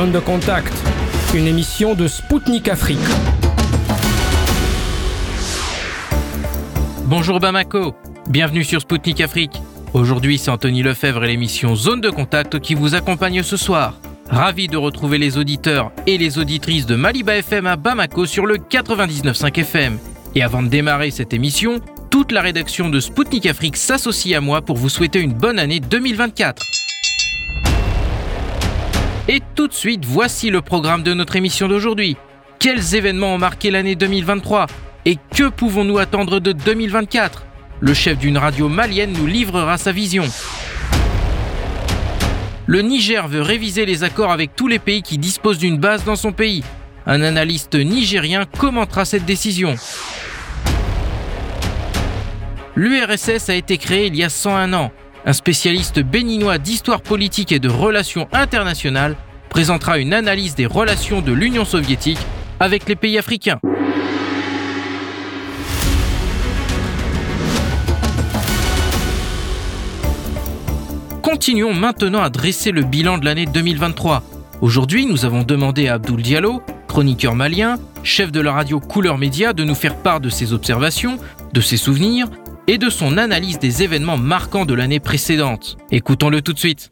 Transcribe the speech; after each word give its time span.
Zone 0.00 0.12
de 0.12 0.18
contact, 0.18 0.72
une 1.34 1.46
émission 1.46 1.94
de 1.94 2.08
Spoutnik 2.08 2.68
Afrique. 2.68 2.98
Bonjour 7.04 7.38
Bamako, 7.38 7.94
bienvenue 8.30 8.64
sur 8.64 8.80
Spoutnik 8.80 9.20
Afrique. 9.20 9.60
Aujourd'hui, 9.92 10.38
c'est 10.38 10.50
Anthony 10.50 10.82
Lefebvre 10.82 11.24
et 11.24 11.26
l'émission 11.26 11.76
Zone 11.76 12.00
de 12.00 12.08
contact 12.08 12.60
qui 12.60 12.74
vous 12.74 12.94
accompagne 12.94 13.42
ce 13.42 13.58
soir. 13.58 14.00
Ravi 14.30 14.68
de 14.68 14.78
retrouver 14.78 15.18
les 15.18 15.36
auditeurs 15.36 15.92
et 16.06 16.16
les 16.16 16.38
auditrices 16.38 16.86
de 16.86 16.96
Maliba 16.96 17.36
FM 17.36 17.66
à 17.66 17.76
Bamako 17.76 18.24
sur 18.24 18.46
le 18.46 18.56
99.5 18.56 19.60
FM. 19.60 19.98
Et 20.34 20.42
avant 20.42 20.62
de 20.62 20.68
démarrer 20.68 21.10
cette 21.10 21.34
émission, 21.34 21.78
toute 22.10 22.32
la 22.32 22.40
rédaction 22.40 22.88
de 22.88 23.00
Spoutnik 23.00 23.44
Afrique 23.44 23.76
s'associe 23.76 24.34
à 24.34 24.40
moi 24.40 24.62
pour 24.62 24.78
vous 24.78 24.88
souhaiter 24.88 25.20
une 25.20 25.34
bonne 25.34 25.58
année 25.58 25.78
2024. 25.78 26.89
Et 29.32 29.40
tout 29.54 29.68
de 29.68 29.72
suite, 29.72 30.04
voici 30.04 30.50
le 30.50 30.60
programme 30.60 31.04
de 31.04 31.14
notre 31.14 31.36
émission 31.36 31.68
d'aujourd'hui. 31.68 32.16
Quels 32.58 32.96
événements 32.96 33.34
ont 33.34 33.38
marqué 33.38 33.70
l'année 33.70 33.94
2023 33.94 34.66
Et 35.04 35.18
que 35.36 35.48
pouvons-nous 35.48 35.98
attendre 35.98 36.40
de 36.40 36.50
2024 36.50 37.44
Le 37.78 37.94
chef 37.94 38.18
d'une 38.18 38.36
radio 38.36 38.68
malienne 38.68 39.12
nous 39.12 39.28
livrera 39.28 39.78
sa 39.78 39.92
vision. 39.92 40.24
Le 42.66 42.82
Niger 42.82 43.28
veut 43.28 43.40
réviser 43.40 43.86
les 43.86 44.02
accords 44.02 44.32
avec 44.32 44.56
tous 44.56 44.66
les 44.66 44.80
pays 44.80 45.02
qui 45.02 45.16
disposent 45.16 45.58
d'une 45.58 45.78
base 45.78 46.02
dans 46.02 46.16
son 46.16 46.32
pays. 46.32 46.64
Un 47.06 47.22
analyste 47.22 47.76
nigérien 47.76 48.46
commentera 48.58 49.04
cette 49.04 49.26
décision. 49.26 49.76
L'URSS 52.74 53.48
a 53.48 53.54
été 53.54 53.78
créé 53.78 54.06
il 54.08 54.16
y 54.16 54.24
a 54.24 54.28
101 54.28 54.72
ans. 54.72 54.90
Un 55.26 55.34
spécialiste 55.34 56.00
béninois 56.00 56.56
d'histoire 56.56 57.02
politique 57.02 57.52
et 57.52 57.58
de 57.58 57.68
relations 57.68 58.26
internationales 58.32 59.16
présentera 59.50 59.98
une 59.98 60.14
analyse 60.14 60.54
des 60.54 60.64
relations 60.64 61.20
de 61.20 61.32
l'Union 61.32 61.66
soviétique 61.66 62.18
avec 62.58 62.88
les 62.88 62.96
pays 62.96 63.18
africains. 63.18 63.60
Continuons 71.22 71.74
maintenant 71.74 72.22
à 72.22 72.30
dresser 72.30 72.70
le 72.70 72.82
bilan 72.82 73.18
de 73.18 73.26
l'année 73.26 73.46
2023. 73.46 74.22
Aujourd'hui, 74.62 75.04
nous 75.04 75.26
avons 75.26 75.42
demandé 75.42 75.88
à 75.88 75.94
Abdoul 75.94 76.22
Diallo, 76.22 76.62
chroniqueur 76.88 77.34
malien, 77.34 77.76
chef 78.02 78.32
de 78.32 78.40
la 78.40 78.52
radio 78.52 78.80
Couleur 78.80 79.18
Média, 79.18 79.52
de 79.52 79.64
nous 79.64 79.74
faire 79.74 79.96
part 79.96 80.20
de 80.20 80.30
ses 80.30 80.54
observations, 80.54 81.18
de 81.52 81.60
ses 81.60 81.76
souvenirs 81.76 82.28
et 82.66 82.78
de 82.78 82.88
son 82.90 83.18
analyse 83.18 83.58
des 83.58 83.82
événements 83.82 84.16
marquants 84.16 84.64
de 84.64 84.74
l'année 84.74 85.00
précédente. 85.00 85.76
Écoutons-le 85.90 86.42
tout 86.42 86.52
de 86.52 86.58
suite. 86.58 86.90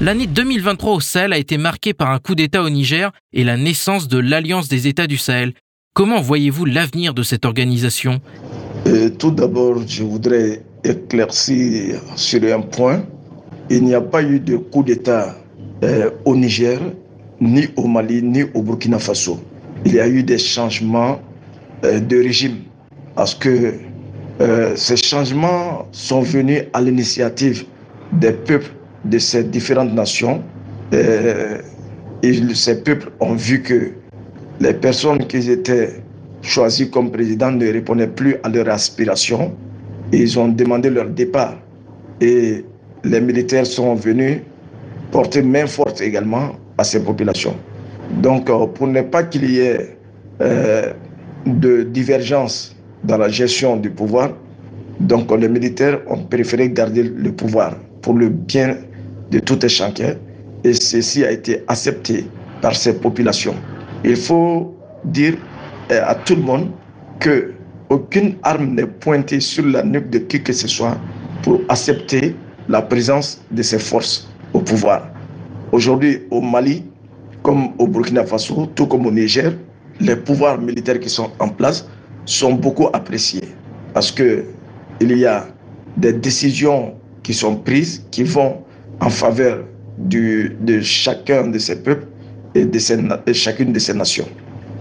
L'année 0.00 0.26
2023 0.26 0.94
au 0.94 1.00
Sahel 1.00 1.32
a 1.32 1.38
été 1.38 1.58
marquée 1.58 1.94
par 1.94 2.10
un 2.10 2.18
coup 2.18 2.34
d'État 2.34 2.62
au 2.62 2.70
Niger 2.70 3.12
et 3.32 3.44
la 3.44 3.56
naissance 3.56 4.08
de 4.08 4.18
l'Alliance 4.18 4.68
des 4.68 4.88
États 4.88 5.06
du 5.06 5.16
Sahel. 5.16 5.52
Comment 5.94 6.20
voyez-vous 6.20 6.64
l'avenir 6.64 7.14
de 7.14 7.22
cette 7.22 7.44
organisation? 7.44 8.20
Euh, 8.86 9.10
Tout 9.10 9.30
d'abord, 9.30 9.76
je 9.86 10.02
voudrais 10.02 10.62
éclaircir 10.82 12.00
sur 12.16 12.42
un 12.52 12.62
point. 12.62 13.04
Il 13.70 13.84
n'y 13.84 13.94
a 13.94 14.00
pas 14.00 14.22
eu 14.22 14.40
de 14.40 14.56
coup 14.56 14.82
d'État 14.82 15.36
euh, 15.84 16.10
au 16.24 16.34
Niger, 16.34 16.80
ni 17.40 17.68
au 17.76 17.86
Mali, 17.86 18.22
ni 18.22 18.42
au 18.54 18.62
Burkina 18.62 18.98
Faso. 18.98 19.38
Il 19.84 19.94
y 19.94 20.00
a 20.00 20.08
eu 20.08 20.22
des 20.22 20.38
changements 20.38 21.20
de 21.82 22.16
régime 22.16 22.58
parce 23.14 23.34
que 23.34 23.74
euh, 24.40 24.74
ces 24.76 24.96
changements 24.96 25.86
sont 25.92 26.22
venus 26.22 26.62
à 26.72 26.80
l'initiative 26.80 27.64
des 28.12 28.32
peuples 28.32 28.70
de 29.04 29.18
ces 29.18 29.44
différentes 29.44 29.92
nations. 29.92 30.42
Euh, 30.94 31.58
et 32.22 32.54
ces 32.54 32.82
peuples 32.82 33.10
ont 33.20 33.34
vu 33.34 33.62
que 33.62 33.92
les 34.60 34.74
personnes 34.74 35.26
qui 35.26 35.50
étaient 35.50 36.02
choisies 36.42 36.90
comme 36.90 37.10
président 37.10 37.50
ne 37.50 37.66
répondaient 37.70 38.06
plus 38.06 38.36
à 38.42 38.48
leurs 38.48 38.68
aspirations. 38.68 39.54
Ils 40.12 40.38
ont 40.38 40.48
demandé 40.48 40.90
leur 40.90 41.08
départ. 41.08 41.56
Et 42.20 42.64
les 43.04 43.20
militaires 43.20 43.66
sont 43.66 43.94
venus 43.94 44.40
porter 45.10 45.42
main 45.42 45.66
forte 45.66 46.00
également 46.00 46.52
à 46.78 46.84
ces 46.84 47.02
populations. 47.02 47.56
Donc, 48.22 48.46
pour 48.74 48.86
ne 48.86 49.02
pas 49.02 49.24
qu'il 49.24 49.50
y 49.50 49.60
ait 49.60 49.96
euh, 50.40 50.92
de 51.46 51.82
divergence 51.82 52.74
dans 53.04 53.18
la 53.18 53.28
gestion 53.28 53.76
du 53.76 53.90
pouvoir, 53.90 54.30
donc 55.00 55.30
les 55.36 55.48
militaires 55.48 56.00
ont 56.08 56.24
préféré 56.24 56.70
garder 56.70 57.02
le 57.02 57.32
pouvoir 57.32 57.74
pour 58.00 58.14
le 58.14 58.28
bien 58.28 58.76
de 59.30 59.38
tout 59.38 59.58
chacun 59.68 60.14
et 60.64 60.74
ceci 60.74 61.24
a 61.24 61.30
été 61.32 61.62
accepté 61.66 62.26
par 62.60 62.76
ces 62.76 62.94
populations. 62.94 63.54
Il 64.04 64.16
faut 64.16 64.74
dire 65.04 65.34
à 65.90 66.14
tout 66.14 66.36
le 66.36 66.42
monde 66.42 66.70
que 67.18 67.52
aucune 67.90 68.36
arme 68.42 68.74
n'est 68.74 68.86
pointée 68.86 69.40
sur 69.40 69.66
la 69.66 69.82
nuque 69.82 70.10
de 70.10 70.18
qui 70.18 70.42
que 70.42 70.52
ce 70.52 70.68
soit 70.68 70.96
pour 71.42 71.60
accepter 71.68 72.34
la 72.68 72.80
présence 72.80 73.42
de 73.50 73.62
ces 73.62 73.78
forces 73.78 74.28
au 74.54 74.60
pouvoir. 74.60 75.08
Aujourd'hui, 75.72 76.22
au 76.30 76.40
Mali, 76.40 76.84
comme 77.42 77.70
au 77.78 77.86
Burkina 77.86 78.24
Faso, 78.24 78.66
tout 78.74 78.86
comme 78.86 79.06
au 79.06 79.10
Niger, 79.10 79.52
les 80.00 80.16
pouvoirs 80.16 80.58
militaires 80.58 81.00
qui 81.00 81.08
sont 81.10 81.30
en 81.38 81.48
place 81.48 81.86
sont 82.24 82.52
beaucoup 82.52 82.88
appréciés 82.92 83.48
parce 83.94 84.10
que 84.10 84.44
il 85.00 85.16
y 85.18 85.26
a 85.26 85.46
des 85.96 86.12
décisions 86.12 86.94
qui 87.22 87.34
sont 87.34 87.56
prises 87.56 88.04
qui 88.10 88.24
vont 88.24 88.62
en 89.00 89.10
faveur 89.10 89.64
de 89.98 90.80
chacun 90.80 91.48
de 91.48 91.58
ces 91.58 91.82
peuples 91.82 92.06
et 92.54 92.64
de, 92.64 92.78
chacune 93.32 93.72
de 93.72 93.78
ces 93.78 93.94
nations. 93.94 94.28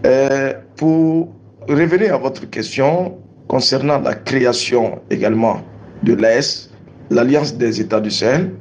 Euh, 0.06 0.54
pour 0.76 1.30
revenir 1.68 2.16
à 2.16 2.18
votre 2.18 2.50
question 2.50 3.18
concernant 3.48 4.00
la 4.00 4.16
création 4.16 5.00
également 5.10 5.62
de 6.04 6.14
l'AS, 6.14 6.70
l'Alliance 7.10 7.56
des 7.56 7.82
États 7.82 8.00
du 8.00 8.12
Sahel 8.12 8.52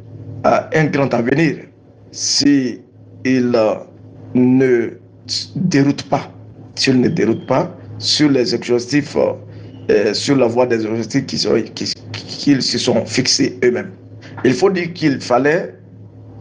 a 0.44 0.68
un 0.74 0.84
grand 0.86 1.12
avenir 1.14 1.56
si 2.10 2.80
il 3.24 3.56
ne 4.34 4.90
déroute 5.56 6.02
pas 6.04 6.30
s'ils 6.74 7.00
ne 7.00 7.08
déroutent 7.08 7.46
pas 7.46 7.74
sur 7.98 8.30
les 8.30 8.54
objectifs, 8.54 9.16
euh, 9.90 10.14
sur 10.14 10.36
la 10.36 10.46
voie 10.46 10.66
des 10.66 10.84
objectifs 10.86 11.26
qu'ils 11.26 11.94
qui, 12.12 12.62
se 12.62 12.78
sont 12.78 13.04
fixés 13.04 13.58
eux-mêmes. 13.64 13.90
Il 14.44 14.54
faut 14.54 14.70
dire 14.70 14.92
qu'il 14.94 15.20
fallait 15.20 15.74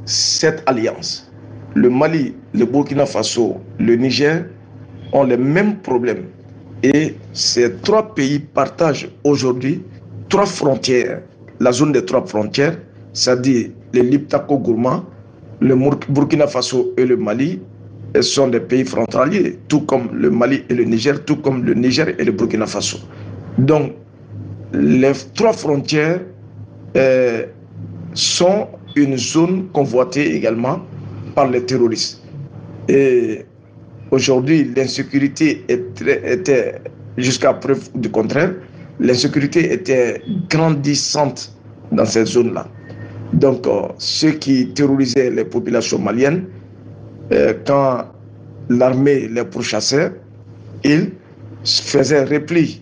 cette 0.06 0.63
alliance. 0.66 1.31
Le 1.75 1.89
Mali, 1.89 2.34
le 2.53 2.66
Burkina 2.66 3.06
Faso, 3.06 3.57
le 3.79 3.95
Niger 3.95 4.45
ont 5.13 5.23
les 5.23 5.38
mêmes 5.38 5.78
problèmes. 5.78 6.25
Et 6.84 7.16
ces 7.34 7.73
trois 7.84 8.16
pays 8.16 8.39
partagent 8.39 9.09
aujourd'hui 9.23 9.84
trois 10.29 10.45
frontières. 10.45 11.22
La 11.59 11.72
zone 11.73 11.91
des 11.91 12.06
trois 12.06 12.25
frontières, 12.25 12.78
c'est-à-dire 13.13 13.69
le 13.94 14.01
Liptako-Gourma, 14.01 15.03
le 15.59 15.75
Burkina 16.09 16.47
Faso 16.47 16.94
et 16.97 17.06
le 17.06 17.18
Mali, 17.18 17.59
sont 18.21 18.47
des 18.47 18.59
pays 18.59 18.85
frontaliers, 18.85 19.57
tout 19.67 19.81
comme 19.81 20.09
le 20.13 20.29
Mali 20.29 20.63
et 20.69 20.73
le 20.73 20.83
Niger, 20.83 21.23
tout 21.25 21.37
comme 21.37 21.63
le 21.63 21.73
Niger 21.73 22.07
et 22.17 22.23
le 22.23 22.31
Burkina 22.31 22.65
Faso. 22.65 22.97
Donc, 23.57 23.93
les 24.73 25.11
trois 25.35 25.53
frontières 25.53 26.21
euh, 26.97 27.45
sont 28.13 28.67
une 28.95 29.17
zone 29.17 29.67
convoitée 29.73 30.35
également 30.35 30.79
par 31.35 31.47
les 31.49 31.63
terroristes. 31.63 32.21
Et 32.87 33.45
aujourd'hui, 34.11 34.71
l'insécurité 34.75 35.63
était, 35.69 36.81
jusqu'à 37.17 37.53
preuve 37.53 37.89
du 37.95 38.09
contraire, 38.09 38.53
l'insécurité 38.99 39.71
était 39.71 40.21
grandissante 40.49 41.55
dans 41.91 42.05
cette 42.05 42.27
zone-là. 42.27 42.67
Donc, 43.33 43.67
euh, 43.67 43.81
ceux 44.00 44.31
qui 44.31 44.69
terrorisaient 44.73 45.29
les 45.29 45.45
populations 45.45 46.00
maliennes 46.00 46.45
euh, 47.31 47.53
quand 47.65 48.05
l'armée 48.69 49.27
les 49.27 49.43
pourchassait, 49.43 50.11
ils 50.83 51.11
faisaient 51.63 52.23
repli 52.23 52.81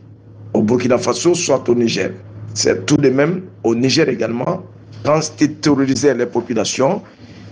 au 0.53 0.61
Burkina 0.61 0.97
Faso, 0.97 1.33
soit 1.33 1.67
au 1.67 1.75
Niger. 1.75 2.11
C'est 2.53 2.85
tout 2.85 2.97
de 2.97 3.09
même 3.09 3.41
au 3.63 3.75
Niger 3.75 4.07
également. 4.09 4.63
Quand 5.03 5.19
ils 5.39 5.55
terrorisaient 5.55 6.15
les 6.15 6.25
populations, 6.25 7.01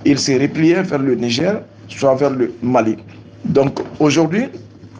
ils 0.05 0.19
se 0.19 0.31
repliaient 0.39 0.83
vers 0.83 0.99
le 0.99 1.15
Niger, 1.15 1.61
soit 1.87 2.15
vers 2.15 2.31
le 2.31 2.51
Mali. 2.61 2.97
Donc 3.45 3.79
aujourd'hui, 3.99 4.45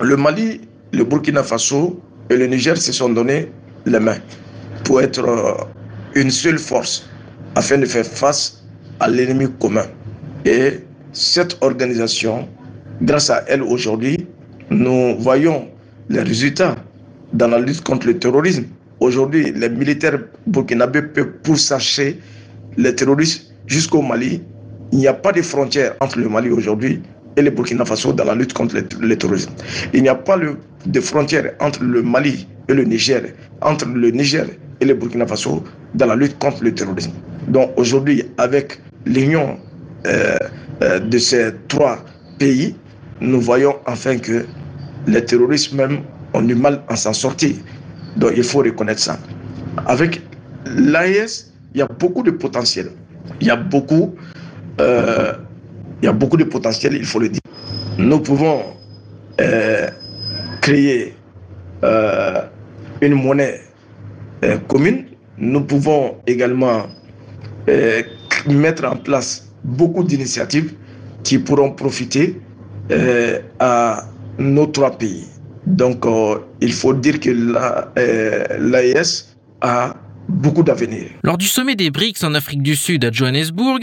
le 0.01 0.18
Mali, 0.18 0.62
le 0.92 1.03
Burkina 1.03 1.44
Faso 1.44 2.00
et 2.30 2.36
le 2.38 2.47
Niger 2.47 2.77
se 2.77 2.92
sont 2.92 3.09
donné 3.09 3.51
les 3.86 4.00
mains 4.00 4.18
pour 4.83 5.01
être 5.01 5.27
euh, 5.27 5.53
une 6.15 6.31
seule 6.31 6.57
force 6.59 7.07
afin 7.56 7.77
de 7.77 7.86
faire 7.86 8.06
face 8.06 8.63
à 9.00 9.07
l'ennemi 9.09 9.47
commun. 9.59 9.86
Et 10.45 10.80
cette 11.16 11.58
organisation, 11.62 12.48
grâce 13.02 13.30
à 13.30 13.44
elle 13.48 13.64
aujourd'hui, 13.64 14.28
nous 14.70 15.16
voyons 15.18 15.68
les 16.10 16.22
résultats 16.22 16.76
dans 17.34 17.48
la 17.48 17.58
lutte 17.60 17.82
contre 17.84 18.08
le 18.08 18.20
terrorisme. 18.20 18.66
Aujourd'hui, 19.00 19.52
les 19.56 19.70
militaires 19.70 20.20
burkinabés 20.46 21.02
peuvent 21.04 21.32
pourchasser 21.44 22.20
les 22.78 22.94
terroristes 22.94 23.54
jusqu'au 23.66 24.02
Mali 24.02 24.42
Il 24.92 25.00
n'y 25.00 25.08
a 25.08 25.14
pas 25.14 25.32
de 25.32 25.42
frontière 25.42 25.96
entre 26.02 26.20
le 26.20 26.28
Mali 26.30 26.50
aujourd'hui 26.50 27.02
et 27.38 27.42
le 27.42 27.50
Burkina 27.50 27.86
Faso 27.86 28.12
dans 28.14 28.26
la 28.26 28.36
lutte 28.36 28.54
contre 28.54 28.76
le, 29.00 29.18
terrorisme. 29.18 29.52
Il 29.94 30.04
n'y 30.04 30.10
a 30.10 30.16
pas 30.16 30.38
de 30.86 31.00
frontière 31.02 31.54
entre 31.60 31.82
le 31.84 32.02
Mali 32.04 32.46
et 32.70 32.74
le 32.74 32.84
Niger, 32.84 33.22
entre 33.62 33.86
le 33.88 34.12
Niger 34.12 34.46
et 34.82 34.86
le 34.86 34.94
Burkina 34.94 35.26
Faso 35.26 35.64
dans 35.94 36.06
la 36.08 36.16
lutte 36.16 36.38
contre 36.40 36.64
le 36.64 36.74
terrorisme. 36.74 37.12
Donc 37.48 37.72
aujourd'hui, 37.78 38.24
avec 38.38 38.80
l'union 39.06 39.58
de 40.81 41.18
ces 41.18 41.52
trois 41.68 42.04
pays, 42.38 42.75
nous 43.22 43.40
voyons 43.42 43.75
enfin 43.88 44.18
que 44.18 44.46
les 45.07 45.24
terroristes 45.24 45.74
même 45.74 46.00
ont 46.34 46.42
du 46.42 46.56
mal 46.56 46.81
à 46.88 46.96
s'en 46.96 47.13
sortir. 47.13 47.56
Donc 48.18 48.34
il 48.36 48.44
faut 48.44 48.60
reconnaître 48.60 49.00
ça. 49.02 49.18
Avec 49.86 50.22
l'AES, 50.66 51.52
il 51.74 51.80
y 51.80 51.81
a 51.81 51.88
beaucoup 51.88 52.24
de 52.24 52.31
potentiel. 52.31 52.92
Il 53.42 53.48
y 53.48 53.50
a 53.50 53.56
beaucoup, 53.56 54.16
euh, 54.80 55.34
il 56.02 56.06
y 56.06 56.07
a 56.07 56.13
beaucoup 56.13 56.38
de 56.38 56.44
potentiel, 56.44 56.96
il 56.96 57.06
faut 57.06 57.19
le 57.19 57.30
dire. 57.30 57.42
Nous 57.98 58.19
pouvons 58.19 58.62
créer 60.62 61.16
une 63.02 63.13
monnaie 63.13 63.62
commune. 64.68 65.06
Nous 65.38 65.62
pouvons 65.62 66.16
également 66.28 66.88
mettre 68.48 68.86
en 68.86 68.96
place 68.96 69.52
beaucoup 69.66 70.04
d'initiatives 70.04 70.74
qui 71.24 71.40
pourront 71.40 71.72
profiter 71.72 72.40
euh, 72.92 73.40
à 73.60 74.06
nos 74.38 74.68
trois 74.68 74.92
pays. 74.92 75.26
Donc, 75.66 76.06
euh, 76.06 76.38
il 76.62 76.72
faut 76.72 76.94
dire 76.94 77.20
que 77.20 77.32
l'AES 77.32 78.96
euh, 78.96 79.04
a 79.62 79.96
beaucoup 80.30 80.64
d'avenir. 80.64 81.10
Lors 81.24 81.38
du 81.38 81.48
sommet 81.48 81.76
des 81.76 81.90
BRICS 81.90 82.24
en 82.24 82.36
Afrique 82.36 82.62
du 82.62 82.76
Sud 82.76 83.04
à 83.04 83.12
Johannesburg, 83.12 83.80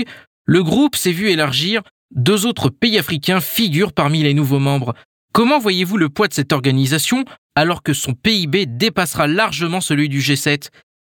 le 0.47 0.63
groupe 0.63 0.95
s'est 0.95 1.13
vu 1.13 1.31
élargir. 1.31 1.83
Deux 2.15 2.47
autres 2.47 2.69
pays 2.69 2.99
africains 2.99 3.41
figurent 3.41 3.93
parmi 3.93 4.23
les 4.23 4.35
nouveaux 4.35 4.61
membres. 4.61 4.95
Comment 5.33 5.59
voyez-vous 5.59 5.97
le 5.97 6.09
poids 6.09 6.29
de 6.29 6.35
cette 6.35 6.53
organisation 6.53 7.25
alors 7.57 7.83
que 7.83 7.93
son 7.93 8.13
PIB 8.13 8.67
dépassera 8.67 9.27
largement 9.27 9.81
celui 9.81 10.09
du 10.09 10.21
G7 10.21 10.69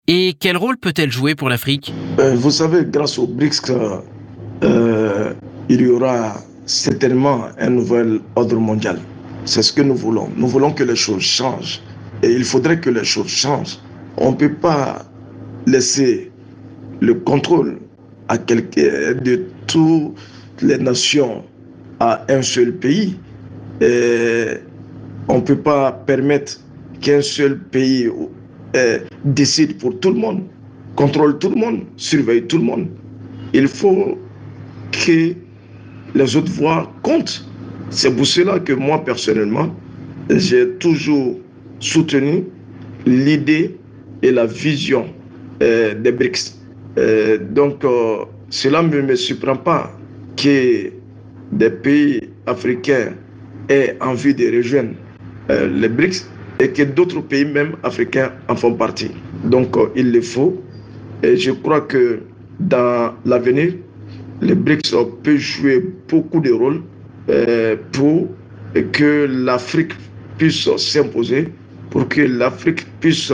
Et 0.08 0.34
quel 0.38 0.56
rôle 0.56 0.78
peut-elle 0.78 1.12
jouer 1.12 1.34
pour 1.34 1.48
l'Afrique? 1.48 1.92
Vous 2.18 2.50
savez, 2.50 2.84
grâce 2.84 3.18
aux 3.18 3.26
BRICS, 3.26 3.70
euh, 4.96 5.32
il 5.68 5.82
y 5.82 5.88
aura 5.88 6.36
certainement 6.64 7.46
un 7.58 7.70
nouvel 7.70 8.20
ordre 8.34 8.56
mondial. 8.56 8.98
C'est 9.44 9.62
ce 9.62 9.72
que 9.72 9.82
nous 9.82 9.94
voulons. 9.94 10.28
Nous 10.36 10.48
voulons 10.48 10.72
que 10.72 10.84
les 10.84 10.96
choses 10.96 11.22
changent. 11.22 11.82
Et 12.22 12.32
il 12.32 12.44
faudrait 12.44 12.80
que 12.80 12.90
les 12.90 13.04
choses 13.04 13.28
changent. 13.28 13.78
On 14.16 14.30
ne 14.32 14.36
peut 14.36 14.54
pas 14.54 15.04
laisser 15.66 16.32
le 17.00 17.14
contrôle 17.14 17.78
à 18.28 18.38
quelqu'un 18.38 19.12
de 19.22 19.44
toutes 19.66 20.16
les 20.62 20.78
nations 20.78 21.44
à 22.00 22.24
un 22.28 22.42
seul 22.42 22.72
pays. 22.72 23.18
On 25.28 25.36
ne 25.36 25.44
peut 25.50 25.58
pas 25.72 25.92
permettre 25.92 26.60
qu'un 27.00 27.20
seul 27.20 27.58
pays 27.58 28.08
euh, 28.74 28.98
décide 29.24 29.78
pour 29.78 29.98
tout 30.00 30.10
le 30.10 30.18
monde, 30.18 30.42
contrôle 30.94 31.38
tout 31.38 31.50
le 31.50 31.56
monde, 31.56 31.80
surveille 31.96 32.46
tout 32.46 32.58
le 32.58 32.64
monde. 32.64 32.88
Il 33.52 33.68
faut 33.68 34.18
que 34.92 35.34
les 36.14 36.36
autres 36.36 36.52
voix 36.52 36.92
comptent. 37.02 37.46
C'est 37.90 38.14
pour 38.14 38.26
cela 38.26 38.58
que 38.58 38.72
moi, 38.72 39.04
personnellement, 39.04 39.74
j'ai 40.30 40.68
toujours 40.74 41.38
soutenu 41.78 42.44
l'idée 43.06 43.76
et 44.22 44.32
la 44.32 44.46
vision 44.46 45.06
euh, 45.62 45.94
des 45.94 46.12
BRICS. 46.12 46.58
Euh, 46.98 47.38
donc, 47.38 47.84
euh, 47.84 48.24
cela 48.50 48.82
ne 48.82 49.00
me 49.00 49.14
surprend 49.14 49.56
pas 49.56 49.92
que 50.36 50.90
des 51.52 51.70
pays 51.70 52.20
africains 52.46 53.12
aient 53.68 53.96
envie 54.00 54.34
de 54.34 54.56
rejoindre 54.56 54.94
les 55.48 55.88
BRICS 55.88 56.28
et 56.60 56.70
que 56.70 56.82
d'autres 56.82 57.20
pays 57.20 57.44
même 57.44 57.76
africains 57.84 58.32
en 58.48 58.56
font 58.56 58.74
partie. 58.74 59.12
Donc, 59.44 59.76
il 59.94 60.10
le 60.10 60.20
faut. 60.20 60.60
Et 61.22 61.36
je 61.36 61.52
crois 61.52 61.82
que 61.82 62.20
dans 62.58 63.12
l'avenir, 63.24 63.74
les 64.40 64.54
BRICS 64.54 64.94
peuvent 65.22 65.36
jouer 65.36 65.84
beaucoup 66.08 66.40
de 66.40 66.52
rôles 66.52 66.82
euh, 67.28 67.76
pour 67.92 68.28
que 68.92 69.26
l'Afrique 69.30 69.92
puisse 70.38 70.68
s'imposer, 70.76 71.48
pour 71.90 72.08
que 72.08 72.20
l'Afrique 72.20 72.86
puisse 73.00 73.32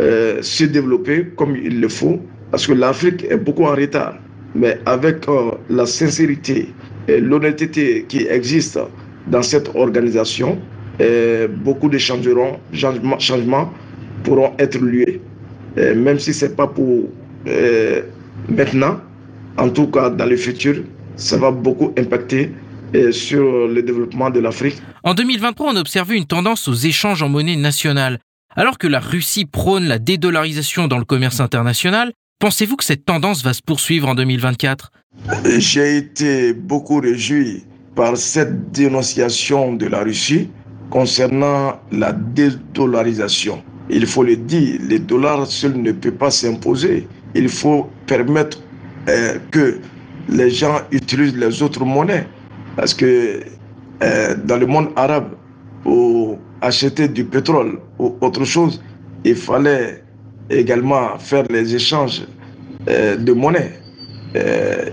euh, 0.00 0.38
se 0.42 0.64
développer 0.64 1.28
comme 1.36 1.56
il 1.56 1.80
le 1.80 1.88
faut, 1.88 2.20
parce 2.50 2.66
que 2.66 2.72
l'Afrique 2.72 3.24
est 3.30 3.36
beaucoup 3.36 3.64
en 3.64 3.74
retard. 3.74 4.18
Mais 4.54 4.78
avec 4.84 5.26
euh, 5.28 5.52
la 5.70 5.86
sincérité 5.86 6.68
et 7.08 7.20
l'honnêteté 7.20 8.04
qui 8.08 8.26
existe 8.26 8.78
dans 9.28 9.42
cette 9.42 9.70
organisation, 9.74 10.58
beaucoup 11.64 11.88
de 11.88 11.98
changements 11.98 12.60
pourront 14.22 14.52
être 14.58 14.78
liés. 14.78 15.20
même 15.76 16.18
si 16.18 16.32
ce 16.32 16.44
n'est 16.46 16.52
pas 16.52 16.68
pour 16.68 17.08
maintenant, 18.48 19.00
en 19.58 19.68
tout 19.70 19.86
cas 19.88 20.10
dans 20.10 20.26
le 20.26 20.36
futur, 20.36 20.82
ça 21.16 21.36
va 21.36 21.50
beaucoup 21.50 21.92
impacter 21.98 22.52
euh, 22.94 23.12
sur 23.12 23.68
le 23.68 23.82
développement 23.82 24.30
de 24.30 24.40
l'Afrique. 24.40 24.82
En 25.02 25.14
2023, 25.14 25.72
on 25.72 25.76
a 25.76 25.80
observé 25.80 26.16
une 26.16 26.26
tendance 26.26 26.68
aux 26.68 26.74
échanges 26.74 27.22
en 27.22 27.28
monnaie 27.28 27.56
nationale. 27.56 28.18
Alors 28.54 28.76
que 28.76 28.86
la 28.86 29.00
Russie 29.00 29.46
prône 29.46 29.84
la 29.84 29.98
dédollarisation 29.98 30.88
dans 30.88 30.98
le 30.98 31.04
commerce 31.04 31.40
international, 31.40 32.12
pensez-vous 32.38 32.76
que 32.76 32.84
cette 32.84 33.04
tendance 33.04 33.42
va 33.42 33.54
se 33.54 33.62
poursuivre 33.62 34.08
en 34.08 34.14
2024 34.14 34.92
J'ai 35.58 35.96
été 35.96 36.52
beaucoup 36.52 37.00
réjoui 37.00 37.64
par 37.94 38.16
cette 38.16 38.72
dénonciation 38.72 39.74
de 39.74 39.86
la 39.86 40.02
Russie 40.02 40.48
concernant 40.90 41.80
la 41.90 42.12
dédollarisation. 42.12 43.62
Il 43.88 44.06
faut 44.06 44.22
le 44.22 44.36
dire, 44.36 44.78
le 44.82 44.98
dollar 44.98 45.46
seul 45.46 45.76
ne 45.80 45.92
peut 45.92 46.12
pas 46.12 46.30
s'imposer. 46.30 47.08
Il 47.34 47.48
faut 47.48 47.88
permettre 48.06 48.58
euh, 49.08 49.38
que 49.50 49.78
les 50.28 50.50
gens 50.50 50.76
utilisent 50.92 51.36
les 51.36 51.62
autres 51.62 51.84
monnaies. 51.84 52.26
Parce 52.76 52.94
que 52.94 53.40
euh, 54.02 54.36
dans 54.44 54.56
le 54.56 54.66
monde 54.66 54.88
arabe, 54.96 55.30
pour 55.82 56.38
acheter 56.60 57.08
du 57.08 57.24
pétrole 57.24 57.80
ou 57.98 58.14
autre 58.20 58.44
chose, 58.44 58.80
il 59.24 59.34
fallait 59.34 60.04
également 60.50 61.18
faire 61.18 61.44
les 61.50 61.74
échanges 61.74 62.22
euh, 62.88 63.16
de 63.16 63.32
monnaie. 63.32 63.72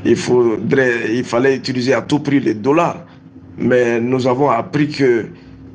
il, 0.03 0.15
faudrait, 0.15 1.13
il 1.15 1.23
fallait 1.23 1.55
utiliser 1.55 1.93
à 1.93 2.01
tout 2.01 2.19
prix 2.19 2.39
les 2.39 2.55
dollars. 2.55 3.05
Mais 3.57 3.99
nous 4.01 4.25
avons 4.25 4.49
appris 4.49 4.89
que 4.89 5.27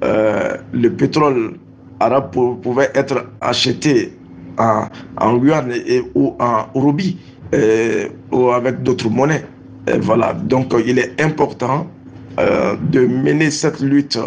le 0.02 0.88
pétrole 0.90 1.54
arabe 2.00 2.30
pouvait 2.62 2.90
être 2.94 3.26
acheté 3.40 4.12
en, 4.58 4.88
en 5.18 5.40
et, 5.70 6.02
ou 6.14 6.35
en 6.38 6.66
rubis. 6.75 7.16
Euh, 7.54 8.08
ou 8.32 8.50
avec 8.50 8.82
d'autres 8.82 9.08
monnaies. 9.08 9.44
voilà, 10.00 10.32
donc 10.32 10.75
il 10.87 10.99
est 10.99 11.20
important 11.20 11.87
euh, 12.40 12.75
de 12.90 13.06
mener 13.06 13.50
cette 13.50 13.80
lutte 13.80 14.18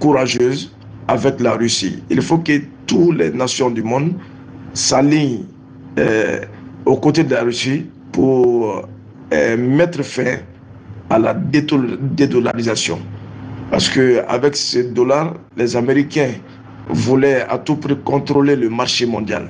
courageuse 0.00 0.74
avec 1.06 1.40
la 1.40 1.52
Russie. 1.52 2.02
Il 2.10 2.20
faut 2.20 2.38
que 2.38 2.60
toutes 2.86 3.16
les 3.16 3.30
nations 3.30 3.70
du 3.70 3.82
monde 3.82 4.12
s'alignent 4.74 5.44
euh, 5.98 6.40
aux 6.84 6.96
côtés 6.96 7.24
de 7.24 7.32
la 7.34 7.42
Russie 7.42 7.86
pour 8.12 8.86
mettre 9.58 10.02
fin 10.02 10.36
à 11.10 11.18
la 11.18 11.34
dédollarisation. 11.34 12.98
Parce 13.70 13.88
qu'avec 13.88 14.56
ces 14.56 14.84
dollars, 14.84 15.34
les 15.56 15.76
Américains 15.76 16.32
voulaient 16.88 17.42
à 17.48 17.58
tout 17.58 17.76
prix 17.76 17.96
contrôler 18.04 18.56
le 18.56 18.68
marché 18.68 19.06
mondial. 19.06 19.48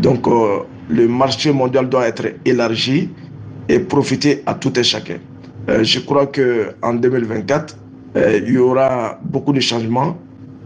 Donc, 0.00 0.26
le 0.90 1.06
marché 1.08 1.52
mondial 1.52 1.88
doit 1.88 2.06
être 2.08 2.26
élargi 2.44 3.08
et 3.68 3.78
profiter 3.80 4.42
à 4.46 4.54
tout 4.54 4.76
et 4.78 4.82
chacun. 4.82 5.18
Euh, 5.68 5.84
je 5.84 6.00
crois 6.00 6.26
qu'en 6.26 6.94
2024, 6.94 7.76
euh, 8.16 8.40
il 8.44 8.54
y 8.54 8.58
aura 8.58 9.18
beaucoup 9.22 9.52
de 9.52 9.60
changements 9.60 10.16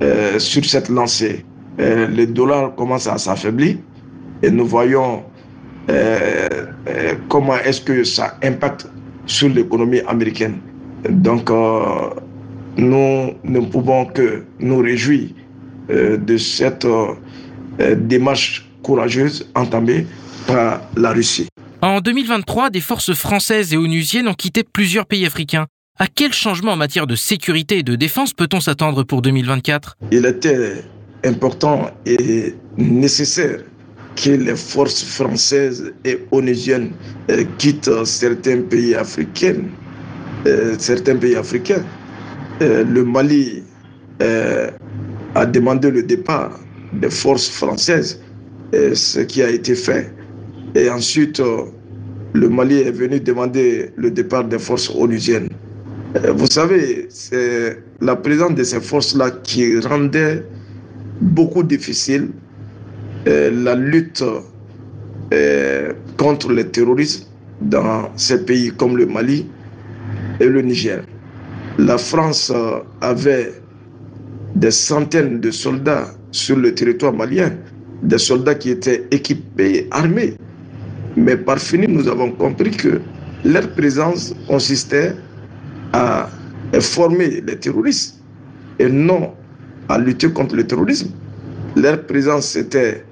euh, 0.02 0.38
sur 0.38 0.64
cette 0.64 0.88
lancée. 0.88 1.44
le 1.78 2.24
dollar 2.26 2.74
commence 2.76 3.06
à 3.08 3.18
s'affaiblir 3.18 3.76
et 4.44 4.50
nous 4.50 4.64
voyons 4.64 5.24
comment 7.28 7.56
est-ce 7.66 7.80
que 7.80 8.04
ça 8.04 8.36
impacte 8.44 8.86
sur 9.26 9.48
l'économie 9.48 10.00
américaine. 10.06 10.58
Donc, 11.10 11.50
nous 11.50 13.30
ne 13.54 13.60
pouvons 13.72 14.06
que 14.06 14.44
nous 14.60 14.78
réjouir 14.78 15.30
de 15.90 16.36
cette 16.36 16.86
démarche 17.96 18.70
courageuse 18.84 19.48
entamée 19.54 20.06
par 20.46 20.82
la 20.96 21.10
Russie. 21.12 21.48
En 21.80 22.00
2023, 22.00 22.70
des 22.70 22.80
forces 22.80 23.14
françaises 23.14 23.72
et 23.72 23.76
onusiennes 23.76 24.28
ont 24.28 24.34
quitté 24.34 24.62
plusieurs 24.62 25.06
pays 25.06 25.26
africains. 25.26 25.66
À 25.98 26.06
quel 26.06 26.32
changement 26.32 26.72
en 26.72 26.76
matière 26.76 27.06
de 27.06 27.16
sécurité 27.16 27.78
et 27.78 27.82
de 27.82 27.96
défense 27.96 28.32
peut-on 28.32 28.60
s'attendre 28.60 29.02
pour 29.04 29.22
2024 29.22 29.96
Il 30.12 30.26
était 30.26 30.84
important 31.24 31.90
et 32.04 32.54
nécessaire 32.76 33.60
que 34.16 34.30
les 34.30 34.56
forces 34.56 35.02
françaises 35.04 35.92
et 36.04 36.18
onusiennes 36.30 36.92
quittent 37.58 38.04
certains 38.04 38.62
pays 38.62 38.94
africains. 38.94 39.64
certains 40.78 41.16
pays 41.16 41.36
africains. 41.36 41.84
le 42.60 43.02
Mali 43.04 43.62
a 44.20 45.46
demandé 45.46 45.90
le 45.90 46.02
départ 46.02 46.58
des 46.92 47.10
forces 47.10 47.48
françaises, 47.48 48.20
ce 48.94 49.20
qui 49.20 49.42
a 49.42 49.50
été 49.50 49.74
fait. 49.74 50.12
Et 50.74 50.88
ensuite, 50.90 51.40
le 52.34 52.48
Mali 52.48 52.80
est 52.80 52.90
venu 52.90 53.20
demander 53.20 53.90
le 53.96 54.10
départ 54.10 54.44
des 54.44 54.58
forces 54.58 54.90
onusiennes. 54.94 55.48
Euh, 56.16 56.32
vous 56.32 56.46
savez, 56.50 57.06
c'est 57.10 57.78
la 58.00 58.16
présence 58.16 58.54
de 58.54 58.64
ces 58.64 58.80
forces-là 58.80 59.30
qui 59.42 59.78
rendait 59.78 60.44
beaucoup 61.20 61.62
difficile 61.62 62.30
euh, 63.28 63.50
la 63.64 63.76
lutte 63.76 64.24
euh, 65.32 65.92
contre 66.18 66.50
le 66.52 66.64
terrorisme 66.68 67.26
dans 67.60 68.10
ces 68.16 68.44
pays 68.44 68.72
comme 68.76 68.96
le 68.96 69.06
Mali 69.06 69.46
et 70.40 70.46
le 70.46 70.60
Niger. 70.60 71.02
La 71.78 71.98
France 71.98 72.52
avait 73.00 73.52
des 74.56 74.70
centaines 74.72 75.40
de 75.40 75.50
soldats 75.52 76.06
sur 76.32 76.56
le 76.56 76.74
territoire 76.74 77.12
malien, 77.12 77.52
des 78.04 78.18
soldats 78.18 78.54
qui 78.54 78.70
étaient 78.70 79.06
équipés, 79.10 79.88
armés. 79.90 80.34
Mais 81.16 81.36
par 81.36 81.58
fini, 81.58 81.86
nous 81.88 82.06
avons 82.08 82.30
compris 82.32 82.70
que 82.70 83.00
leur 83.44 83.68
présence 83.70 84.34
consistait 84.46 85.12
à 85.92 86.28
former 86.80 87.42
les 87.46 87.56
terroristes 87.56 88.20
et 88.78 88.88
non 88.88 89.32
à 89.88 89.98
lutter 89.98 90.30
contre 90.30 90.56
le 90.56 90.66
terrorisme. 90.66 91.10
Leur 91.76 92.04
présence 92.06 92.56
était 92.56 93.04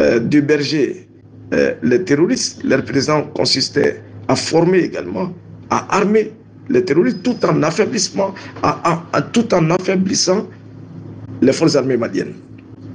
euh, 0.00 0.18
d'héberger 0.18 1.08
euh, 1.52 1.74
les 1.82 2.02
terroristes. 2.04 2.62
Leur 2.64 2.84
présence 2.84 3.24
consistait 3.34 4.00
à 4.26 4.36
former 4.36 4.78
également, 4.80 5.32
à 5.70 5.96
armer 5.96 6.32
les 6.68 6.84
terroristes 6.84 7.22
tout 7.22 7.36
en 7.46 7.62
affaiblissement, 7.62 8.34
tout 9.32 9.54
en 9.54 9.70
affaiblissant 9.70 10.46
les 11.40 11.52
forces 11.52 11.76
armées 11.76 11.96
maliennes. 11.96 12.34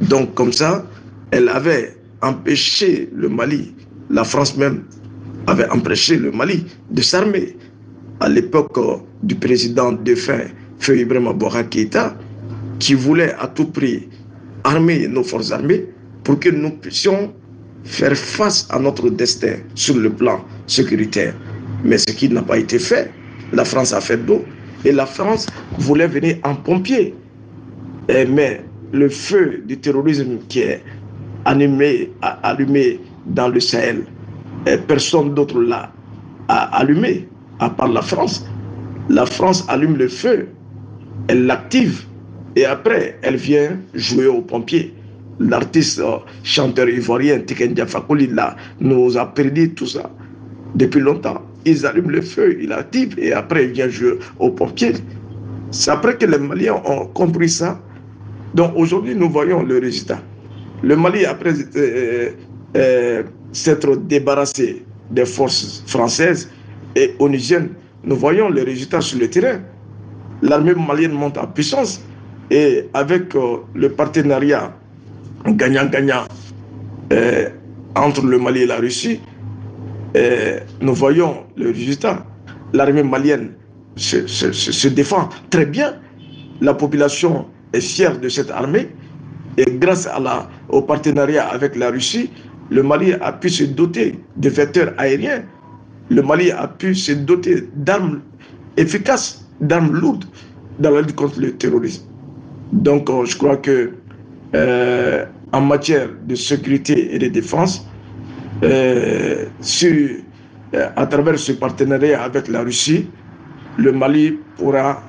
Donc 0.02 0.34
comme 0.36 0.54
ça, 0.54 0.86
elle 1.34 1.50
avait 1.50 1.98
empêché 2.22 3.10
le 3.12 3.28
Mali 3.28 3.74
la 4.12 4.24
France 4.24 4.56
même 4.56 4.84
avait 5.48 5.68
empêché 5.70 6.18
le 6.18 6.32
Mali 6.32 6.66
de 6.92 7.02
s'armer. 7.02 7.58
À 8.20 8.30
l'époque 8.30 8.78
euh, 8.78 8.98
du 9.24 9.34
président 9.36 9.92
défunt 9.92 10.46
Feu 10.80 11.00
Ibrahim 11.00 11.34
Keïta, 11.70 12.16
qui 12.80 12.94
voulait 12.94 13.34
à 13.40 13.48
tout 13.48 13.66
prix 13.66 14.08
armer 14.64 15.08
nos 15.08 15.24
forces 15.24 15.52
armées 15.52 15.86
pour 16.24 16.40
que 16.40 16.50
nous 16.50 16.70
puissions 16.70 17.34
faire 17.84 18.16
face 18.16 18.68
à 18.70 18.78
notre 18.80 19.10
destin 19.10 19.56
sur 19.74 19.98
le 19.98 20.12
plan 20.12 20.46
sécuritaire. 20.68 21.34
Mais 21.84 21.98
ce 21.98 22.14
qui 22.14 22.30
n'a 22.30 22.44
pas 22.44 22.60
été 22.60 22.78
fait, 22.78 23.12
la 23.52 23.66
France 23.66 23.92
a 23.92 24.00
fait 24.00 24.24
d'eau 24.24 24.46
et 24.86 24.92
la 24.92 25.06
France 25.08 25.48
voulait 25.80 26.08
venir 26.08 26.38
en 26.44 26.56
pompier. 26.56 27.16
mais 28.08 28.64
le 28.94 29.10
feu 29.10 29.64
du 29.66 29.78
terrorisme 29.80 30.38
qui 30.48 30.60
est 30.60 30.84
animé, 31.46 32.12
allumé 32.22 33.00
dans 33.26 33.50
le 33.50 33.60
Sahel. 33.60 34.04
Personne 34.88 35.34
d'autre 35.34 35.60
l'a 35.62 35.92
allumé, 36.48 37.28
à 37.60 37.70
part 37.70 37.88
la 37.90 38.02
France. 38.02 38.46
La 39.10 39.26
France 39.26 39.66
allume 39.68 39.98
le 39.98 40.08
feu, 40.08 40.48
elle 41.28 41.46
l'active, 41.46 42.06
et 42.56 42.66
après, 42.66 43.18
elle 43.22 43.36
vient 43.36 43.78
jouer 43.94 44.28
aux 44.28 44.42
pompiers. 44.42 44.94
L'artiste 45.40 46.00
euh, 46.00 46.18
chanteur 46.44 46.88
ivoirien 46.88 47.40
Tiken 47.40 47.76
Fakoli 47.88 48.30
nous 48.80 49.18
a 49.18 49.26
perdu 49.34 49.74
tout 49.74 49.88
ça 49.88 50.10
depuis 50.76 51.02
longtemps. 51.02 51.42
Ils 51.66 51.86
allument 51.86 52.10
le 52.10 52.22
feu, 52.22 52.58
ils 52.62 52.70
l'activent, 52.70 53.18
et 53.18 53.34
après, 53.34 53.66
il 53.66 53.72
vient 53.72 53.90
jouer 53.90 54.20
aux 54.40 54.52
pompiers. 54.52 54.94
C'est 55.72 55.92
après 55.92 56.18
que 56.18 56.26
les 56.26 56.38
Maliens 56.38 56.82
ont 56.86 57.08
compris 57.08 57.50
ça. 57.50 57.80
Donc 58.54 58.74
aujourd'hui, 58.76 59.16
nous 59.16 59.30
voyons 59.30 59.64
le 59.64 59.80
résultat. 59.80 60.20
Le 60.84 60.98
Mali, 60.98 61.26
après 61.26 61.54
euh, 61.78 62.32
euh, 62.76 63.24
s'être 63.54 63.96
débarrassé 63.96 64.84
des 65.10 65.26
forces 65.26 65.82
françaises 65.88 66.50
et 66.96 67.16
onusiennes, 67.20 67.70
nous 68.04 68.18
voyons 68.18 68.50
les 68.50 68.64
résultats 68.64 69.00
sur 69.00 69.18
le 69.18 69.30
terrain. 69.30 69.62
L'armée 70.42 70.74
malienne 70.76 71.14
monte 71.14 71.38
en 71.38 71.48
puissance 71.48 72.02
et 72.52 72.90
avec 72.94 73.34
euh, 73.34 73.60
le 73.74 73.94
partenariat 73.94 74.76
gagnant-gagnant 75.48 76.26
euh, 77.14 77.50
entre 77.96 78.26
le 78.26 78.38
Mali 78.38 78.64
et 78.64 78.66
la 78.66 78.78
Russie, 78.78 79.22
nous 80.82 80.94
voyons 80.94 81.46
le 81.56 81.68
résultat. 81.72 82.26
L'armée 82.74 83.04
malienne 83.04 83.54
se, 83.96 84.88
défend 84.90 85.30
très 85.50 85.66
bien. 85.66 85.94
La 86.60 86.74
population 86.74 87.48
est 87.72 87.82
fière 87.82 88.20
de 88.20 88.28
cette 88.30 88.52
armée 88.52 88.90
grâce 89.74 90.08
au 90.70 90.82
partenariat 90.82 91.48
avec 91.48 91.76
la 91.76 91.90
Russie, 91.90 92.30
le 92.70 92.84
Mali 92.84 93.14
a 93.14 93.32
pu 93.32 93.50
se 93.50 93.64
doter 93.64 94.20
de 94.38 94.50
vecteurs 94.50 94.94
aériens. 94.98 95.44
Le 96.10 96.22
Mali 96.22 96.52
a 96.52 96.68
pu 96.68 96.96
se 96.96 97.12
doter 97.12 97.68
d'armes 97.76 98.22
efficaces, 98.78 99.48
d'armes 99.62 99.94
lourdes 99.94 100.26
dans 100.80 100.92
la 100.92 101.02
lutte 101.02 101.16
contre 101.16 101.40
le 101.40 101.52
terrorisme. 101.52 102.04
Donc, 102.72 103.10
euh, 103.10 103.26
je 103.26 103.38
crois 103.38 103.58
que 103.58 103.92
euh, 104.56 105.26
matière 105.62 106.10
de 106.28 106.36
sécurité 106.36 107.14
et 107.14 107.20
de 107.20 107.28
défense, 107.28 107.88
euh, 108.64 109.46
à 110.96 111.06
travers 111.06 111.38
ce 111.38 111.52
partenariat 111.52 112.24
avec 112.24 112.48
la 112.48 112.62
Russie, 112.62 113.08
le 113.78 113.92
Mali 113.92 114.40
pourra 114.58 115.04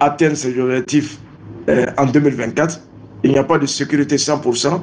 atteindre 0.00 0.36
ses 0.36 0.58
objectifs 0.58 1.18
en 1.98 2.06
2024. 2.06 2.80
Il 3.24 3.30
n'y 3.30 3.38
a 3.38 3.44
pas 3.44 3.58
de 3.58 3.66
sécurité 3.66 4.16
100%, 4.16 4.82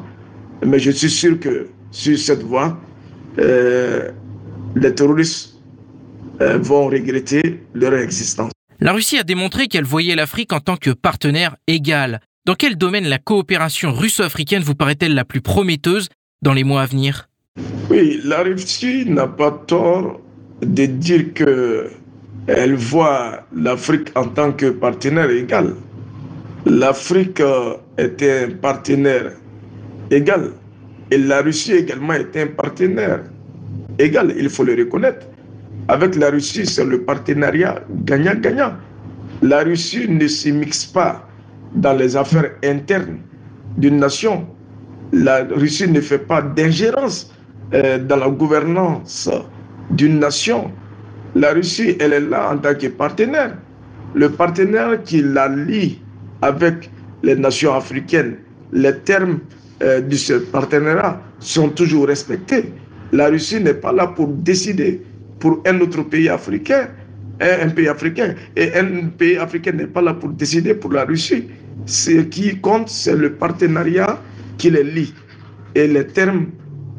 mais 0.66 0.80
je 0.80 0.90
suis 0.90 1.12
sûr 1.12 1.40
que 1.40 1.68
sur 1.92 2.18
cette 2.18 2.42
voie, 2.42 2.76
euh, 3.38 4.10
les 4.76 4.96
terroristes 4.96 5.60
euh, 6.42 6.58
vont 6.58 6.88
regretter 6.88 7.62
leur 7.76 7.94
existence. 7.94 8.52
La 8.80 8.94
Russie 8.94 9.20
a 9.20 9.24
démontré 9.24 9.68
qu'elle 9.68 9.84
voyait 9.84 10.16
l'Afrique 10.16 10.54
en 10.54 10.60
tant 10.60 10.76
que 10.76 10.90
partenaire 10.90 11.56
égal. 11.68 12.20
Dans 12.48 12.56
quel 12.56 12.78
domaine 12.78 13.08
la 13.08 13.20
coopération 13.20 13.94
russo-africaine 13.94 14.64
vous 14.64 14.74
paraît-elle 14.74 15.14
la 15.14 15.24
plus 15.24 15.42
prometteuse 15.42 16.10
dans 16.42 16.54
les 16.54 16.64
mois 16.64 16.82
à 16.82 16.88
venir? 16.88 17.30
Oui, 17.92 18.22
la 18.24 18.42
Russie 18.42 19.06
n'a 19.08 19.28
pas 19.28 19.52
tort 19.52 20.20
de 20.64 20.88
dire 20.88 21.34
que 21.36 21.92
elle 22.48 22.74
voit 22.74 23.46
l'Afrique 23.56 24.10
en 24.16 24.28
tant 24.28 24.52
que 24.52 24.72
partenaire 24.72 25.30
égal. 25.30 25.76
L'Afrique 26.72 27.42
euh, 27.42 27.74
est 27.98 28.24
un 28.24 28.52
partenaire 28.62 29.34
égal. 30.10 30.52
Et 31.12 31.18
la 31.18 31.42
Russie 31.42 31.74
également 31.74 32.14
est 32.14 32.34
un 32.38 32.48
partenaire 32.48 33.24
égal, 34.00 34.34
il 34.38 34.50
faut 34.50 34.64
le 34.64 34.76
reconnaître. 34.76 35.28
Avec 35.90 36.16
la 36.16 36.30
Russie, 36.30 36.66
c'est 36.66 36.86
le 36.86 37.02
partenariat 37.02 37.82
gagnant-gagnant. 38.06 38.72
La 39.42 39.64
Russie 39.64 40.08
ne 40.08 40.26
s'immixe 40.28 40.86
pas 40.86 41.28
dans 41.76 41.92
les 41.92 42.16
affaires 42.16 42.52
internes 42.64 43.18
d'une 43.78 43.98
nation. 43.98 44.48
La 45.12 45.44
Russie 45.44 45.90
ne 45.90 46.00
fait 46.00 46.20
pas 46.20 46.42
d'ingérence 46.42 47.34
euh, 47.74 47.98
dans 48.00 48.16
la 48.16 48.30
gouvernance 48.30 49.30
d'une 49.90 50.20
nation. 50.20 50.72
La 51.36 51.52
Russie, 51.52 51.98
elle 52.00 52.14
est 52.14 52.22
là 52.22 52.54
en 52.54 52.58
tant 52.60 52.76
que 52.76 52.88
partenaire. 52.88 53.58
Le 54.14 54.30
partenaire 54.30 55.04
qui 55.04 55.22
la 55.22 55.50
lie 55.50 56.00
avec 56.42 56.90
les 57.24 57.36
nations 57.36 57.74
africaines, 57.74 58.38
les 58.74 58.96
termes 59.00 59.40
euh, 59.84 60.02
de 60.02 60.16
ce 60.16 60.34
partenariat 60.34 61.22
sont 61.40 61.70
toujours 61.70 62.08
respectés. 62.08 62.74
La 63.12 63.28
Russie 63.28 63.60
n'est 63.60 63.74
pas 63.74 63.92
là 63.92 64.08
pour 64.08 64.28
décider 64.28 65.02
pour 65.40 65.62
un 65.66 65.80
autre 65.82 66.04
pays 66.04 66.30
africain, 66.30 66.88
un, 67.42 67.70
pays 67.70 67.88
africain, 67.88 68.36
et 68.56 68.74
un 68.76 69.08
pays 69.18 69.38
africain 69.38 69.72
n'est 69.72 69.88
pas 69.88 70.02
là 70.02 70.14
pour 70.14 70.30
décider 70.30 70.74
pour 70.76 70.92
la 70.94 71.04
Russie. 71.04 71.48
Ce 71.86 72.12
qui 72.22 72.60
compte, 72.60 72.90
c'est 72.90 73.16
le 73.16 73.34
partenariat 73.34 74.20
qui 74.58 74.70
les 74.70 74.84
lie. 74.84 75.14
Et 75.74 75.88
les 75.88 76.06
termes 76.06 76.48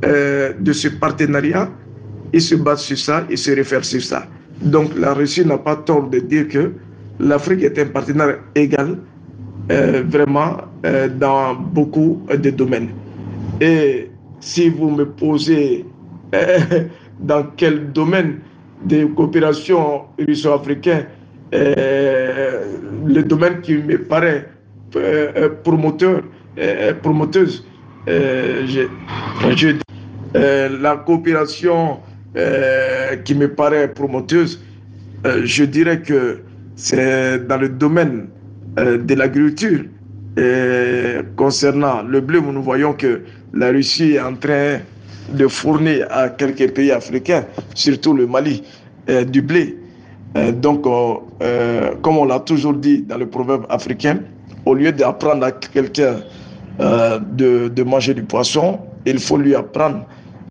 euh, 0.05 0.53
de 0.59 0.73
ce 0.73 0.89
partenariat, 0.89 1.71
ils 2.33 2.43
se 2.43 2.57
basent 2.57 2.83
sur 2.83 2.99
ça, 2.99 3.25
ils 3.31 3.39
se 3.39 3.53
réfèrent 3.53 3.85
sur 3.85 4.03
ça. 4.03 4.27
Donc 4.61 4.91
la 4.97 5.15
Russie 5.15 5.47
n'a 5.47 5.59
pas 5.59 5.77
tort 5.77 6.09
de 6.09 6.19
dire 6.19 6.49
que 6.49 6.73
l'Afrique 7.21 7.63
est 7.63 7.79
un 7.79 7.87
partenaire 7.87 8.39
égal 8.55 8.99
vraiment 10.05 10.57
euh, 10.85 11.09
dans 11.09 11.55
beaucoup 11.55 12.23
de 12.29 12.51
domaines. 12.51 12.91
Et 13.61 14.11
si 14.41 14.69
vous 14.69 14.91
me 14.91 15.07
posez 15.07 15.87
euh, 16.35 16.59
dans 17.21 17.45
quel 17.57 17.93
domaine 17.93 18.41
de 18.85 19.05
coopération 19.07 20.03
russo-africain, 20.19 21.07
le 21.53 23.21
domaine 23.21 23.61
qui 23.61 23.75
me 23.77 23.99
paraît 23.99 24.49
promoteur, 25.63 26.23
promoteuse, 27.03 27.65
je, 28.07 28.89
la 30.35 30.97
coopération 30.97 32.01
qui 33.25 33.35
me 33.35 33.49
paraît 33.49 33.93
promoteuse, 33.93 34.65
je 35.45 35.65
dirais 35.65 36.01
que 36.01 36.41
c'est 36.75 37.47
dans 37.47 37.59
le 37.59 37.69
domaine 37.69 38.29
de 38.77 39.15
l'agriculture. 39.15 39.85
concernant 41.37 42.03
le 42.03 42.21
blé, 42.21 42.41
nous 42.41 42.63
voyons 42.63 42.95
que 42.95 43.23
la 43.53 43.71
Russie 43.71 44.13
est 44.13 44.21
en 44.21 44.35
train 44.35 44.79
de 45.33 45.47
fournir 45.47 46.07
à 46.11 46.29
quelques 46.31 46.73
pays 46.73 46.91
africains, 46.91 47.45
surtout 47.75 48.15
le 48.15 48.27
Mali, 48.27 48.63
du 49.29 49.43
blé. 49.43 49.77
donc, 50.55 50.83
comme 50.83 52.19
on 52.19 52.25
l'a 52.25 52.41
toujours 52.41 52.75
dit 52.75 53.03
dans 53.03 53.19
le 53.19 53.27
proverbe 53.27 53.67
africain, 53.69 54.21
au 54.65 54.75
lieu 54.75 54.93
d'apprendre 54.93 55.45
à 55.45 55.53
quelqu'un 55.53 56.17
euh, 56.81 57.19
de, 57.19 57.69
de, 57.69 57.83
manger 57.83 58.15
du 58.15 58.23
poisson, 58.23 58.79
il 59.05 59.19
faut 59.19 59.37
lui 59.37 59.55
apprendre 59.55 60.07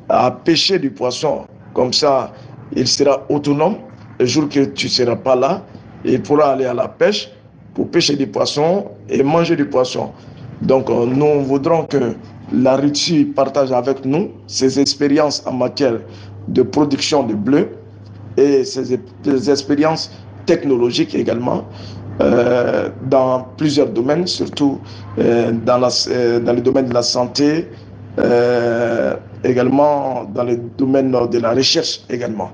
à 0.09 0.31
pêcher 0.31 0.79
du 0.79 0.91
poisson. 0.91 1.45
Comme 1.73 1.93
ça, 1.93 2.33
il 2.75 2.87
sera 2.87 3.25
autonome. 3.29 3.77
Le 4.19 4.25
jour 4.25 4.47
que 4.49 4.65
tu 4.65 4.85
ne 4.85 4.91
seras 4.91 5.15
pas 5.15 5.35
là, 5.35 5.65
il 6.05 6.21
pourra 6.21 6.51
aller 6.53 6.65
à 6.65 6.73
la 6.73 6.87
pêche 6.87 7.31
pêcher 7.85 8.15
du 8.15 8.27
poisson 8.27 8.85
et 9.09 9.23
manger 9.23 9.55
du 9.55 9.65
poisson. 9.65 10.11
Donc, 10.61 10.89
euh, 10.89 11.05
nous 11.05 11.41
voudrons 11.43 11.85
que 11.85 12.15
la 12.53 12.75
Russie 12.75 13.25
partage 13.25 13.71
avec 13.71 14.05
nous 14.05 14.31
ses 14.47 14.79
expériences 14.79 15.43
en 15.45 15.53
matière 15.53 15.99
de 16.47 16.61
production 16.61 17.23
de 17.23 17.33
bleu 17.33 17.69
et 18.37 18.63
ses, 18.63 18.93
expériences 19.49 20.11
technologiques 20.45 21.15
également 21.15 21.65
euh, 22.21 22.89
dans 23.09 23.47
plusieurs 23.57 23.89
domaines, 23.89 24.27
surtout 24.27 24.79
euh, 25.17 25.51
dans, 25.65 25.79
dans 25.79 26.53
le 26.53 26.61
domaine 26.61 26.87
de 26.87 26.93
la 26.93 27.03
santé, 27.03 27.67
également 29.43 30.25
dans 30.25 30.43
le 30.43 30.57
domaine 30.77 31.11
de 31.11 31.39
la 31.39 31.51
recherche 31.51 32.01
également. 32.09 32.51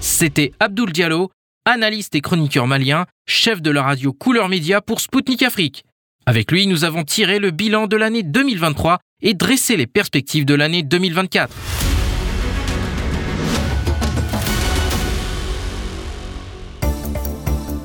C'était 0.00 0.52
Abdoul 0.60 0.92
Diallo, 0.92 1.30
analyste 1.68 2.14
et 2.14 2.20
chroniqueur 2.20 2.66
malien, 2.66 3.04
chef 3.26 3.60
de 3.60 3.70
la 3.70 3.82
radio 3.82 4.12
Couleur 4.12 4.48
Média 4.48 4.80
pour 4.80 5.00
Spoutnik 5.00 5.42
Afrique. 5.42 5.84
Avec 6.26 6.50
lui, 6.50 6.66
nous 6.66 6.84
avons 6.84 7.04
tiré 7.04 7.38
le 7.38 7.50
bilan 7.50 7.86
de 7.86 7.96
l'année 7.96 8.22
2023 8.22 8.98
et 9.22 9.34
dressé 9.34 9.76
les 9.76 9.86
perspectives 9.86 10.44
de 10.44 10.54
l'année 10.54 10.82
2024. 10.82 11.54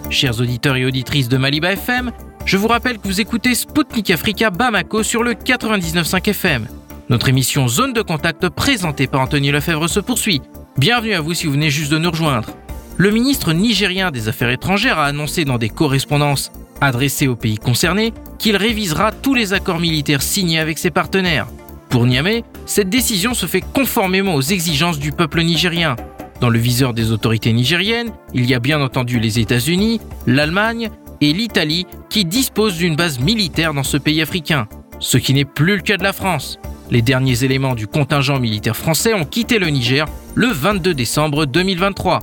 Chers 0.10 0.40
auditeurs 0.40 0.76
et 0.76 0.86
auditrices 0.86 1.28
de 1.28 1.38
Maliba 1.38 1.74
FM, 1.74 2.12
je 2.46 2.58
vous 2.58 2.68
rappelle 2.68 3.00
que 3.00 3.08
vous 3.08 3.20
écoutez 3.20 3.56
Spoutnik 3.56 4.12
Africa 4.12 4.50
Bamako 4.50 5.04
sur 5.04 5.24
le 5.24 5.34
99.5 5.34 6.30
FM. 6.30 6.68
Notre 7.10 7.30
émission 7.30 7.68
Zone 7.68 7.94
de 7.94 8.02
contact 8.02 8.48
présentée 8.50 9.08
par 9.08 9.22
Anthony 9.22 9.52
Lefebvre 9.52 9.90
se 9.90 10.00
poursuit. 10.00 10.42
Bienvenue 10.78 11.14
à 11.14 11.22
vous 11.22 11.34
si 11.34 11.48
vous 11.48 11.54
venez 11.54 11.70
juste 11.70 11.92
de 11.92 11.98
nous 11.98 12.12
rejoindre. 12.12 12.50
Le 12.98 13.10
ministre 13.10 13.54
nigérien 13.54 14.12
des 14.12 14.28
Affaires 14.28 14.52
étrangères 14.52 15.00
a 15.00 15.06
annoncé 15.06 15.46
dans 15.46 15.58
des 15.58 15.70
correspondances 15.70 16.52
adressées 16.80 17.28
aux 17.28 17.36
pays 17.36 17.58
concernés 17.58 18.14
qu'il 18.38 18.56
révisera 18.56 19.12
tous 19.12 19.34
les 19.34 19.54
accords 19.54 19.80
militaires 19.80 20.22
signés 20.22 20.60
avec 20.60 20.78
ses 20.78 20.92
partenaires. 20.92 21.48
Pour 21.90 22.06
Niamey, 22.06 22.44
cette 22.68 22.90
décision 22.90 23.34
se 23.34 23.48
fait 23.48 23.62
conformément 23.62 24.36
aux 24.36 24.42
exigences 24.42 25.00
du 25.00 25.12
peuple 25.12 25.42
nigérien. 25.42 25.96
Dans 26.40 26.50
le 26.50 26.60
viseur 26.60 26.94
des 26.94 27.12
autorités 27.12 27.52
nigériennes, 27.52 28.12
il 28.34 28.46
y 28.46 28.54
a 28.54 28.60
bien 28.60 28.80
entendu 28.82 29.20
les 29.20 29.40
États-Unis, 29.40 30.00
l'Allemagne 30.28 30.92
et 31.20 31.34
l'Italie 31.34 31.88
qui 32.10 32.26
disposent 32.26 32.78
d'une 32.78 32.96
base 32.96 33.20
militaire 33.20 33.74
dans 33.74 33.84
ce 33.84 33.98
pays 33.98 34.22
africain, 34.22 34.68
ce 35.00 35.18
qui 35.18 35.34
n'est 35.34 35.46
plus 35.46 35.78
le 35.78 35.82
cas 35.82 35.98
de 35.98 36.04
la 36.04 36.14
France. 36.14 36.60
Les 36.92 37.02
derniers 37.02 37.44
éléments 37.44 37.74
du 37.76 37.88
contingent 37.88 38.40
militaire 38.40 38.76
français 38.76 39.16
ont 39.16 39.26
quitté 39.26 39.58
le 39.58 39.68
Niger 39.68 40.06
le 40.36 40.48
22 40.48 40.94
décembre 40.94 41.46
2023. 41.46 42.20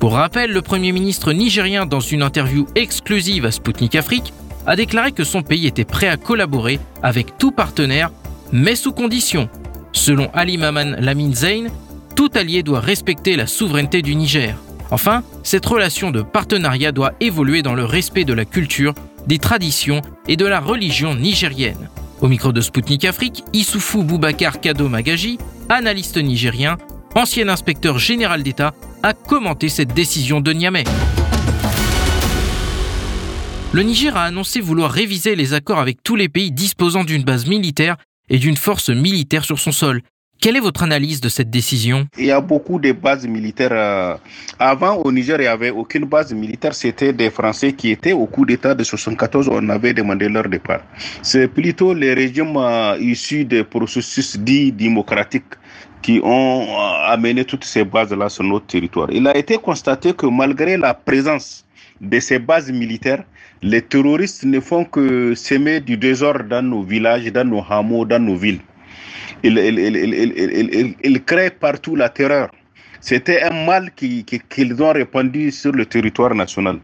Pour 0.00 0.12
rappel, 0.12 0.52
le 0.52 0.62
Premier 0.62 0.92
ministre 0.92 1.32
nigérien, 1.32 1.84
dans 1.84 1.98
une 1.98 2.22
interview 2.22 2.66
exclusive 2.76 3.44
à 3.44 3.50
Sputnik 3.50 3.96
Afrique, 3.96 4.32
a 4.64 4.76
déclaré 4.76 5.10
que 5.10 5.24
son 5.24 5.42
pays 5.42 5.66
était 5.66 5.84
prêt 5.84 6.06
à 6.06 6.16
collaborer 6.16 6.78
avec 7.02 7.36
tout 7.36 7.50
partenaire, 7.50 8.10
mais 8.52 8.76
sous 8.76 8.92
condition. 8.92 9.48
Selon 9.92 10.30
Ali 10.34 10.56
Maman 10.56 10.94
Lamine 11.00 11.34
Zayn, 11.34 11.66
tout 12.14 12.30
allié 12.34 12.62
doit 12.62 12.78
respecter 12.78 13.34
la 13.34 13.48
souveraineté 13.48 14.00
du 14.00 14.14
Niger. 14.14 14.54
Enfin, 14.92 15.24
cette 15.42 15.66
relation 15.66 16.12
de 16.12 16.22
partenariat 16.22 16.92
doit 16.92 17.14
évoluer 17.20 17.62
dans 17.62 17.74
le 17.74 17.84
respect 17.84 18.24
de 18.24 18.32
la 18.34 18.44
culture, 18.44 18.94
des 19.26 19.38
traditions 19.38 20.00
et 20.28 20.36
de 20.36 20.46
la 20.46 20.60
religion 20.60 21.16
nigérienne. 21.16 21.88
Au 22.20 22.28
micro 22.28 22.52
de 22.52 22.60
Spoutnik 22.60 23.04
Afrique, 23.04 23.42
Issoufou 23.52 24.04
Boubacar 24.04 24.60
Kado 24.60 24.88
Magaji, 24.88 25.38
analyste 25.68 26.18
nigérien, 26.18 26.76
ancien 27.18 27.48
inspecteur 27.48 27.98
général 27.98 28.42
d'État, 28.44 28.74
a 29.02 29.12
commenté 29.12 29.68
cette 29.68 29.92
décision 29.92 30.40
de 30.40 30.52
Niamey. 30.52 30.84
Le 33.72 33.82
Niger 33.82 34.16
a 34.16 34.22
annoncé 34.22 34.60
vouloir 34.60 34.90
réviser 34.90 35.34
les 35.34 35.52
accords 35.52 35.80
avec 35.80 36.02
tous 36.02 36.16
les 36.16 36.28
pays 36.28 36.52
disposant 36.52 37.04
d'une 37.04 37.24
base 37.24 37.46
militaire 37.46 37.96
et 38.30 38.38
d'une 38.38 38.56
force 38.56 38.88
militaire 38.90 39.44
sur 39.44 39.58
son 39.58 39.72
sol, 39.72 40.00
quelle 40.40 40.54
est 40.56 40.60
votre 40.60 40.84
analyse 40.84 41.20
de 41.20 41.28
cette 41.28 41.50
décision? 41.50 42.06
Il 42.16 42.26
y 42.26 42.30
a 42.30 42.40
beaucoup 42.40 42.78
de 42.78 42.92
bases 42.92 43.26
militaires. 43.26 43.72
Euh, 43.72 44.14
avant, 44.60 44.94
au 44.98 45.10
Niger, 45.10 45.36
il 45.40 45.42
n'y 45.42 45.46
avait 45.48 45.70
aucune 45.70 46.04
base 46.04 46.32
militaire. 46.32 46.74
C'était 46.76 47.12
des 47.12 47.28
Français 47.30 47.72
qui 47.72 47.90
étaient 47.90 48.12
au 48.12 48.26
coup 48.26 48.46
d'État 48.46 48.72
de 48.76 48.84
74. 48.84 49.48
On 49.50 49.68
avait 49.68 49.92
demandé 49.94 50.28
leur 50.28 50.48
départ. 50.48 50.82
C'est 51.22 51.48
plutôt 51.48 51.92
les 51.92 52.14
régimes 52.14 52.56
euh, 52.56 52.96
issus 53.00 53.44
des 53.44 53.64
processus 53.64 54.38
dits 54.38 54.70
démocratiques 54.70 55.54
qui 56.02 56.20
ont 56.22 56.62
euh, 56.62 57.12
amené 57.12 57.44
toutes 57.44 57.64
ces 57.64 57.84
bases-là 57.84 58.28
sur 58.28 58.44
notre 58.44 58.66
territoire. 58.66 59.08
Il 59.10 59.26
a 59.26 59.36
été 59.36 59.56
constaté 59.58 60.12
que 60.12 60.26
malgré 60.26 60.76
la 60.76 60.94
présence 60.94 61.64
de 62.00 62.20
ces 62.20 62.38
bases 62.38 62.70
militaires, 62.70 63.24
les 63.62 63.82
terroristes 63.82 64.44
ne 64.44 64.60
font 64.60 64.84
que 64.84 65.34
s'aimer 65.34 65.80
du 65.80 65.96
désordre 65.96 66.44
dans 66.44 66.62
nos 66.62 66.82
villages, 66.82 67.32
dans 67.32 67.44
nos 67.48 67.64
hameaux, 67.68 68.04
dans 68.04 68.22
nos 68.22 68.36
villes 68.36 68.60
il, 69.42 71.22
crée 71.24 71.50
partout 71.50 71.96
la 71.96 72.08
terreur. 72.08 72.50
C'était 73.00 73.42
un 73.42 73.64
mal 73.64 73.90
qu'ils 73.94 74.82
ont 74.82 74.92
répandu 74.92 75.50
sur 75.52 75.72
le 75.72 75.86
territoire 75.86 76.34
national. 76.34 76.80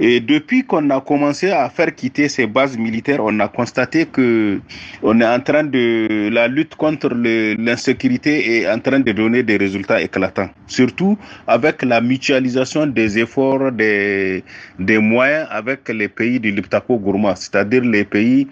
Et 0.00 0.20
depuis 0.20 0.64
qu'on 0.64 0.90
a 0.90 1.00
commencé 1.00 1.50
à 1.50 1.68
faire 1.68 1.92
quitter 1.94 2.28
ces 2.28 2.46
bases 2.46 2.78
militaires, 2.78 3.18
on 3.20 3.40
a 3.40 3.48
constaté 3.48 4.06
que 4.06 4.60
on 5.02 5.20
est 5.20 5.26
en 5.26 5.40
train 5.40 5.64
de 5.64 6.28
la 6.32 6.46
lutte 6.46 6.76
contre 6.76 7.08
l'insécurité 7.14 8.58
est 8.58 8.70
en 8.70 8.78
train 8.78 9.00
de 9.00 9.10
donner 9.10 9.42
des 9.42 9.56
résultats 9.56 10.00
éclatants. 10.00 10.50
Surtout 10.68 11.18
avec 11.48 11.82
la 11.82 12.00
mutualisation 12.00 12.86
des 12.86 13.18
efforts, 13.18 13.72
des, 13.72 14.44
des 14.78 14.98
moyens 14.98 15.48
avec 15.50 15.88
les 15.88 16.08
pays 16.08 16.38
du 16.38 16.52
Liptako 16.52 16.98
Gourma, 16.98 17.34
c'est-à-dire 17.34 17.82
les 17.82 18.04
pays 18.04 18.46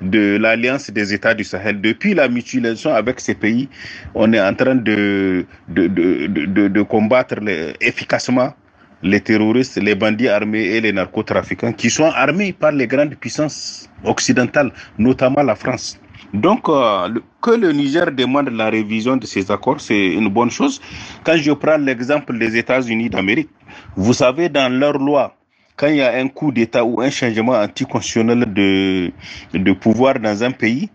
de 0.00 0.36
l'Alliance 0.36 0.90
des 0.90 1.12
États 1.12 1.34
du 1.34 1.42
Sahel. 1.42 1.80
Depuis 1.80 2.14
la 2.14 2.28
mutualisation 2.28 2.94
avec 2.94 3.18
ces 3.18 3.34
pays, 3.34 3.68
on 4.14 4.32
est 4.32 4.40
en 4.40 4.54
train 4.54 4.76
de, 4.76 5.44
de, 5.68 5.86
de, 5.88 6.26
de, 6.26 6.68
de 6.68 6.82
combattre 6.82 7.36
efficacement 7.80 8.54
les 9.02 9.20
terroristes, 9.20 9.76
les 9.76 9.94
bandits 9.94 10.28
armés 10.28 10.62
et 10.64 10.80
les 10.80 10.92
narcotrafiquants 10.92 11.72
qui 11.72 11.90
sont 11.90 12.04
armés 12.10 12.52
par 12.52 12.72
les 12.72 12.86
grandes 12.86 13.14
puissances 13.16 13.88
occidentales, 14.04 14.72
notamment 14.98 15.42
la 15.42 15.54
France. 15.54 15.98
Donc, 16.32 16.68
euh, 16.68 17.08
que 17.42 17.50
le 17.50 17.72
Niger 17.72 18.10
demande 18.12 18.48
la 18.50 18.70
révision 18.70 19.16
de 19.16 19.26
ces 19.26 19.50
accords, 19.50 19.80
c'est 19.80 20.12
une 20.14 20.28
bonne 20.28 20.50
chose. 20.50 20.80
Quand 21.24 21.36
je 21.36 21.52
prends 21.52 21.76
l'exemple 21.76 22.38
des 22.38 22.56
États-Unis 22.56 23.10
d'Amérique, 23.10 23.50
vous 23.96 24.14
savez, 24.14 24.48
dans 24.48 24.72
leur 24.72 24.96
loi, 24.98 25.36
quand 25.76 25.88
il 25.88 25.96
y 25.96 26.02
a 26.02 26.14
un 26.14 26.28
coup 26.28 26.52
d'État 26.52 26.84
ou 26.84 27.00
un 27.00 27.10
changement 27.10 27.52
anticonstitutionnel 27.52 28.52
de, 28.52 29.10
de 29.52 29.72
pouvoir 29.72 30.18
dans 30.20 30.42
un 30.42 30.52
pays, 30.52 30.88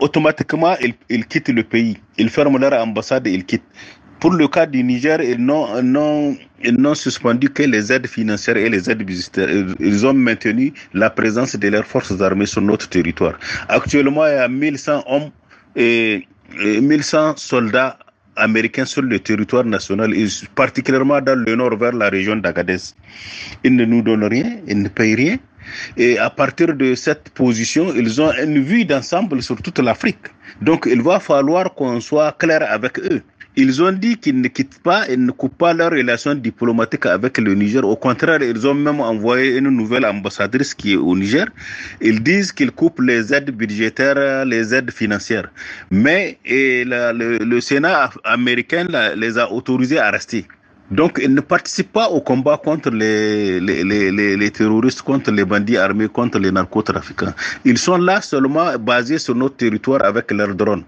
automatiquement, 0.00 0.74
ils, 0.80 0.94
ils 1.10 1.26
quittent 1.26 1.48
le 1.48 1.64
pays. 1.64 1.98
Ils 2.16 2.30
ferment 2.30 2.58
leur 2.58 2.72
ambassade 2.80 3.26
et 3.26 3.32
ils 3.32 3.44
quittent. 3.44 3.62
Pour 4.24 4.32
le 4.32 4.48
cas 4.48 4.64
du 4.64 4.82
Niger, 4.82 5.20
ils 5.20 5.36
n'ont 5.44 6.94
suspendu 6.94 7.50
que 7.50 7.62
les 7.62 7.92
aides 7.92 8.06
financières 8.06 8.56
et 8.56 8.70
les 8.70 8.88
aides 8.88 9.02
budgétaires. 9.02 9.50
Ils 9.78 10.06
ont 10.06 10.14
maintenu 10.14 10.72
la 10.94 11.10
présence 11.10 11.56
de 11.56 11.68
leurs 11.68 11.84
forces 11.84 12.18
armées 12.22 12.46
sur 12.46 12.62
notre 12.62 12.88
territoire. 12.88 13.34
Actuellement, 13.68 14.26
il 14.26 14.32
y 14.32 14.38
a 14.38 14.48
1100 14.48 15.04
hommes 15.08 15.28
et 15.76 16.26
1100 16.58 17.36
soldats 17.36 17.98
américains 18.36 18.86
sur 18.86 19.02
le 19.02 19.18
territoire 19.18 19.66
national, 19.66 20.14
particulièrement 20.54 21.20
dans 21.20 21.38
le 21.38 21.54
nord 21.54 21.76
vers 21.76 21.92
la 21.92 22.08
région 22.08 22.36
d'Agadez. 22.36 22.78
Ils 23.62 23.76
ne 23.76 23.84
nous 23.84 24.00
donnent 24.00 24.24
rien, 24.24 24.56
ils 24.66 24.80
ne 24.80 24.88
payent 24.88 25.16
rien. 25.16 25.36
Et 25.98 26.18
à 26.18 26.30
partir 26.30 26.74
de 26.74 26.94
cette 26.94 27.28
position, 27.30 27.92
ils 27.94 28.20
ont 28.22 28.32
une 28.32 28.62
vue 28.62 28.84
d'ensemble 28.86 29.42
sur 29.42 29.60
toute 29.60 29.78
l'Afrique. 29.80 30.26
Donc 30.62 30.86
il 30.90 31.02
va 31.02 31.20
falloir 31.20 31.74
qu'on 31.74 32.00
soit 32.00 32.32
clair 32.32 32.66
avec 32.70 32.98
eux 32.98 33.22
ils 33.56 33.82
ont 33.82 33.92
dit 33.92 34.16
qu'ils 34.16 34.40
ne 34.40 34.48
quittent 34.48 34.80
pas 34.82 35.08
et 35.08 35.16
ne 35.16 35.30
coupent 35.30 35.56
pas 35.56 35.72
leurs 35.74 35.92
relations 35.92 36.34
diplomatiques 36.34 37.06
avec 37.06 37.38
le 37.38 37.54
Niger. 37.54 37.84
Au 37.84 37.96
contraire, 37.96 38.42
ils 38.42 38.66
ont 38.66 38.74
même 38.74 39.00
envoyé 39.00 39.56
une 39.58 39.68
nouvelle 39.70 40.04
ambassadrice 40.06 40.74
qui 40.74 40.94
est 40.94 40.96
au 40.96 41.16
Niger. 41.16 41.46
Ils 42.00 42.22
disent 42.22 42.52
qu'ils 42.52 42.72
coupent 42.72 43.00
les 43.00 43.32
aides 43.32 43.50
budgétaires, 43.50 44.44
les 44.44 44.74
aides 44.74 44.90
financières. 44.90 45.48
Mais 45.90 46.38
le, 46.44 47.60
Sénat 47.60 48.10
américain 48.24 48.86
les 49.16 49.38
a 49.38 49.50
autorisés 49.50 49.98
à 49.98 50.10
rester. 50.10 50.46
Donc, 50.90 51.18
ils 51.22 51.32
ne 51.32 51.40
participent 51.40 51.92
pas 51.92 52.08
au 52.08 52.20
combat 52.20 52.60
contre 52.62 52.90
les, 52.90 53.58
les, 53.58 54.36
les, 54.36 54.50
terroristes, 54.50 55.02
contre 55.02 55.30
les 55.30 55.44
bandits 55.44 55.78
armés, 55.78 56.08
contre 56.08 56.38
les 56.38 56.52
narcotrafiquants. 56.52 57.32
Ils 57.64 57.78
sont 57.78 57.96
là 57.96 58.20
seulement 58.20 58.76
basés 58.78 59.18
sur 59.18 59.34
notre 59.34 59.56
territoire 59.56 60.04
avec 60.04 60.30
leurs 60.30 60.54
drones. 60.54 60.84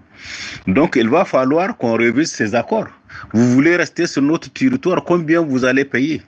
Donc, 0.67 0.97
il 0.97 1.09
va 1.09 1.25
falloir 1.25 1.75
qu'on 1.77 1.93
révise 1.93 2.31
ces 2.31 2.53
accords. 2.53 2.87
Vous 3.33 3.51
voulez 3.53 3.75
rester 3.75 4.05
sur 4.05 4.21
notre 4.21 4.51
territoire, 4.51 5.03
combien 5.03 5.41
vous 5.41 5.65
allez 5.65 5.85
payer? 5.85 6.21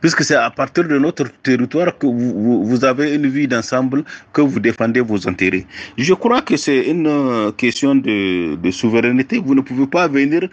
Puisque 0.00 0.22
c'est 0.24 0.34
à 0.34 0.50
partir 0.50 0.84
de 0.86 0.98
notre 0.98 1.30
territoire 1.42 1.96
que 1.98 2.06
vous, 2.06 2.84
avez 2.84 3.14
une 3.14 3.26
vie 3.28 3.48
d'ensemble, 3.48 4.04
que 4.32 4.40
vous 4.40 4.60
défendez 4.60 5.00
vos 5.00 5.28
intérêts. 5.28 5.66
Je 5.96 6.14
crois 6.14 6.42
que 6.42 6.56
c'est 6.56 6.82
une 6.90 7.06
euh, 7.06 7.52
question 7.52 7.94
de, 7.94 8.70
souveraineté. 8.70 9.38
Vous 9.44 9.54
ne 9.54 9.60
pouvez 9.60 9.86
pas 9.86 10.08
venir 10.08 10.48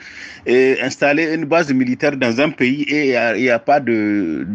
et 0.45 0.77
installer 0.81 1.33
une 1.35 1.45
base 1.45 1.71
militaire 1.73 2.15
dans 2.15 2.39
un 2.39 2.49
pays 2.49 2.83
et 2.83 3.13
il 3.37 3.41
n'y 3.41 3.49
a, 3.49 3.59
pas 3.59 3.79
de, 3.79 4.45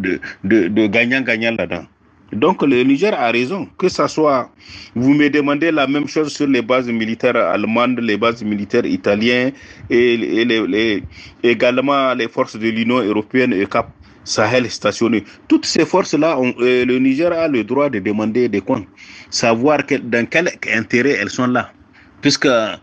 de, 0.44 0.68
de 0.68 0.86
gagnant-gagnant 0.86 1.54
là-dedans. 1.58 1.84
Donc 2.32 2.62
le 2.62 2.82
Niger 2.82 3.14
a 3.14 3.30
raison, 3.30 3.68
que 3.78 3.88
ce 3.88 4.06
soit, 4.08 4.50
vous 4.96 5.14
me 5.14 5.30
demandez 5.30 5.70
la 5.70 5.86
même 5.86 6.08
chose 6.08 6.32
sur 6.34 6.48
les 6.48 6.60
bases 6.60 6.88
militaires 6.88 7.36
allemandes, 7.36 8.00
les 8.00 8.16
bases 8.16 8.42
militaires 8.42 8.84
italiennes 8.84 9.52
et, 9.88 11.02
également 11.44 12.14
les 12.14 12.28
forces 12.28 12.56
de 12.58 12.68
l'Union 12.68 12.98
européenne 12.98 13.52
et 13.52 13.66
Cap. 13.66 13.90
Sahel 14.26 14.70
stationné. 14.70 15.24
Toutes 15.48 15.64
ces 15.64 15.86
forces-là, 15.86 16.36
euh, 16.38 16.84
le 16.84 16.98
Niger 16.98 17.32
a 17.32 17.48
le 17.48 17.64
droit 17.64 17.88
de 17.88 17.98
demander 18.00 18.48
des 18.48 18.60
comptes, 18.60 18.86
savoir 19.30 19.78
dans 20.02 20.26
quel 20.28 20.50
intérêt 20.74 21.16
elles 21.20 21.30
sont 21.30 21.46
là. 21.46 21.70
Puisque 22.20 22.46
euh, 22.46 22.76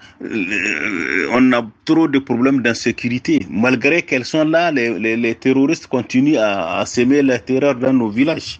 on 1.31 1.51
a 1.51 1.61
trop 1.85 2.07
de 2.07 2.19
problèmes 2.19 2.61
d'insécurité. 2.61 3.45
Malgré 3.49 4.01
qu'elles 4.01 4.25
sont 4.25 4.45
là, 4.45 4.71
les, 4.71 5.35
terroristes 5.35 5.87
continuent 5.87 6.37
à, 6.37 6.79
à, 6.79 6.85
semer 6.85 7.21
la 7.21 7.39
terreur 7.39 7.75
dans 7.75 7.93
nos 7.93 8.09
villages. 8.09 8.59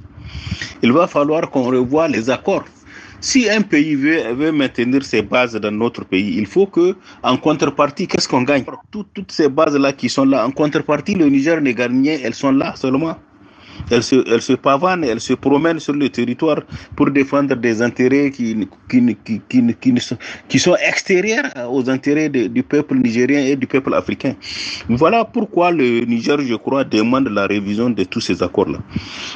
Il 0.81 0.91
va 0.91 1.07
falloir 1.07 1.49
qu'on 1.49 1.63
revoie 1.63 2.07
les 2.09 2.29
accords. 2.29 2.65
Si 3.25 3.49
un 3.49 3.61
pays 3.61 3.95
veut, 3.95 4.51
maintenir 4.51 5.05
ses 5.05 5.21
bases 5.21 5.55
dans 5.55 5.71
notre 5.71 6.03
pays, 6.03 6.35
il 6.37 6.45
faut 6.45 6.65
que, 6.67 6.97
en 7.23 7.37
contrepartie, 7.37 8.05
qu'est-ce 8.05 8.27
qu'on 8.27 8.41
gagne? 8.41 8.65
Tout, 8.91 9.05
Toutes 9.13 9.31
ces 9.31 9.47
bases-là 9.47 9.93
qui 9.93 10.09
sont 10.09 10.25
là, 10.25 10.45
en 10.45 10.51
contrepartie, 10.51 11.15
le 11.15 11.27
Niger 11.29 11.61
gagne 11.61 12.01
rien, 12.03 12.17
elles 12.21 12.33
sont 12.33 12.51
là 12.51 12.75
seulement. 12.75 13.15
Elles 13.89 14.03
se, 14.03 14.15
elles 14.31 14.41
se 14.41 14.53
pavanent, 14.53 15.03
elles 15.03 15.19
se 15.19 15.33
promènent 15.33 15.79
sur 15.79 15.93
le 15.93 16.09
territoire 16.09 16.61
pour 16.95 17.11
défendre 17.11 17.55
des 17.55 17.81
intérêts 17.81 18.31
qui, 18.31 18.67
qui, 18.89 19.17
qui, 19.25 19.41
qui, 19.49 19.93
qui, 20.49 20.59
sont, 20.59 20.75
extérieurs 20.75 21.51
aux 21.69 21.89
intérêts 21.89 22.29
du 22.29 22.63
peuple 22.63 22.95
nigérien 22.95 23.39
et 23.45 23.55
du 23.55 23.67
peuple 23.67 23.93
africain. 23.93 24.35
Voilà 24.89 25.25
pourquoi 25.25 25.71
le 25.71 26.01
Niger, 26.05 26.39
je 26.41 26.55
crois, 26.55 26.83
demande 26.83 27.27
la 27.29 27.45
révision 27.47 27.89
de 27.89 28.03
tous 28.03 28.21
ces 28.21 28.41
accords-là. 28.41 28.79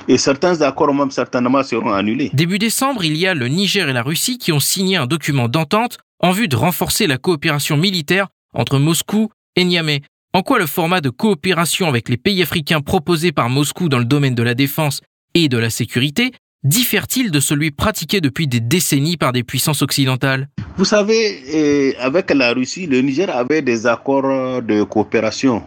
Et 0.08 0.18
certains 0.18 0.62
accords, 0.62 0.94
même 0.94 1.12
certainement, 1.12 1.64
seront 1.64 1.94
annulés. 1.94 2.30
Début 2.34 2.60
décembre, 2.60 3.04
il 3.04 3.16
y 3.18 3.28
a 3.28 3.34
le 3.34 3.48
Niger 3.48 3.88
et 3.90 3.94
la 3.94 4.04
Russie 4.04 4.38
qui 4.38 4.52
ont 4.52 4.60
signé 4.60 4.98
un 4.98 5.08
document 5.08 5.48
d'entente 5.48 5.98
en 6.20 6.32
vue 6.32 6.48
de 6.48 6.56
renforcer 6.56 7.08
la 7.08 7.18
coopération 7.18 7.78
militaire 7.78 8.28
entre 8.54 8.80
Moscou 8.80 9.30
et 9.56 9.64
Niamey. 9.64 10.02
En 10.38 10.44
quoi 10.44 10.60
le 10.60 10.68
format 10.68 11.02
de 11.02 11.10
coopération 11.10 11.88
avec 11.88 12.10
les 12.10 12.16
pays 12.16 12.44
africains 12.44 12.80
proposé 12.80 13.32
par 13.32 13.50
Moscou 13.50 13.90
dans 13.90 13.98
le 13.98 14.06
domaine 14.06 14.36
de 14.36 14.44
la 14.44 14.54
défense 14.54 15.02
et 15.34 15.50
de 15.50 15.58
la 15.58 15.72
sécurité 15.72 16.32
diffère-t-il 16.64 17.32
de 17.32 17.40
celui 17.40 17.72
pratiqué 17.72 18.22
depuis 18.22 18.46
des 18.46 18.60
décennies 18.60 19.18
par 19.18 19.34
des 19.34 19.42
puissances 19.42 19.82
occidentales? 19.82 20.48
Vous 20.78 20.86
savez, 20.86 21.96
avec 22.00 22.30
la 22.30 22.54
Russie, 22.54 22.86
le 22.86 23.02
Niger 23.02 23.36
avait 23.36 23.64
des 23.64 23.88
accords 23.88 24.62
de 24.62 24.84
coopération 24.84 25.64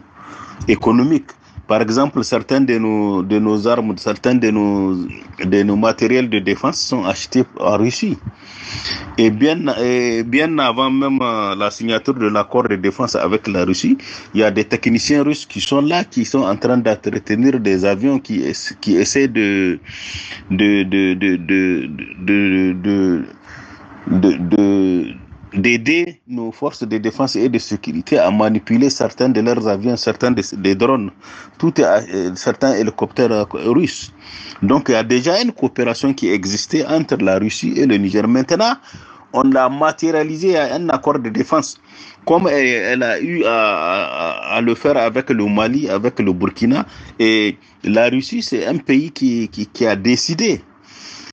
économique. 0.68 1.26
Par 1.70 1.83
exemple, 1.83 2.24
certains 2.24 2.62
de 2.62 2.78
nos, 2.78 3.22
de 3.22 3.38
nos 3.38 3.68
armes, 3.68 3.96
certains 3.96 4.35
de 4.35 4.50
nos, 4.50 5.06
de 5.38 5.62
nos 5.62 5.76
matériels 5.76 6.28
de 6.28 6.40
défense 6.40 6.80
sont 6.80 7.04
achetés 7.04 7.44
en 7.61 7.76
Russie. 7.76 8.18
Et 9.16 9.30
bien, 9.30 9.56
et 9.80 10.24
bien 10.24 10.59
avant 10.59 10.90
même 10.90 11.20
la 11.20 11.70
signature 11.70 12.14
de 12.14 12.26
l'accord 12.26 12.64
de 12.64 12.74
défense 12.74 13.14
avec 13.14 13.46
la 13.46 13.64
Russie, 13.64 13.96
il 14.35 14.40
y 14.40 14.42
a 14.42 14.50
des 14.50 14.64
techniciens 14.64 15.22
russes 15.22 15.46
qui 15.46 15.61
sont 15.61 15.80
là, 15.80 16.02
qui 16.02 16.24
sont 16.24 16.42
en 16.42 16.56
train 16.56 16.76
d'entretenir 16.76 17.61
des 17.61 17.85
avions 17.85 18.18
qui, 18.18 18.42
qui 18.80 18.96
essaient 18.96 19.28
de, 19.28 19.78
de, 20.50 20.83
de, 20.83 21.14
de, 21.14 21.37
de, 24.09 24.33
de 24.56 25.14
d'aider 25.54 26.20
nos 26.28 26.52
forces 26.52 26.84
de 26.86 26.98
défense 26.98 27.36
et 27.36 27.48
de 27.48 27.58
sécurité 27.58 28.18
à 28.18 28.30
manipuler 28.30 28.90
certains 28.90 29.28
de 29.28 29.40
leurs 29.40 29.66
avions, 29.66 29.96
certains 29.96 30.30
des, 30.30 30.74
drones, 30.74 31.10
est, 31.76 32.36
certains 32.36 32.74
hélicoptères 32.74 33.46
russes. 33.52 34.12
Donc 34.62 34.86
il 34.88 34.92
y 34.92 34.94
a 34.94 35.02
déjà 35.02 35.40
une 35.40 35.52
coopération 35.52 36.12
qui 36.14 36.30
existait 36.30 36.84
entre 36.86 37.16
la 37.16 37.38
Russie 37.38 37.72
et 37.76 37.86
le 37.86 37.96
Niger. 37.96 38.26
Maintenant, 38.28 38.74
on 39.32 39.42
l'a 39.42 39.68
matérialisé 39.68 40.56
à 40.56 40.74
un 40.74 40.88
accord 40.88 41.18
de 41.18 41.28
défense, 41.28 41.80
comme 42.26 42.48
elle, 42.48 43.02
a 43.02 43.20
eu 43.20 43.42
à, 43.46 44.60
le 44.62 44.74
faire 44.74 44.96
avec 44.96 45.30
le 45.30 45.46
Mali, 45.46 45.88
avec 45.88 46.18
le 46.18 46.32
Burkina. 46.32 46.84
Et 47.18 47.56
la 47.84 48.08
Russie, 48.08 48.42
c'est 48.42 48.66
un 48.66 48.76
pays 48.78 49.10
qui, 49.10 49.48
qui 49.48 49.86
a 49.86 49.96
décidé 49.96 50.62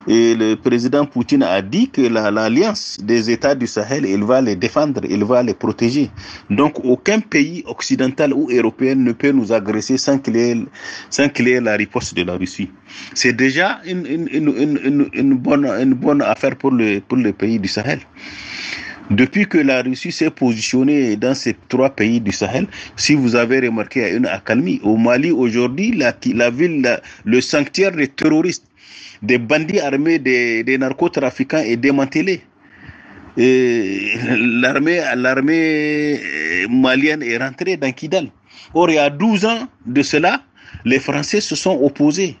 et 0.06 0.34
le 0.34 0.54
président 0.54 1.04
Poutine 1.04 1.42
a 1.42 1.60
dit 1.60 1.90
que 1.90 2.02
l'alliance 2.02 2.96
la, 3.00 3.06
des 3.06 3.30
États 3.30 3.54
du 3.54 3.66
Sahel, 3.66 4.06
il 4.06 4.22
va 4.22 4.40
les 4.40 4.56
défendre, 4.56 5.00
il 5.08 5.24
va 5.24 5.42
les 5.42 5.54
protéger. 5.54 6.10
Donc 6.50 6.82
aucun 6.84 7.20
pays 7.20 7.62
occidental 7.66 8.32
ou 8.32 8.48
européen 8.50 8.94
ne 8.94 9.12
peut 9.12 9.32
nous 9.32 9.52
agresser 9.52 9.98
sans 9.98 10.18
qu'il 10.18 10.36
ait, 10.36 10.56
sans 11.10 11.28
qu'il 11.28 11.48
ait 11.48 11.60
la 11.60 11.76
riposte 11.76 12.14
de 12.14 12.22
la 12.22 12.36
Russie. 12.36 12.70
C'est 13.14 13.32
déjà 13.32 13.80
une, 13.86 14.06
une, 14.06 14.28
une, 14.30 15.08
une, 15.12 15.34
bonne, 15.34 15.66
une 15.66 15.94
bonne 15.94 16.22
affaire 16.22 16.56
pour 16.56 16.70
le, 16.70 17.00
pour 17.00 17.18
le 17.18 17.32
pays 17.32 17.58
du 17.58 17.68
Sahel. 17.68 18.00
Depuis 19.10 19.46
que 19.46 19.56
la 19.56 19.80
Russie 19.80 20.12
s'est 20.12 20.30
positionnée 20.30 21.16
dans 21.16 21.34
ces 21.34 21.56
trois 21.68 21.88
pays 21.88 22.20
du 22.20 22.30
Sahel, 22.30 22.66
si 22.96 23.14
vous 23.14 23.36
avez 23.36 23.60
remarqué, 23.60 24.06
il 24.10 24.16
une 24.16 24.26
accalmie. 24.26 24.80
Au 24.82 24.98
Mali, 24.98 25.30
aujourd'hui, 25.30 25.92
la, 25.92 26.14
la 26.34 26.50
ville, 26.50 27.00
le 27.24 27.40
sanctuaire 27.40 27.92
des 27.92 28.08
terroristes, 28.08 28.67
des 29.22 29.38
bandits 29.38 29.80
armés, 29.80 30.18
des, 30.18 30.62
des 30.64 30.78
narcotrafiquants 30.78 31.58
est 31.58 31.76
démantelé. 31.76 32.42
L'armée, 33.36 35.00
l'armée 35.16 36.20
malienne 36.68 37.22
est 37.22 37.36
rentrée 37.38 37.76
dans 37.76 37.92
Kidal. 37.92 38.28
Or, 38.74 38.90
il 38.90 38.96
y 38.96 38.98
a 38.98 39.10
12 39.10 39.44
ans 39.44 39.68
de 39.86 40.02
cela, 40.02 40.42
les 40.84 40.98
Français 40.98 41.40
se 41.40 41.54
sont 41.54 41.78
opposés. 41.80 42.36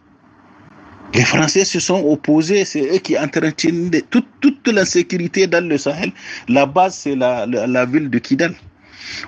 Les 1.14 1.24
Français 1.24 1.64
se 1.64 1.80
sont 1.80 2.04
opposés, 2.04 2.64
c'est 2.64 2.82
eux 2.82 2.98
qui 2.98 3.18
entretiennent 3.18 3.90
toute, 4.10 4.26
toute 4.40 4.68
l'insécurité 4.68 5.46
dans 5.46 5.66
le 5.66 5.78
Sahel. 5.78 6.12
La 6.48 6.66
base, 6.66 6.96
c'est 6.96 7.16
la, 7.16 7.46
la, 7.46 7.66
la, 7.66 7.86
ville 7.86 8.10
de 8.10 8.18
Kidal. 8.18 8.54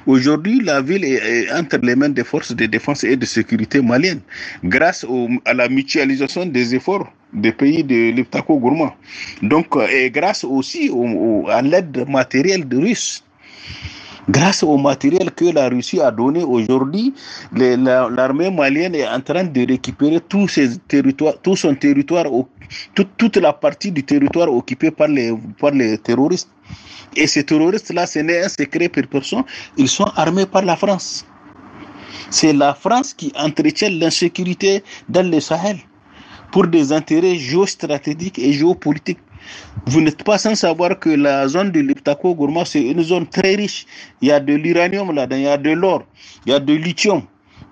Aujourd'hui, 0.06 0.60
la 0.60 0.80
ville 0.82 1.04
est, 1.04 1.50
entre 1.52 1.78
les 1.82 1.96
mains 1.96 2.08
des 2.08 2.24
forces 2.24 2.52
de 2.54 2.66
défense 2.66 3.04
et 3.04 3.16
de 3.16 3.26
sécurité 3.26 3.80
maliennes, 3.80 4.20
grâce 4.64 5.06
à 5.44 5.54
la 5.54 5.68
mutualisation 5.68 6.46
des 6.46 6.74
efforts 6.74 7.10
des 7.32 7.52
pays 7.52 7.84
de 7.84 8.10
l'Iptako 8.10 8.58
Gourma. 8.58 8.96
Donc, 9.42 9.76
et 9.92 10.10
grâce 10.10 10.44
aussi 10.44 10.90
au, 10.90 11.06
au, 11.06 11.48
à 11.48 11.62
l'aide 11.62 12.04
matérielle 12.08 12.66
de 12.66 12.76
Russes. 12.76 13.24
Grâce 14.30 14.62
au 14.62 14.76
matériel 14.78 15.32
que 15.32 15.46
la 15.46 15.68
Russie 15.68 16.00
a 16.00 16.12
donné 16.12 16.44
aujourd'hui, 16.44 17.12
l'armée 17.52 18.48
malienne 18.48 18.94
est 18.94 19.08
en 19.08 19.20
train 19.20 19.42
de 19.42 19.66
récupérer 19.66 20.20
tous 20.20 20.46
ses 20.46 20.78
territoires, 20.78 21.34
tout 21.42 21.56
son 21.56 21.74
territoire, 21.74 22.26
toute, 22.94 23.36
la 23.38 23.52
partie 23.52 23.90
du 23.90 24.04
territoire 24.04 24.48
occupée 24.54 24.92
par 24.92 25.08
les, 25.08 25.36
par 25.58 25.72
les 25.72 25.98
terroristes. 25.98 26.48
Et 27.16 27.26
ces 27.26 27.42
terroristes-là, 27.42 28.06
ce 28.06 28.20
n'est 28.20 28.44
un 28.44 28.48
secret 28.48 28.88
pour 28.88 29.02
personne, 29.08 29.42
ils 29.76 29.88
sont 29.88 30.06
armés 30.14 30.46
par 30.46 30.62
la 30.62 30.76
France. 30.76 31.26
C'est 32.30 32.52
la 32.52 32.74
France 32.74 33.12
qui 33.12 33.32
entretient 33.36 33.90
l'insécurité 33.90 34.84
dans 35.08 35.28
le 35.28 35.40
Sahel 35.40 35.78
pour 36.52 36.68
des 36.68 36.92
intérêts 36.92 37.34
géostratégiques 37.34 38.38
et 38.38 38.52
géopolitiques. 38.52 39.18
Vous 39.86 40.00
n'êtes 40.00 40.22
pas 40.22 40.38
sans 40.38 40.54
savoir 40.54 40.98
que 40.98 41.10
la 41.10 41.48
zone 41.48 41.70
de 41.70 41.80
l'Iptako 41.80 42.34
Gourma, 42.34 42.64
c'est 42.64 42.82
une 42.82 43.02
zone 43.02 43.26
très 43.26 43.54
riche. 43.54 43.86
Il 44.20 44.28
y 44.28 44.32
a 44.32 44.40
de 44.40 44.54
l'uranium 44.54 45.12
là-dedans, 45.12 45.36
il 45.36 45.42
y 45.42 45.46
a 45.46 45.56
de 45.56 45.70
l'or, 45.70 46.04
il 46.46 46.50
y 46.50 46.54
a 46.54 46.60
de 46.60 46.72
lithium, 46.72 47.22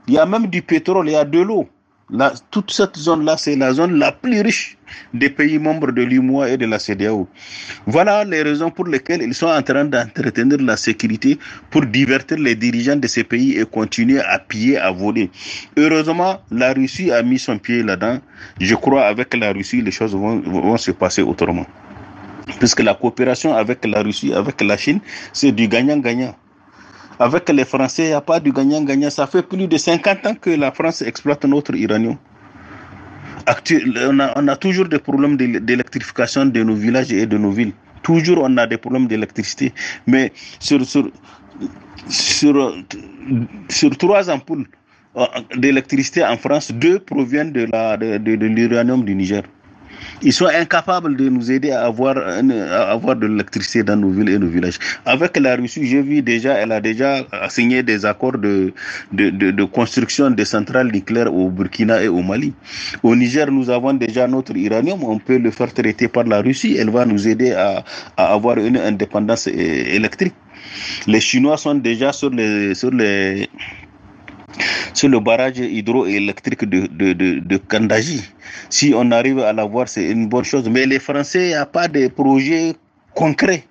il 0.06 0.14
y 0.14 0.18
a 0.18 0.26
même 0.26 0.46
du 0.46 0.62
pétrole, 0.62 1.08
il 1.08 1.12
y 1.12 1.16
a 1.16 1.24
de 1.24 1.40
l'eau. 1.40 1.68
Toute 2.50 2.70
cette 2.70 2.96
zone-là, 2.96 3.36
c'est 3.36 3.56
la 3.56 3.72
zone 3.74 3.98
la 3.98 4.12
plus 4.12 4.40
riche 4.40 4.78
des 5.12 5.28
pays 5.28 5.58
membres 5.58 5.92
de 5.92 6.02
l'UMOA 6.02 6.50
et 6.50 6.56
de 6.56 6.66
la 6.66 6.78
CDAO. 6.78 7.28
Voilà 7.86 8.24
les 8.24 8.42
raisons 8.42 8.70
pour 8.70 8.86
lesquelles 8.86 9.22
ils 9.22 9.34
sont 9.34 9.46
en 9.48 9.62
train 9.62 9.84
d'entretenir 9.84 10.58
la 10.58 10.76
sécurité 10.76 11.38
pour 11.70 11.84
divertir 11.84 12.38
les 12.38 12.54
dirigeants 12.54 12.96
de 12.96 13.06
ces 13.06 13.24
pays 13.24 13.58
et 13.58 13.66
continuer 13.66 14.20
à 14.20 14.38
piller, 14.38 14.78
à 14.78 14.90
voler. 14.90 15.30
Heureusement, 15.76 16.40
la 16.50 16.72
Russie 16.72 17.10
a 17.10 17.22
mis 17.22 17.38
son 17.38 17.58
pied 17.58 17.82
là-dedans. 17.82 18.20
Je 18.60 18.74
crois 18.74 19.06
avec 19.06 19.34
la 19.34 19.52
Russie, 19.52 19.82
les 19.82 19.90
choses 19.90 20.14
vont, 20.14 20.40
vont 20.40 20.76
se 20.78 20.92
passer 20.92 21.22
autrement. 21.22 21.66
Puisque 22.58 22.80
la 22.80 22.94
coopération 22.94 23.54
avec 23.54 23.84
la 23.84 24.02
Russie, 24.02 24.32
avec 24.32 24.60
la 24.62 24.78
Chine, 24.78 25.00
c'est 25.34 25.52
du 25.52 25.68
gagnant-gagnant. 25.68 26.34
Avec 27.20 27.48
les 27.48 27.64
Français, 27.64 28.04
il 28.04 28.08
n'y 28.08 28.12
a 28.12 28.20
pas 28.20 28.38
de 28.38 28.50
gagnant-gagnant. 28.50 29.10
Ça 29.10 29.26
fait 29.26 29.42
plus 29.42 29.66
de 29.66 29.76
50 29.76 30.26
ans 30.26 30.34
que 30.34 30.50
la 30.50 30.70
France 30.70 31.02
exploite 31.02 31.44
notre 31.44 31.74
uranium. 31.74 32.16
On 33.46 34.20
a, 34.20 34.32
on 34.38 34.56
toujours 34.56 34.88
des 34.88 34.98
problèmes 34.98 35.36
d'électrification 35.36 36.46
de 36.46 36.62
nos 36.62 36.74
villages 36.74 37.10
et 37.12 37.26
de 37.26 37.38
nos 37.38 37.50
villes. 37.50 37.72
Toujours, 38.02 38.42
on 38.42 38.56
a 38.56 38.66
des 38.66 38.76
problèmes 38.76 39.06
d'électricité. 39.08 39.72
Mais 40.06 40.32
sur, 40.60 40.84
sur, 40.84 41.10
sur, 42.08 42.76
sur 43.68 43.96
trois 43.96 44.30
ampoules 44.30 44.66
euh, 45.16 45.24
d'électricité 45.56 46.24
en 46.24 46.36
France, 46.36 46.70
deux 46.70 47.00
proviennent 47.00 47.52
de 47.52 47.64
l'uranium 48.46 49.04
du 49.04 49.14
Niger. 49.14 49.42
Ils 50.22 50.32
sont 50.32 50.46
incapables 50.46 51.16
de 51.16 51.28
nous 51.28 51.50
aider 51.50 51.70
à 51.70 51.84
avoir, 51.84 52.16
avoir 52.18 53.16
de 53.16 53.26
l'électricité 53.26 53.82
dans 53.84 53.96
nos 53.96 54.10
villes 54.10 54.30
et 54.30 54.38
nos 54.38 54.48
villages. 54.48 54.78
Avec 55.06 55.36
la 55.36 55.54
Russie, 55.56 55.86
j'ai 55.86 56.02
vu 56.02 56.22
déjà, 56.22 56.54
elle 56.54 56.72
a 56.72 56.80
déjà 56.80 57.24
signé 57.48 57.82
des 57.82 58.04
accords 58.04 58.38
de, 58.38 58.72
de, 59.12 59.30
de, 59.30 59.64
construction 59.64 60.30
de 60.30 60.44
centrales 60.44 60.90
nucléaires 60.90 61.32
au 61.32 61.50
Burkina 61.50 62.02
et 62.02 62.08
au 62.08 62.22
Mali. 62.22 62.52
Au 63.02 63.14
Niger, 63.14 63.50
nous 63.50 63.70
avons 63.70 63.92
déjà 63.94 64.26
notre 64.26 64.56
uranium, 64.56 65.04
on 65.04 65.18
peut 65.18 65.38
le 65.38 65.50
faire 65.50 65.72
traiter 65.72 66.08
par 66.08 66.24
la 66.24 66.40
Russie, 66.40 66.76
elle 66.76 66.90
va 66.90 67.04
nous 67.06 67.28
aider 67.28 67.52
à, 67.52 67.84
à 68.16 68.32
avoir 68.32 68.58
une 68.58 68.76
indépendance 68.76 69.46
électrique. 69.46 70.34
Les 71.06 71.20
Chinois 71.20 71.56
sont 71.56 71.74
déjà 71.76 72.12
sur 72.12 72.30
sur 72.74 72.90
les, 72.90 73.48
sur 74.94 75.08
le 75.08 75.20
barrage 75.20 75.58
hydroélectrique 75.58 76.64
de, 76.64 76.86
de, 76.86 77.12
de, 77.12 77.56
Kandaji. 77.56 78.22
Si 78.70 78.92
on 78.94 79.10
arrive 79.10 79.40
à 79.40 79.52
l'avoir, 79.52 79.88
c'est 79.88 80.10
une 80.10 80.28
bonne 80.28 80.44
chose. 80.44 80.68
Mais 80.68 80.86
les 80.86 80.98
Français, 80.98 81.54
a 81.54 81.66
pas 81.66 81.88
de 81.88 82.08
projet 82.08 82.74
concret 83.14 83.64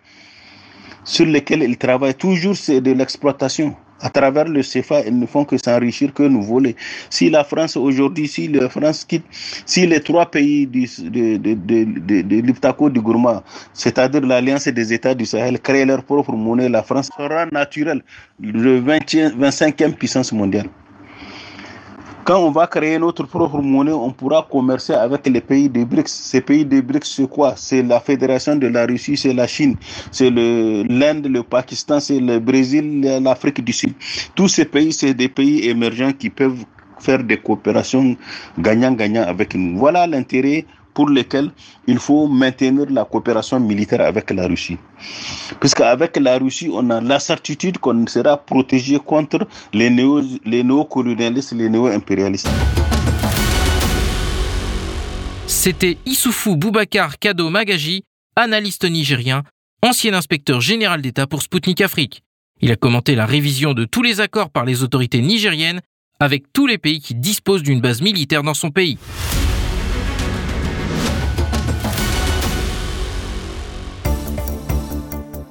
sur 1.03 1.25
lesquels 1.25 1.63
ils 1.63 1.77
travaillent. 1.77 2.15
Toujours, 2.15 2.55
c'est 2.55 2.81
de 2.81 2.91
l'exploitation. 2.91 3.75
À 3.99 4.09
travers 4.11 4.45
le 4.45 4.61
CFA, 4.61 5.07
ils 5.07 5.17
ne 5.17 5.25
font 5.25 5.43
que 5.43 5.57
s'enrichir, 5.57 6.13
que 6.13 6.21
nous 6.21 6.43
voler. 6.43 6.75
Si 7.09 7.31
la 7.31 7.43
France 7.43 7.75
aujourd'hui, 7.75 8.27
si 8.27 8.47
la 8.47 8.69
France 8.69 9.03
quitte, 9.05 9.25
si 9.65 9.87
les 9.87 10.01
trois 10.01 10.29
pays 10.29 10.67
de, 10.67 11.37
de, 11.37 12.21
de, 12.21 12.41
l'Iptako 12.41 12.91
du 12.91 13.01
Gourma, 13.01 13.43
c'est-à-dire 13.73 14.21
l'Alliance 14.21 14.67
des 14.67 14.93
États 14.93 15.15
du 15.15 15.25
Sahel, 15.25 15.59
créent 15.59 15.85
leur 15.85 16.03
propre 16.03 16.33
monnaie, 16.33 16.69
la 16.69 16.83
France 16.83 17.09
sera 17.17 17.47
naturelle, 17.47 18.03
le 18.39 18.79
20, 18.81 18.99
25e 19.39 19.93
puissance 19.93 20.31
mondiale. 20.31 20.67
Quand 22.27 22.39
on 22.39 22.51
va 22.51 22.67
créer 22.67 22.99
notre 22.99 23.23
propre 23.25 23.61
monnaie, 23.61 23.93
on 23.93 24.11
pourra 24.11 24.45
commercer 24.51 24.91
avec 24.91 25.25
les 25.27 25.39
pays 25.39 25.69
des 25.69 25.85
BRICS. 25.85 26.11
Ces 26.11 26.41
pays 26.41 26.65
des 26.65 26.81
BRICS, 26.81 27.05
c'est 27.15 27.29
quoi? 27.29 27.53
C'est 27.55 27.81
la 27.81 28.01
Fédération 28.01 28.57
de 28.57 28.67
la 28.67 28.85
Russie, 28.85 29.15
c'est 29.15 29.31
la 29.31 29.47
Chine, 29.47 29.77
c'est 30.11 30.29
l'Inde, 30.29 31.25
le, 31.27 31.29
le 31.29 31.43
Pakistan, 31.43 32.01
c'est 32.01 32.19
le 32.19 32.39
Brésil, 32.39 32.99
l'Afrique 33.23 33.63
du 33.63 33.71
Sud. 33.71 33.93
Tous 34.35 34.49
ces 34.49 34.65
pays, 34.65 34.91
c'est 34.91 35.13
des 35.13 35.29
pays 35.29 35.69
émergents 35.69 36.11
qui 36.11 36.29
peuvent 36.29 36.65
faire 36.99 37.23
des 37.23 37.37
coopérations 37.37 38.17
gagnant-gagnant 38.59 39.23
avec 39.23 39.55
nous. 39.55 39.77
Voilà 39.77 40.05
l'intérêt 40.05 40.65
pour 40.97 41.11
lesquels 41.11 41.51
il 41.85 41.99
faut 41.99 42.27
maintenir 42.27 42.87
la 42.89 43.05
coopération 43.05 43.59
militaire 43.59 44.01
avec 44.01 44.31
la 44.31 44.47
Russie. 44.47 44.79
Puisqu'avec 45.59 46.17
la 46.17 46.39
Russie, 46.39 46.71
on 46.73 46.89
a 46.89 46.99
la 46.99 47.19
certitude 47.19 47.77
qu'on 47.77 48.07
sera 48.07 48.35
protégé 48.35 48.97
contre 48.97 49.47
les, 49.73 49.91
néo, 49.91 50.23
les 50.43 50.63
néocolonialistes, 50.63 51.51
les 51.51 51.69
néo-impérialistes. 51.69 52.49
C'était 55.45 55.99
Issoufou 56.07 56.55
Boubacar 56.55 57.19
Kado 57.19 57.51
Magaji, 57.51 58.01
analyste 58.35 58.89
nigérien, 58.89 59.43
ancien 59.83 60.15
inspecteur 60.15 60.61
général 60.61 61.03
d'État 61.03 61.27
pour 61.27 61.43
Sputnik 61.43 61.79
Afrique. 61.81 62.23
Il 62.59 62.71
a 62.71 62.75
commenté 62.75 63.13
la 63.13 63.27
révision 63.27 63.75
de 63.75 63.85
tous 63.85 64.01
les 64.01 64.19
accords 64.19 64.49
par 64.49 64.65
les 64.65 64.81
autorités 64.81 65.21
nigériennes 65.21 65.81
avec 66.19 66.51
tous 66.53 66.65
les 66.65 66.79
pays 66.79 66.99
qui 66.99 67.13
disposent 67.13 67.61
d'une 67.61 67.81
base 67.81 68.01
militaire 68.01 68.41
dans 68.41 68.55
son 68.55 68.71
pays. 68.71 68.97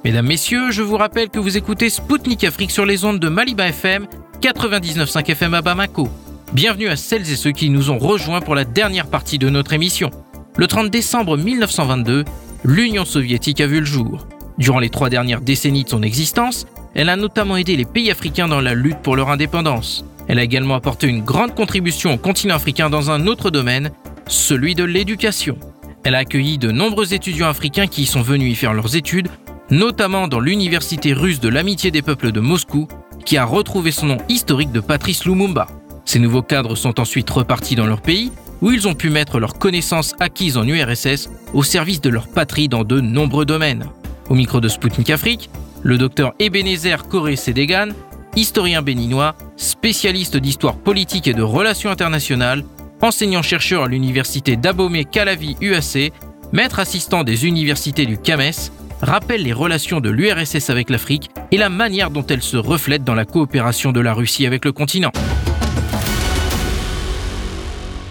Mesdames, 0.07 0.25
Messieurs, 0.25 0.71
je 0.71 0.83
vous 0.83 0.95
rappelle 0.95 1.27
que 1.27 1.37
vous 1.37 1.57
écoutez 1.57 1.89
Spoutnik 1.89 2.45
Afrique 2.45 2.71
sur 2.71 2.85
les 2.85 3.03
ondes 3.03 3.19
de 3.19 3.27
Maliba 3.27 3.67
FM, 3.67 4.07
99.5 4.41 5.31
FM 5.31 5.53
à 5.53 5.61
Bamako. 5.61 6.07
Bienvenue 6.53 6.87
à 6.87 6.95
celles 6.95 7.29
et 7.29 7.35
ceux 7.35 7.51
qui 7.51 7.69
nous 7.69 7.91
ont 7.91 7.97
rejoints 7.97 8.39
pour 8.39 8.55
la 8.55 8.63
dernière 8.63 9.07
partie 9.07 9.37
de 9.37 9.49
notre 9.49 9.73
émission. 9.73 10.09
Le 10.55 10.65
30 10.65 10.89
décembre 10.89 11.35
1922, 11.35 12.23
l'Union 12.63 13.03
soviétique 13.03 13.59
a 13.59 13.67
vu 13.67 13.81
le 13.81 13.85
jour. 13.85 14.29
Durant 14.57 14.79
les 14.79 14.89
trois 14.89 15.09
dernières 15.09 15.41
décennies 15.41 15.83
de 15.83 15.89
son 15.89 16.03
existence, 16.03 16.67
elle 16.95 17.09
a 17.09 17.17
notamment 17.17 17.57
aidé 17.57 17.75
les 17.75 17.83
pays 17.83 18.09
africains 18.09 18.47
dans 18.47 18.61
la 18.61 18.75
lutte 18.75 19.01
pour 19.03 19.17
leur 19.17 19.29
indépendance. 19.29 20.05
Elle 20.29 20.39
a 20.39 20.43
également 20.43 20.75
apporté 20.75 21.07
une 21.07 21.25
grande 21.25 21.53
contribution 21.53 22.13
au 22.13 22.17
continent 22.17 22.55
africain 22.55 22.89
dans 22.89 23.11
un 23.11 23.27
autre 23.27 23.49
domaine, 23.49 23.91
celui 24.27 24.73
de 24.73 24.85
l'éducation. 24.85 25.57
Elle 26.05 26.15
a 26.15 26.19
accueilli 26.19 26.57
de 26.57 26.71
nombreux 26.71 27.13
étudiants 27.13 27.49
africains 27.49 27.87
qui 27.87 28.03
y 28.03 28.05
sont 28.05 28.21
venus 28.21 28.53
y 28.53 28.55
faire 28.55 28.73
leurs 28.73 28.95
études 28.95 29.27
notamment 29.69 30.27
dans 30.27 30.39
l'université 30.39 31.13
russe 31.13 31.39
de 31.39 31.49
l'amitié 31.49 31.91
des 31.91 32.01
peuples 32.01 32.31
de 32.31 32.39
Moscou, 32.39 32.87
qui 33.25 33.37
a 33.37 33.45
retrouvé 33.45 33.91
son 33.91 34.07
nom 34.07 34.17
historique 34.29 34.71
de 34.71 34.79
Patrice 34.79 35.25
Lumumba. 35.25 35.67
Ces 36.05 36.19
nouveaux 36.19 36.41
cadres 36.41 36.75
sont 36.75 36.99
ensuite 36.99 37.29
repartis 37.29 37.75
dans 37.75 37.85
leur 37.85 38.01
pays, 38.01 38.31
où 38.61 38.71
ils 38.71 38.87
ont 38.87 38.95
pu 38.95 39.09
mettre 39.09 39.39
leurs 39.39 39.59
connaissances 39.59 40.13
acquises 40.19 40.57
en 40.57 40.67
URSS 40.67 41.29
au 41.53 41.63
service 41.63 42.01
de 42.01 42.09
leur 42.09 42.27
patrie 42.27 42.69
dans 42.69 42.83
de 42.83 43.01
nombreux 43.01 43.45
domaines. 43.45 43.85
Au 44.29 44.35
micro 44.35 44.59
de 44.59 44.67
Sputnik 44.67 45.09
Afrique, 45.09 45.49
le 45.83 45.97
docteur 45.97 46.33
Ebenezer 46.39 47.07
Koré 47.07 47.35
Sedegan, 47.35 47.89
historien 48.35 48.81
béninois, 48.81 49.35
spécialiste 49.57 50.37
d'histoire 50.37 50.75
politique 50.75 51.27
et 51.27 51.33
de 51.33 51.41
relations 51.41 51.91
internationales, 51.91 52.63
enseignant-chercheur 53.01 53.83
à 53.83 53.87
l'université 53.87 54.55
d'Abomey 54.55 55.05
Calavi 55.05 55.55
UAC, 55.61 56.11
maître 56.51 56.79
assistant 56.79 57.23
des 57.23 57.45
universités 57.45 58.05
du 58.05 58.17
CAMES, 58.17 58.71
rappelle 59.01 59.43
les 59.43 59.53
relations 59.53 59.99
de 59.99 60.09
l'URSS 60.09 60.69
avec 60.69 60.89
l'Afrique 60.89 61.29
et 61.51 61.57
la 61.57 61.69
manière 61.69 62.09
dont 62.09 62.25
elles 62.25 62.41
se 62.41 62.57
reflètent 62.57 63.03
dans 63.03 63.15
la 63.15 63.25
coopération 63.25 63.91
de 63.91 63.99
la 63.99 64.13
Russie 64.13 64.45
avec 64.45 64.65
le 64.65 64.71
continent. 64.71 65.11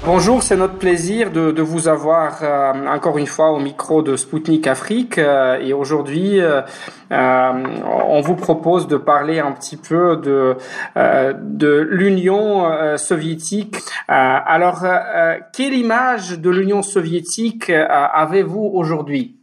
Bonjour, 0.06 0.40
c'est 0.40 0.56
notre 0.56 0.78
plaisir 0.78 1.32
de, 1.32 1.60
vous 1.60 1.88
avoir 1.88 2.38
euh, 2.40 2.86
encore 2.86 3.18
une 3.18 3.26
fois 3.26 3.50
au 3.50 3.58
micro 3.58 4.02
de 4.02 4.14
Spoutnik 4.14 4.68
Afrique 4.68 5.18
euh, 5.18 5.58
et 5.58 5.72
aujourd'hui 5.72 6.40
euh, 6.40 6.62
on 7.10 8.20
vous 8.20 8.36
propose 8.36 8.86
de 8.86 8.96
parler 8.98 9.40
un 9.40 9.50
petit 9.50 9.76
peu 9.76 10.16
de, 10.16 10.56
de 10.94 11.88
l'Union 11.90 12.96
soviétique. 12.96 13.76
alors, 14.06 14.84
quelle 15.52 15.74
image 15.74 16.38
de 16.38 16.50
l'Union 16.50 16.82
soviétique 16.82 17.70
avez-vous 17.70 18.70
aujourd'hui? 18.74 19.36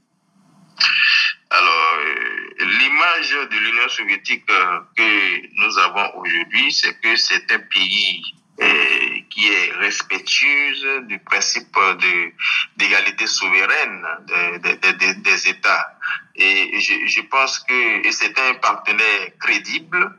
Alors, 1.54 1.98
euh, 2.00 2.66
l'image 2.66 3.30
de 3.30 3.58
l'Union 3.58 3.88
soviétique 3.88 4.44
euh, 4.50 4.80
que 4.98 5.56
nous 5.56 5.78
avons 5.78 6.18
aujourd'hui, 6.18 6.72
c'est 6.72 7.00
que 7.00 7.16
c'est 7.16 7.52
un 7.52 7.60
pays 7.60 8.24
euh, 8.60 9.20
qui 9.30 9.50
est 9.50 9.72
respectueux 9.78 11.02
du 11.02 11.20
principe 11.20 11.76
de 11.76 12.32
d'égalité 12.78 13.28
souveraine 13.28 14.04
des 15.22 15.50
États. 15.50 15.96
Et 16.36 16.80
je 16.80 17.22
pense 17.22 17.60
que 17.60 18.12
c'est 18.12 18.40
un 18.40 18.56
partenaire 18.56 19.28
crédible 19.40 20.12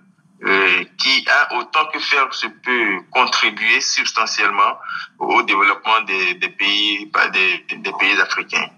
euh, 0.44 0.84
qui 0.98 1.26
a 1.28 1.54
autant 1.56 1.86
que 1.86 1.98
faire 1.98 2.32
se 2.32 2.46
peut 2.46 3.00
contribuer 3.10 3.80
substantiellement 3.80 4.78
au 5.18 5.42
développement 5.42 6.00
des, 6.02 6.34
des 6.34 6.48
pays 6.48 7.10
des, 7.32 7.76
des, 7.76 7.92
pays 7.92 8.20
africains. 8.20 8.68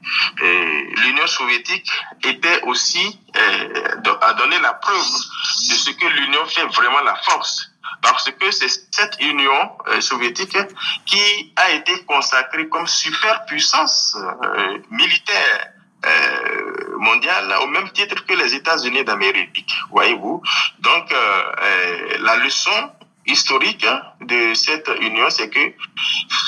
L'Union 0.40 1.26
soviétique 1.26 1.90
était 2.22 2.62
aussi 2.62 3.20
euh, 3.36 4.00
a 4.20 4.34
donné 4.34 4.58
la 4.60 4.74
preuve 4.74 4.96
de 4.96 5.74
ce 5.74 5.90
que 5.90 6.06
l'Union 6.06 6.44
fait 6.46 6.66
vraiment 6.66 7.02
la 7.02 7.16
force 7.16 7.70
parce 8.02 8.30
que 8.30 8.50
c'est 8.50 8.68
cette 8.68 9.16
Union 9.20 9.72
euh, 9.88 10.00
soviétique 10.00 10.56
qui 11.04 11.52
a 11.56 11.70
été 11.72 12.04
consacrée 12.04 12.68
comme 12.68 12.86
superpuissance 12.86 14.16
euh, 14.16 14.78
militaire 14.90 15.72
euh, 16.04 16.65
mondiale 16.96 17.54
au 17.62 17.66
même 17.68 17.90
titre 17.90 18.24
que 18.26 18.34
les 18.34 18.54
États-Unis 18.54 19.04
d'Amérique, 19.04 19.66
voyez-vous. 19.90 20.42
Donc, 20.80 21.12
euh, 21.12 21.42
euh, 21.62 22.16
la 22.20 22.36
leçon 22.36 22.90
historique 23.26 23.84
hein, 23.84 24.00
de 24.20 24.54
cette 24.54 24.88
union, 25.00 25.28
c'est 25.30 25.50
que 25.50 25.72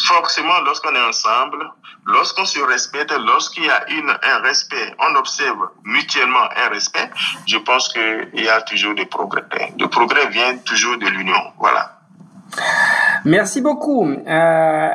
forcément, 0.06 0.60
lorsqu'on 0.60 0.94
est 0.94 1.00
ensemble, 1.00 1.70
lorsqu'on 2.06 2.44
se 2.44 2.60
respecte, 2.60 3.12
lorsqu'il 3.12 3.64
y 3.64 3.70
a 3.70 3.88
une, 3.90 4.10
un 4.22 4.38
respect, 4.38 4.94
on 5.00 5.14
observe 5.16 5.70
mutuellement 5.84 6.48
un 6.56 6.68
respect, 6.68 7.10
je 7.46 7.58
pense 7.58 7.88
qu'il 7.92 8.30
y 8.34 8.48
a 8.48 8.62
toujours 8.62 8.94
des 8.94 9.06
progrès. 9.06 9.72
Le 9.78 9.88
progrès 9.88 10.28
vient 10.28 10.56
toujours 10.58 10.98
de 10.98 11.06
l'union. 11.06 11.52
Voilà. 11.58 11.97
Merci 13.24 13.60
beaucoup. 13.60 14.08
Euh, 14.08 14.88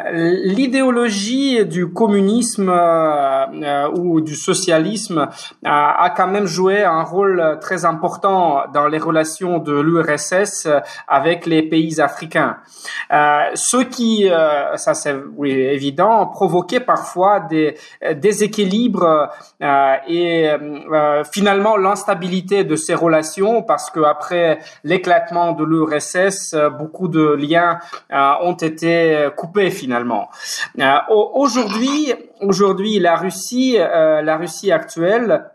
L'idéologie 0.44 1.66
du 1.66 1.92
communisme 1.92 2.70
euh, 2.70 3.46
euh 3.64 3.90
ou 3.94 4.22
du 4.22 4.36
socialisme 4.36 5.28
a, 5.66 6.14
quand 6.16 6.28
même 6.28 6.46
joué 6.46 6.84
un 6.84 7.04
rôle 7.04 7.60
très 7.62 7.86
important 7.86 8.64
dans 8.74 8.88
les 8.88 8.98
relations 8.98 9.60
de 9.60 9.74
l'URSS 9.74 10.68
avec 11.08 11.46
les 11.46 11.64
pays 11.64 12.00
africains. 12.02 12.58
Ce 13.10 13.84
qui, 13.84 14.30
ça 14.76 14.94
c'est 14.94 15.16
oui, 15.38 15.52
évident, 15.52 16.26
provoquait 16.28 16.80
parfois 16.80 17.40
des 17.42 17.76
déséquilibres 18.16 19.30
et 20.08 20.50
finalement 21.32 21.78
l'instabilité 21.78 22.64
de 22.64 22.76
ces 22.76 22.96
relations 22.96 23.62
parce 23.64 23.90
que 23.90 24.00
après 24.00 24.60
l'éclatement 24.84 25.52
de 25.52 25.64
l'URSS, 25.64 26.56
beaucoup 26.78 27.08
de 27.08 27.36
euh, 27.52 28.34
ont 28.42 28.54
été 28.54 29.30
coupés 29.36 29.72
finalement. 29.72 30.30
Euh, 30.80 30.98
aujourd'hui, 31.10 32.14
aujourd'hui, 32.42 33.00
la 33.00 33.16
Russie, 33.16 33.76
euh, 33.78 34.22
la 34.22 34.38
Russie 34.38 34.72
actuelle 34.72 35.50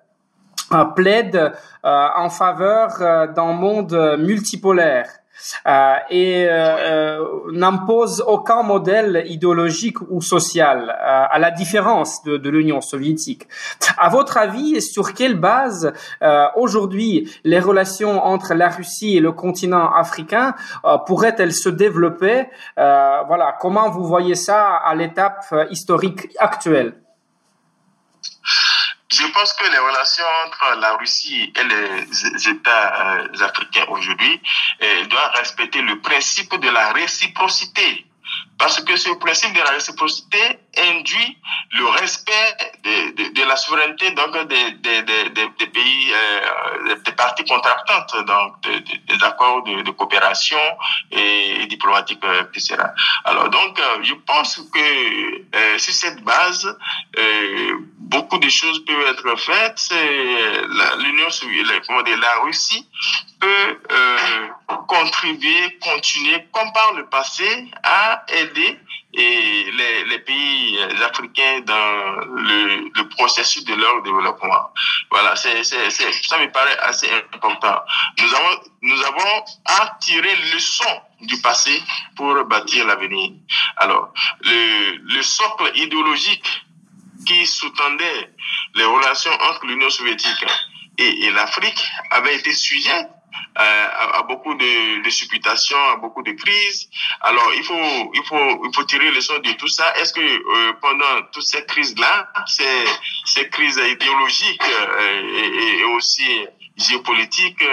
plaide 0.95 1.53
en 1.83 2.29
faveur 2.29 2.99
d'un 3.35 3.53
monde 3.55 4.17
multipolaire. 4.19 5.09
Euh, 5.67 5.95
et 6.11 6.47
euh, 6.49 7.25
n'impose 7.53 8.23
aucun 8.27 8.63
modèle 8.63 9.25
idéologique 9.27 10.01
ou 10.11 10.21
social, 10.21 10.91
euh, 10.91 11.25
à 11.31 11.39
la 11.39 11.51
différence 11.51 12.23
de, 12.25 12.37
de 12.37 12.51
l'Union 12.51 12.81
soviétique. 12.81 13.47
À 13.97 14.09
votre 14.09 14.37
avis, 14.37 14.81
sur 14.83 15.15
quelle 15.15 15.39
base 15.39 15.93
aujourd'hui 16.57 17.31
les 17.45 17.61
relations 17.61 18.25
entre 18.25 18.55
la 18.55 18.69
Russie 18.69 19.17
et 19.17 19.21
le 19.21 19.33
continent 19.33 19.91
africain 19.93 20.55
pourraient-elles 21.07 21.53
se 21.53 21.69
développer? 21.69 22.49
Voilà, 22.77 23.57
comment 23.61 23.91
vous 23.91 24.05
voyez 24.05 24.35
ça 24.35 24.75
à 24.75 24.95
l'étape 24.95 25.55
historique 25.71 26.29
actuelle? 26.39 26.95
Je 29.21 29.27
pense 29.33 29.53
que 29.55 29.65
les 29.71 29.79
relations 29.79 30.25
entre 30.47 30.77
la 30.81 30.97
Russie 30.97 31.53
et 31.57 31.65
les 31.65 32.49
États 32.49 33.17
euh, 33.19 33.45
africains 33.45 33.87
aujourd'hui 33.89 34.41
euh, 34.83 35.05
doivent 35.07 35.33
respecter 35.35 35.83
le 35.83 36.01
principe 36.01 36.55
de 36.61 36.69
la 36.69 36.93
réciprocité. 36.93 38.05
Parce 38.59 38.81
que 38.81 38.97
ce 38.97 39.11
principe 39.11 39.55
de 39.55 39.61
la 39.61 39.71
réciprocité 39.71 40.59
induit 40.77 41.39
le 41.73 41.87
respect 41.87 42.57
de, 42.85 43.33
de, 43.33 43.43
la 43.45 43.57
souveraineté 43.57 44.11
donc 44.11 44.37
des, 44.49 44.73
des, 44.73 45.03
des, 45.03 45.67
pays, 45.67 46.13
euh, 46.13 46.95
des 47.05 47.13
parties 47.13 47.45
contractantes, 47.45 48.15
donc 48.27 48.61
des 48.63 49.25
accords 49.25 49.63
de, 49.63 49.91
coopération 49.93 50.59
et, 51.13 51.67
diplomatiques, 51.67 52.21
diplomatique, 52.21 52.25
euh, 52.25 52.43
etc. 52.55 52.77
Alors 53.25 53.49
donc, 53.49 53.81
je 54.03 54.15
pense 54.27 54.61
que 54.75 55.79
sur 55.79 55.95
cette 55.95 56.23
base, 56.23 56.77
beaucoup 58.09 58.39
de 58.39 58.49
choses 58.49 58.85
peuvent 58.85 59.07
être 59.09 59.37
faites. 59.39 59.95
L'Union 60.99 61.31
soviétique, 61.31 61.89
la 61.89 62.41
Russie 62.43 62.87
peut 63.41 63.79
contribuer, 64.87 65.79
continuer, 65.81 66.47
comme 66.53 66.73
par 66.73 66.95
le 66.95 67.07
passé, 67.07 67.67
à 67.83 68.25
aider 68.29 68.79
les, 69.13 70.05
les, 70.05 70.19
pays 70.21 70.79
africains 71.03 71.61
dans 71.61 72.21
le, 72.37 72.91
le, 72.95 73.09
processus 73.09 73.65
de 73.65 73.75
leur 73.75 74.03
développement. 74.03 74.71
Voilà, 75.11 75.35
c'est, 75.37 75.65
c'est, 75.65 75.91
c'est, 75.91 76.13
ça 76.27 76.39
me 76.39 76.51
paraît 76.51 76.79
assez 76.81 77.09
important. 77.33 77.81
Nous 78.21 78.35
avons, 78.35 78.61
nous 78.83 79.03
avons 79.03 79.45
à 79.65 79.97
tirer 80.01 80.35
leçon 80.53 81.01
du 81.23 81.41
passé 81.41 81.83
pour 82.17 82.45
bâtir 82.45 82.87
l'avenir. 82.87 83.33
Alors, 83.79 84.13
le, 84.43 84.97
le 85.15 85.23
socle 85.23 85.73
idéologique 85.75 86.47
qui 87.29 87.47
sous-tendait 87.47 88.31
les 88.75 88.85
relations 88.85 89.33
entre 89.49 89.67
l'Union 89.67 89.91
soviétique 89.91 90.45
et, 90.97 91.31
l'Afrique 91.31 91.81
avait 92.11 92.37
été 92.37 92.53
sujet 92.53 93.01
euh, 93.59 93.89
à, 94.19 94.23
beaucoup 94.23 94.55
de, 94.55 95.03
de 95.05 95.11
supputations, 95.11 95.85
à 95.93 95.97
beaucoup 95.97 96.23
de 96.23 96.33
crises. 96.33 96.89
Alors, 97.21 97.53
il 97.55 97.63
faut, 97.63 98.11
il 98.15 98.25
faut, 98.25 98.67
il 98.67 98.75
faut 98.75 98.85
tirer 98.85 99.11
leçon 99.11 99.39
de 99.39 99.53
tout 99.53 99.69
ça. 99.69 99.95
Est-ce 99.99 100.13
que 100.15 100.21
euh, 100.21 100.73
pendant 100.81 101.23
toutes 101.33 101.45
ces 101.45 101.65
crises-là, 101.67 102.33
ces, 102.47 102.85
ces 103.27 103.49
crises 103.51 103.81
idéologiques 103.97 104.63
euh, 104.65 105.81
et, 105.81 105.85
aussi 105.97 106.47
géopolitiques, 106.77 107.65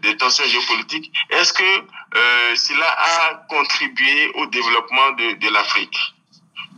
des 0.00 0.16
tensions 0.16 0.44
géopolitiques, 0.44 1.12
est-ce 1.30 1.52
que 1.52 1.70
cela 2.54 2.86
a 2.86 3.34
contribué 3.48 4.30
au 4.36 4.46
développement 4.46 5.10
de 5.18 5.52
l'Afrique? 5.52 5.98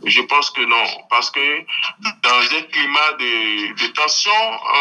Je 0.05 0.21
pense 0.21 0.49
que 0.51 0.61
non, 0.61 0.83
parce 1.09 1.29
que 1.31 1.59
dans 2.21 2.57
un 2.57 2.61
climat 2.63 3.11
de, 3.19 3.73
de 3.73 3.87
tension, 3.93 4.31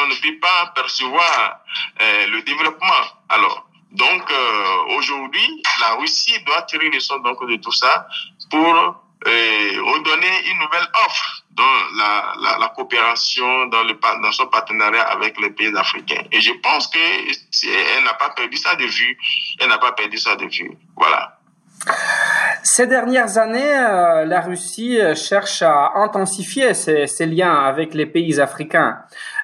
on 0.02 0.06
ne 0.08 0.14
peut 0.14 0.38
pas 0.40 0.72
percevoir 0.74 1.60
euh, 2.00 2.26
le 2.28 2.42
développement. 2.42 3.04
Alors, 3.28 3.68
donc 3.92 4.30
euh, 4.30 4.96
aujourd'hui, 4.96 5.62
la 5.80 5.94
Russie 5.96 6.38
doit 6.44 6.62
tirer 6.62 6.90
les 6.90 6.96
leçons 6.96 7.18
donc 7.18 7.44
de 7.46 7.56
tout 7.56 7.72
ça 7.72 8.06
pour 8.50 8.74
euh, 9.26 9.82
redonner 9.82 10.50
une 10.50 10.58
nouvelle 10.58 10.88
offre 11.06 11.42
dans 11.50 11.96
la, 11.98 12.32
la, 12.40 12.58
la, 12.58 12.68
coopération, 12.68 13.66
dans, 13.66 13.82
le, 13.82 13.94
dans 14.22 14.32
son 14.32 14.46
partenariat 14.46 15.02
avec 15.02 15.38
les 15.40 15.50
pays 15.50 15.76
africains. 15.76 16.22
Et 16.32 16.40
je 16.40 16.52
pense 16.52 16.86
que 16.86 16.98
elle 16.98 18.04
n'a 18.04 18.14
pas 18.14 18.30
perdu 18.30 18.56
ça 18.56 18.76
de 18.76 18.86
vue. 18.86 19.18
Elle 19.58 19.68
n'a 19.68 19.78
pas 19.78 19.92
perdu 19.92 20.16
ça 20.16 20.36
de 20.36 20.46
vue. 20.46 20.70
Voilà. 20.96 21.38
Ces 22.62 22.86
dernières 22.86 23.38
années, 23.38 23.74
euh, 23.76 24.24
la 24.26 24.40
Russie 24.40 25.00
euh, 25.00 25.14
cherche 25.14 25.62
à 25.62 25.92
intensifier 25.96 26.74
ses, 26.74 27.26
liens 27.26 27.54
avec 27.54 27.94
les 27.94 28.06
pays 28.06 28.40
africains. 28.40 28.98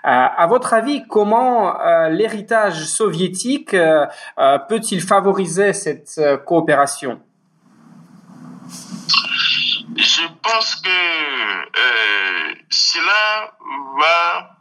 Euh, 0.05 0.09
à 0.09 0.46
votre 0.46 0.74
avis, 0.74 1.07
comment 1.09 1.76
l'héritage 2.09 2.85
soviétique 2.85 3.70
peut-il 3.70 5.00
favoriser 5.00 5.72
cette 5.72 6.20
coopération? 6.44 7.20
Je 9.96 10.22
pense 10.42 10.76
que 10.76 10.90
cela 12.70 13.52
va 13.98 14.57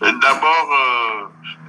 D'abord, 0.00 0.68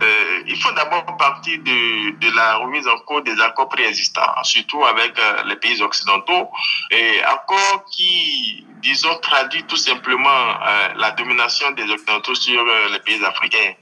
euh, 0.01 0.43
il 0.47 0.61
faut 0.61 0.71
d'abord 0.71 1.05
partir 1.17 1.59
de, 1.59 2.35
la 2.35 2.57
remise 2.57 2.87
en 2.87 2.97
cause 2.99 3.23
des 3.23 3.39
accords 3.41 3.69
préexistants, 3.69 4.43
surtout 4.43 4.83
avec 4.85 5.17
euh, 5.17 5.43
les 5.45 5.55
pays 5.55 5.81
occidentaux, 5.81 6.49
et 6.91 7.21
accords 7.23 7.85
qui, 7.91 8.65
disons, 8.81 9.15
traduit 9.19 9.63
tout 9.63 9.77
simplement 9.77 10.29
euh, 10.29 10.89
la 10.95 11.11
domination 11.11 11.71
des 11.71 11.89
occidentaux 11.89 12.35
sur 12.35 12.63
les 12.91 12.99
pays 12.99 13.23
africains. 13.25 13.73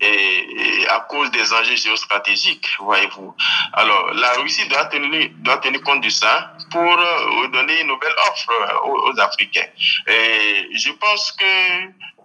Et, 0.00 0.86
à 0.88 1.00
cause 1.08 1.30
des 1.30 1.52
enjeux 1.54 1.76
géostratégiques, 1.76 2.68
voyez-vous. 2.80 3.34
Alors, 3.72 4.12
la 4.12 4.32
Russie 4.34 4.68
doit 4.68 4.84
tenir, 4.86 5.30
doit 5.38 5.56
tenir 5.58 5.80
compte 5.82 6.02
de 6.02 6.10
ça 6.10 6.52
pour 6.70 6.82
euh, 6.82 7.48
donner 7.48 7.80
une 7.80 7.88
nouvelle 7.88 8.14
offre 8.30 8.52
aux, 8.84 9.10
aux 9.10 9.20
Africains. 9.20 9.68
Et 10.06 10.68
je 10.76 10.92
pense 10.92 11.32
que 11.32 11.44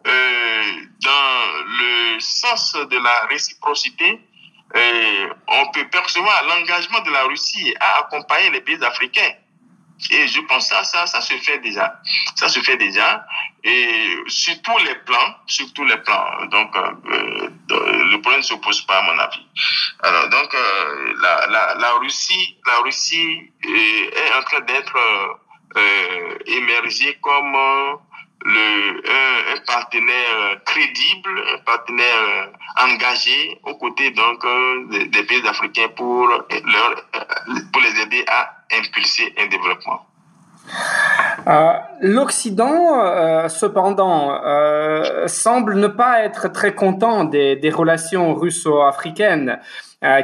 dans 0.04 1.66
le 1.80 2.20
sens 2.20 2.74
de 2.74 2.98
la 2.98 3.26
réciprocité, 3.30 4.20
euh, 4.76 5.34
on 5.48 5.72
peut 5.72 5.88
percevoir 5.90 6.44
l'engagement 6.46 7.02
de 7.02 7.12
la 7.12 7.24
Russie 7.24 7.76
à 7.80 8.00
accompagner 8.00 8.52
les 8.52 8.62
pays 8.62 8.84
africains. 8.84 9.34
Et 10.10 10.28
je 10.28 10.40
pense 10.42 10.70
que 10.70 10.76
ça, 10.76 10.84
ça, 10.84 11.06
ça 11.06 11.22
se 11.22 11.34
fait 11.36 11.60
déjà. 11.60 12.00
Ça 12.36 12.48
se 12.50 12.60
fait 12.62 12.78
déjà. 12.78 13.26
Et 13.64 14.16
sur 14.28 14.60
tous 14.64 14.78
les 14.80 14.96
plans, 14.96 15.36
sur 15.46 15.72
tous 15.74 15.86
les 15.86 15.98
plans. 15.98 16.46
Donc, 16.46 16.76
euh, 16.76 17.50
le 17.70 18.22
problème 18.22 18.40
ne 18.40 18.46
se 18.46 18.56
pose 18.56 18.82
pas, 18.88 18.98
à 18.98 19.02
mon 19.04 19.20
avis. 19.20 19.46
Alors, 20.02 20.30
donc, 20.30 20.56
euh, 20.56 21.14
la, 21.22 21.48
la, 21.48 21.76
la 21.76 21.92
Russie, 22.00 22.58
la 22.66 22.78
Russie 22.80 23.52
est 23.64 24.34
en 24.40 24.42
train 24.44 24.62
d'être 24.62 24.98
euh, 25.78 26.38
émergée 26.48 27.20
comme 27.22 27.56
le, 28.44 29.02
un, 29.10 29.56
un, 29.56 29.60
partenaire 29.66 30.62
crédible, 30.66 31.30
un 31.54 31.64
partenaire 31.64 32.50
engagé 32.78 33.60
aux 33.64 33.76
côtés 33.76 34.12
donc 34.12 34.46
des, 34.90 35.06
des 35.06 35.24
pays 35.24 35.48
africains 35.48 35.90
pour 35.96 36.28
leur, 36.28 37.06
pour 37.72 37.82
les 37.82 38.02
aider 38.02 38.26
à 38.28 38.58
impulser 38.74 39.34
un 39.38 39.48
développement. 39.48 40.06
Euh, 41.48 41.74
L'Occident, 42.02 43.00
euh, 43.00 43.50
cependant, 43.50 44.40
euh, 44.44 45.28
semble 45.28 45.76
ne 45.76 45.88
pas 45.88 46.22
être 46.22 46.48
très 46.50 46.74
content 46.74 47.24
des, 47.24 47.56
des 47.56 47.70
relations 47.70 48.34
russo-africaines 48.34 49.60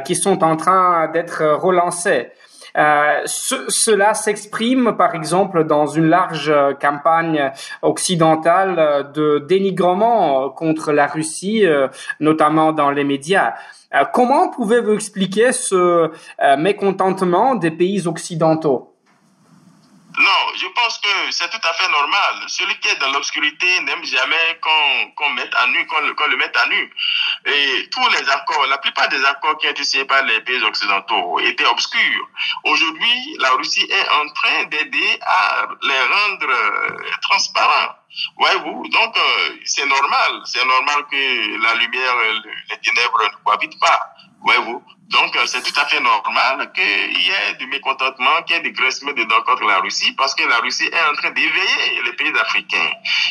qui 0.04 0.16
sont 0.16 0.42
en 0.42 0.56
train 0.56 1.06
d'être 1.06 1.44
relancées. 1.44 2.32
Euh, 2.78 3.22
cela 3.26 4.14
s'exprime 4.14 4.96
par 4.96 5.14
exemple 5.14 5.64
dans 5.64 5.86
une 5.86 6.08
large 6.08 6.52
campagne 6.80 7.52
occidentale 7.82 9.10
de 9.12 9.44
dénigrement 9.48 10.50
contre 10.50 10.92
la 10.92 11.06
Russie, 11.06 11.64
notamment 12.20 12.72
dans 12.72 12.90
les 12.90 13.04
médias. 13.04 13.54
comment 14.12 14.48
pouvez-vous 14.48 14.94
expliquer 14.94 15.52
ce 15.52 16.10
mécontentement 16.56 17.56
des 17.56 17.70
pays 17.70 18.06
occidentaux? 18.06 18.87
Non, 20.18 20.52
je 20.56 20.66
pense 20.68 20.98
que 20.98 21.30
c'est 21.30 21.48
tout 21.48 21.60
à 21.62 21.72
fait 21.74 21.88
normal. 21.88 22.42
Celui 22.48 22.76
qui 22.80 22.88
est 22.88 22.96
dans 22.96 23.12
l'obscurité 23.12 23.80
n'aime 23.82 24.04
jamais 24.04 24.58
qu'on 25.16 25.30
mette 25.30 25.54
à 25.54 25.66
nu, 25.68 25.86
qu'on 25.86 26.26
le, 26.26 26.36
mette 26.36 26.56
à 26.56 26.66
nu. 26.66 26.92
Et 27.46 27.88
tous 27.90 28.08
les 28.08 28.28
accords, 28.28 28.66
la 28.66 28.78
plupart 28.78 29.08
des 29.08 29.24
accords 29.24 29.56
qui 29.58 29.68
ont 29.68 29.70
été 29.70 29.84
signés 29.84 30.06
par 30.06 30.22
les 30.24 30.40
pays 30.40 30.60
occidentaux 30.64 31.38
étaient 31.38 31.66
obscurs. 31.66 32.28
Aujourd'hui, 32.64 33.36
la 33.38 33.50
Russie 33.50 33.86
est 33.88 34.08
en 34.08 34.28
train 34.34 34.64
d'aider 34.64 35.18
à 35.22 35.68
les 35.82 36.00
rendre 36.00 36.50
euh, 36.50 36.98
transparents. 37.22 37.94
Voyez-vous, 38.38 38.88
donc 38.88 39.16
euh, 39.16 39.56
c'est 39.66 39.86
normal, 39.86 40.42
c'est 40.46 40.64
normal 40.64 41.04
que 41.10 41.62
la 41.62 41.74
lumière, 41.74 42.14
les 42.70 42.78
ténèbres 42.78 43.22
ne 43.22 43.44
cohabitent 43.44 43.78
pas. 43.78 44.14
Voyez-vous, 44.40 44.82
donc, 45.08 45.34
euh, 45.36 45.46
c'est 45.46 45.62
tout 45.62 45.80
à 45.80 45.86
fait 45.86 46.00
normal 46.00 46.70
qu'il 46.74 46.84
y 46.84 47.30
ait 47.30 47.54
du 47.58 47.66
mécontentement, 47.66 48.42
qu'il 48.42 48.56
y 48.56 48.58
ait 48.58 48.62
du 48.62 48.72
graissement 48.72 49.12
dedans 49.12 49.40
contre 49.46 49.64
la 49.64 49.80
Russie, 49.80 50.12
parce 50.12 50.34
que 50.34 50.44
la 50.44 50.58
Russie 50.58 50.84
est 50.84 51.10
en 51.10 51.14
train 51.14 51.30
d'éveiller 51.30 52.02
les 52.04 52.12
pays 52.12 52.32
africains. 52.38 52.90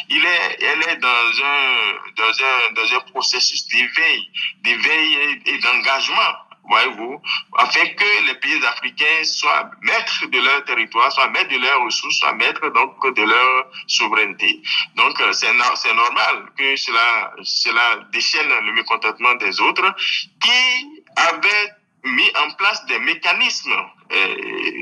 Il 0.10 0.26
est, 0.26 0.58
elle 0.60 0.82
est 0.90 0.98
dans 0.98 1.08
un, 1.08 2.14
dans 2.16 2.44
un, 2.44 2.74
dans 2.74 2.96
un 2.96 3.00
processus 3.12 3.68
d'éveil, 3.68 4.28
d'éveil 4.64 5.42
et, 5.46 5.58
d'engagement 5.60 6.34
voyez-vous, 6.70 7.22
afin 7.60 7.86
que 7.86 8.28
les 8.28 8.36
pays 8.36 8.66
africains 8.66 9.24
soient 9.24 9.72
maîtres 9.84 10.26
de 10.26 10.38
leur 10.38 10.66
territoire, 10.66 11.10
soient 11.14 11.30
maîtres 11.30 11.50
de 11.50 11.60
leurs 11.60 11.82
ressources, 11.82 12.18
soient 12.18 12.34
maîtres 12.34 12.68
donc 12.74 13.16
de 13.16 13.24
leur 13.24 13.72
souveraineté. 13.88 14.62
Donc 14.98 15.18
euh, 15.22 15.32
c'est 15.32 15.48
c'est 15.76 15.94
normal 15.94 16.52
que 16.58 16.76
cela 16.76 17.32
cela 17.42 18.00
déchaîne 18.12 18.50
le 18.66 18.74
mécontentement 18.74 19.36
des 19.36 19.62
autres 19.62 19.96
qui 20.42 20.97
avait 21.18 21.74
mis 22.04 22.30
en 22.46 22.52
place 22.52 22.86
des 22.86 23.00
mécanismes, 23.00 23.74
euh, 24.12 24.36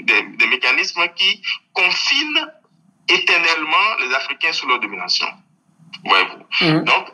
des, 0.03 0.21
des, 0.23 0.47
mécanismes 0.47 1.07
qui 1.15 1.41
confinent 1.73 2.47
éternellement 3.07 3.95
les 4.01 4.13
Africains 4.13 4.51
sous 4.51 4.67
leur 4.67 4.79
domination. 4.79 5.27
Voyez-vous. 6.03 6.65
Mhm. 6.65 6.83
Donc, 6.83 7.07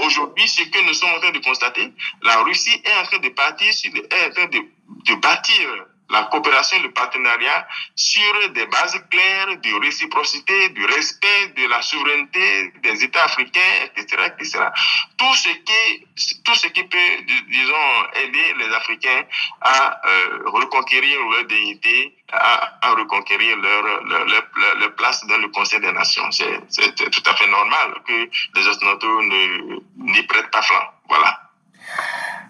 aujourd'hui, 0.00 0.46
ce 0.48 0.62
que 0.64 0.86
nous 0.86 0.94
sommes 0.94 1.10
en 1.10 1.20
train 1.20 1.30
de 1.30 1.38
constater, 1.38 1.92
la 2.22 2.42
Russie 2.42 2.82
est 2.84 3.00
en 3.00 3.04
train 3.04 3.18
de 3.18 3.28
partir 3.30 3.72
sur, 3.72 3.90
est 3.94 4.26
en 4.26 4.30
train 4.30 4.46
de, 4.46 4.58
de 4.58 5.14
bâtir 5.14 5.86
la 6.10 6.24
coopération, 6.24 6.80
le 6.82 6.92
partenariat 6.92 7.66
sur 7.94 8.50
des 8.50 8.66
bases 8.66 9.00
claires 9.10 9.56
de 9.56 9.84
réciprocité, 9.84 10.68
du 10.70 10.84
respect 10.86 11.48
de 11.56 11.66
la 11.68 11.82
souveraineté 11.82 12.72
des 12.82 13.04
États 13.04 13.24
africains, 13.24 13.60
etc., 13.96 14.32
etc. 14.38 14.64
Tout 15.16 15.34
ce 15.34 15.48
qui, 15.48 16.06
tout 16.44 16.54
ce 16.54 16.68
qui 16.68 16.84
peut, 16.84 16.98
disons, 17.48 18.06
aider 18.14 18.54
les 18.58 18.74
Africains 18.74 19.24
à 19.60 20.00
euh, 20.06 20.42
reconquérir 20.46 21.18
leur 21.30 21.44
dignité, 21.44 22.16
à, 22.32 22.78
à 22.82 22.90
reconquérir 22.92 23.56
leur, 23.56 23.82
leur, 24.04 24.26
leur, 24.26 24.94
place 24.96 25.26
dans 25.26 25.38
le 25.38 25.48
Conseil 25.48 25.80
des 25.80 25.92
Nations. 25.92 26.30
C'est 26.30 26.94
tout 26.94 27.22
à 27.26 27.34
fait 27.34 27.48
normal 27.48 27.94
que 28.06 28.28
les 28.54 28.68
Occidentaux 28.68 29.22
n'y 29.96 30.22
prêtent 30.22 30.50
pas 30.50 30.62
flanc. 30.62 30.88
Voilà. 31.08 31.40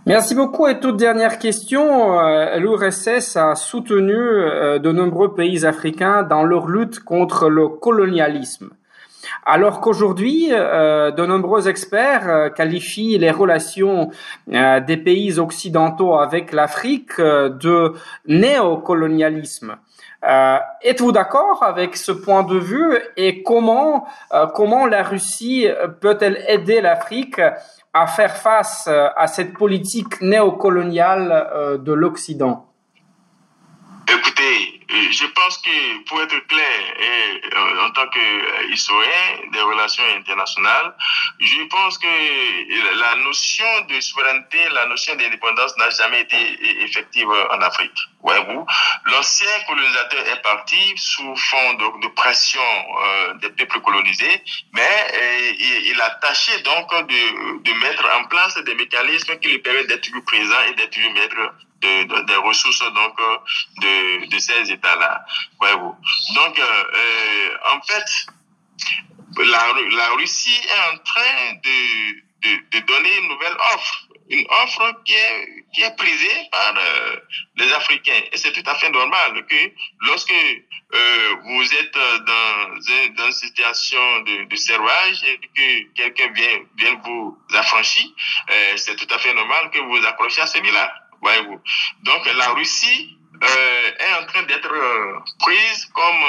Merci 0.09 0.37
beaucoup. 0.37 0.69
Et 0.69 0.79
toute 0.79 0.99
dernière 0.99 1.41
question, 1.41 2.17
euh, 2.21 2.59
l'URSS 2.59 3.37
a 3.37 3.57
soutenu 3.57 4.15
euh, 4.15 4.79
de 4.79 4.93
nombreux 4.93 5.35
pays 5.35 5.67
africains 5.67 6.23
dans 6.23 6.45
leur 6.45 6.69
lutte 6.69 7.01
contre 7.01 7.49
le 7.49 7.67
colonialisme. 7.67 8.71
Alors 9.45 9.81
qu'aujourd'hui, 9.81 10.51
euh, 10.53 11.11
de 11.11 11.27
nombreux 11.27 11.67
experts 11.67 12.53
qualifient 12.55 13.19
les 13.19 13.33
relations 13.33 14.11
des 14.47 14.97
pays 14.97 15.41
occidentaux 15.41 16.15
avec 16.15 16.53
l'Afrique 16.53 17.19
de 17.21 17.93
néocolonialisme. 18.29 19.75
Êtes-vous 20.23 21.11
d'accord 21.11 21.65
avec 21.65 21.97
ce 21.97 22.13
point 22.13 22.45
de 22.45 22.59
vue 22.59 22.97
et 23.17 23.43
comment 23.43 24.07
comment 24.55 24.87
la 24.87 25.03
Russie 25.03 25.69
peut-elle 26.01 26.45
aider 26.49 26.81
l'Afrique 26.81 27.41
à 27.97 28.07
faire 28.07 28.37
face 28.37 28.87
euh, 28.89 29.09
à 29.17 29.27
cette 29.27 29.55
politique 29.55 30.21
néocoloniale 30.21 31.33
euh, 31.33 31.79
de 31.79 31.93
l'Occident 31.93 32.63
Écoutez, 34.09 34.81
je 35.11 35.27
pense 35.35 35.59
que 35.59 36.05
pour 36.09 36.21
être 36.23 36.47
clair, 36.47 36.79
et, 37.01 37.57
euh, 37.57 37.87
en 37.87 37.91
tant 37.91 38.07
qu'historien 38.09 39.51
des 39.53 39.61
relations 39.61 40.05
internationales, 40.17 40.95
je 41.41 41.63
pense 41.69 41.99
que 41.99 42.07
la 43.01 43.17
notion 43.25 43.65
de 43.89 43.99
souveraineté, 44.01 44.59
la 44.73 44.87
notion 44.87 45.17
d'indépendance 45.17 45.77
n'a 45.79 45.91
jamais 45.91 46.21
été 46.21 46.37
effective 46.85 47.29
en 47.29 47.61
Afrique. 47.63 47.99
L'ancien 49.05 49.61
colonisateur 49.68 50.27
est 50.27 50.43
parti 50.43 50.93
sous 50.97 51.37
fond 51.37 51.74
de, 51.74 52.09
pression 52.09 52.61
euh, 52.61 53.35
des 53.35 53.51
peuples 53.51 53.81
colonisés, 53.81 54.43
mais 54.72 55.07
euh, 55.14 55.53
il, 55.85 56.01
a 56.01 56.11
tâché 56.11 56.61
donc 56.62 56.91
de, 56.93 57.62
de 57.62 57.72
mettre 57.81 58.05
en 58.18 58.24
place 58.24 58.57
des 58.64 58.74
mécanismes 58.74 59.39
qui 59.39 59.49
lui 59.49 59.59
permettent 59.59 59.87
d'être 59.89 60.03
toujours 60.03 60.24
présent 60.24 60.61
et 60.68 60.74
d'être 60.74 60.91
toujours 60.91 61.12
maître 61.12 61.37
de, 61.83 62.03
de, 62.05 62.22
des 62.22 62.37
ressources 62.37 62.81
donc 62.81 63.16
de, 63.81 64.29
de 64.29 64.39
ces 64.39 64.72
États-là. 64.72 65.24
Donc, 65.61 66.59
euh, 66.59 67.57
en 67.72 67.81
fait, 67.83 68.27
la, 69.39 69.72
la 69.97 70.09
Russie 70.16 70.61
est 70.64 70.95
en 70.95 70.99
train 70.99 71.53
de, 71.62 72.49
de, 72.49 72.79
de 72.79 72.87
donner 72.87 73.18
une 73.18 73.29
nouvelle 73.29 73.57
offre. 73.74 74.09
Une 74.29 74.47
offre 74.51 75.03
qui 75.05 75.14
est, 75.14 75.56
qui 75.77 75.83
est 75.83 75.95
prisée 75.95 76.49
par 76.51 76.74
euh, 76.74 77.16
les 77.57 77.70
Africains. 77.74 78.22
Et 78.33 78.37
c'est 78.39 78.53
tout 78.53 78.64
à 78.64 78.74
fait 78.77 78.89
normal 78.89 79.45
que 79.47 79.72
lorsque 80.07 80.33
euh, 80.33 81.35
vous 81.45 81.74
êtes 81.74 81.93
dans, 81.93 83.14
dans 83.14 83.27
une 83.27 83.33
situation 83.33 84.20
de, 84.20 84.45
de 84.45 84.57
servage 84.57 85.22
et 85.24 85.39
que 85.39 85.93
quelqu'un 85.95 86.33
vient, 86.33 86.59
vient 86.79 86.99
vous 87.05 87.39
affranchir, 87.53 88.07
euh, 88.51 88.72
c'est 88.77 88.97
tout 88.97 89.14
à 89.14 89.18
fait 89.18 89.35
normal 89.35 89.70
que 89.70 89.81
vous 89.81 90.03
accrochez 90.07 90.41
à 90.41 90.47
celui-là. 90.47 90.95
Voyez-vous. 91.20 91.61
Donc 92.05 92.24
la 92.24 92.49
Russie 92.55 93.18
euh, 93.43 93.91
est 93.99 94.14
en 94.22 94.24
train 94.24 94.45
d'être 94.45 94.72
euh, 94.72 95.18
prise 95.41 95.85
comme 95.93 96.24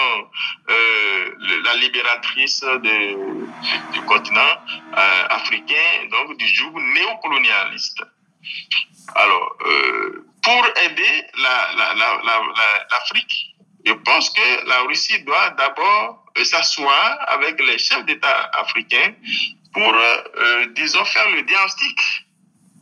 euh, 0.70 1.62
la 1.64 1.74
libératrice 1.76 2.60
de, 2.88 3.94
du 3.94 4.02
continent 4.02 4.56
euh, 4.98 5.28
africain, 5.30 5.90
donc 6.12 6.36
du 6.36 6.48
joug 6.48 6.74
néocolonialiste. 6.96 8.04
Alors, 9.16 9.58
pour 10.44 10.68
aider 10.84 11.24
l'Afrique, 11.38 11.76
la, 11.78 11.94
la, 11.96 13.04
je 13.86 13.94
pense 13.94 14.30
que 14.32 14.68
la 14.68 14.82
Russie 14.82 15.24
doit 15.24 15.50
d'abord 15.52 16.26
s'asseoir 16.44 17.18
avec 17.28 17.60
les 17.62 17.78
chefs 17.78 18.06
d'État 18.06 18.50
africains 18.54 19.14
pour, 19.74 19.94
disons, 20.76 21.06
faire 21.06 21.30
le 21.32 21.44
diagnostic 21.44 22.28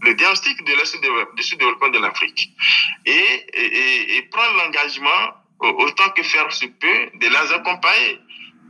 le 0.01 0.13
diagnostic 0.13 0.63
de 0.63 0.73
la 0.73 0.85
sous-développement 0.85 1.89
de 1.89 1.99
l'Afrique 1.99 2.51
et, 3.05 4.27
prendre 4.31 4.57
l'engagement, 4.57 5.33
autant 5.59 6.09
que 6.09 6.23
faire 6.23 6.51
se 6.51 6.65
peut, 6.65 7.09
de 7.15 7.27
les 7.27 7.53
accompagner 7.53 8.19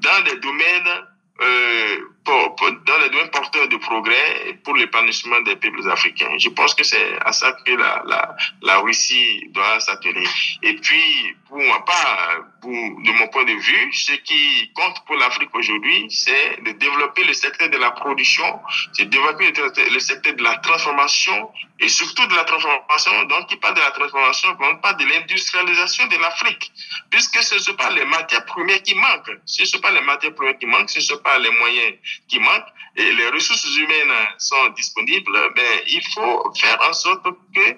dans 0.01 0.23
des 0.23 0.39
domaines 0.39 1.07
euh, 1.41 1.99
pour, 2.25 2.55
pour, 2.55 2.71
dans 2.71 2.97
les 3.03 3.09
domaines 3.09 3.29
porteurs 3.29 3.69
de 3.69 3.77
progrès 3.77 4.59
pour 4.63 4.75
l'épanouissement 4.75 5.39
des 5.41 5.55
peuples 5.55 5.89
africains. 5.89 6.37
Je 6.37 6.49
pense 6.49 6.73
que 6.73 6.83
c'est 6.83 7.19
à 7.23 7.31
ça 7.31 7.55
que 7.65 7.71
la, 7.71 8.03
la, 8.07 8.35
la 8.61 8.79
Russie 8.79 9.47
doit 9.51 9.79
s'atteler. 9.79 10.25
Et 10.63 10.73
puis, 10.73 11.35
pour 11.47 11.57
moi, 11.57 11.85
pas, 11.85 12.37
pour, 12.61 12.71
de 12.71 13.11
mon 13.19 13.27
point 13.27 13.43
de 13.43 13.53
vue, 13.53 13.93
ce 13.93 14.13
qui 14.13 14.71
compte 14.73 15.05
pour 15.05 15.15
l'Afrique 15.15 15.53
aujourd'hui, 15.53 16.07
c'est 16.09 16.61
de 16.63 16.71
développer 16.71 17.23
le 17.23 17.33
secteur 17.33 17.69
de 17.69 17.77
la 17.77 17.91
production, 17.91 18.59
c'est 18.93 19.05
de 19.05 19.09
développer 19.09 19.53
le 19.91 19.99
secteur 19.99 20.33
de 20.33 20.43
la 20.43 20.57
transformation 20.57 21.51
et 21.79 21.87
surtout 21.87 22.25
de 22.27 22.35
la 22.35 22.43
transformation. 22.45 23.23
Donc, 23.25 23.47
qui 23.47 23.57
parle 23.57 23.75
de 23.75 23.81
la 23.81 23.91
transformation, 23.91 24.57
on 24.59 24.77
parle 24.77 24.97
de 24.97 25.05
l'industrialisation 25.05 26.07
de 26.07 26.17
l'Afrique, 26.17 26.71
puisque 27.11 27.37
ce 27.43 27.55
ne 27.55 27.59
sont 27.59 27.75
pas 27.75 27.91
les 27.91 28.05
matières 28.05 28.45
premières 28.45 28.81
qui 28.81 28.95
manquent. 28.95 29.37
Ce 29.45 29.61
ne 29.61 29.67
sont 29.67 29.79
pas 29.79 29.91
les 29.91 30.01
matières 30.01 30.33
premières 30.33 30.57
qui 30.57 30.65
manquent, 30.65 30.89
ce 30.89 30.99
ne 30.99 31.03
sont 31.03 31.17
pas 31.19 31.37
les 31.37 31.51
moyens 31.51 31.93
qui 32.27 32.39
manquent 32.39 32.73
et 32.97 33.11
les 33.13 33.29
ressources 33.29 33.75
humaines 33.77 34.13
sont 34.37 34.69
disponibles, 34.69 35.37
mais 35.55 35.83
il 35.87 36.01
faut 36.13 36.53
faire 36.55 36.79
en 36.87 36.93
sorte 36.93 37.25
que 37.53 37.77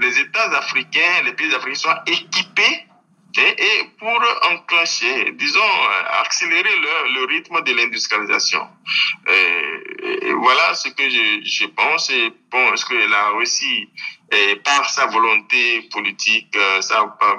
les, 0.00 0.20
États 0.20 0.50
africains, 0.56 1.22
les 1.24 1.32
pays 1.34 1.54
africains 1.54 1.74
soient 1.74 2.02
équipés 2.06 2.86
et, 3.36 3.84
pour 3.98 4.18
enclencher, 4.50 5.32
disons, 5.32 5.60
accélérer 6.20 6.74
le, 7.14 7.26
rythme 7.26 7.62
de 7.62 7.74
l'industrialisation. 7.74 8.66
voilà 10.38 10.74
ce 10.74 10.88
que 10.88 11.08
je, 11.08 11.66
pense. 11.66 12.10
Et 12.10 12.32
est-ce 12.72 12.84
que 12.86 12.94
la 12.94 13.28
Russie, 13.30 13.90
par 14.64 14.88
sa 14.88 15.06
volonté 15.06 15.82
politique, 15.92 16.56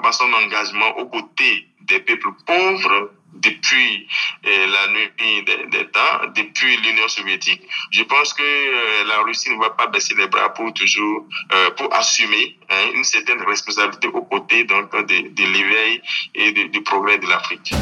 par 0.02 0.14
son 0.14 0.32
engagement 0.32 0.96
aux 0.98 1.06
côtés 1.08 1.66
des 1.80 2.00
peuples 2.00 2.30
pauvres, 2.46 3.10
depuis 3.34 4.06
euh, 4.46 4.66
la 4.66 4.92
nuit 4.92 5.44
des, 5.70 5.86
temps, 5.86 6.32
depuis 6.34 6.76
l'Union 6.78 7.08
soviétique. 7.08 7.62
Je 7.90 8.02
pense 8.02 8.34
que 8.34 8.42
euh, 8.42 9.04
la 9.06 9.22
Russie 9.22 9.50
ne 9.50 9.60
va 9.60 9.70
pas 9.70 9.86
baisser 9.86 10.14
les 10.16 10.26
bras 10.28 10.52
pour 10.52 10.72
toujours, 10.74 11.26
euh, 11.52 11.70
pour 11.76 11.94
assumer 11.94 12.56
hein, 12.68 12.90
une 12.94 13.04
certaine 13.04 13.40
responsabilité 13.42 14.08
aux 14.08 14.22
côtés 14.22 14.64
de, 14.64 15.52
l'éveil 15.52 16.02
et 16.34 16.52
du 16.52 16.82
progrès 16.82 17.18
de 17.18 17.26
l'Afrique. 17.26 17.72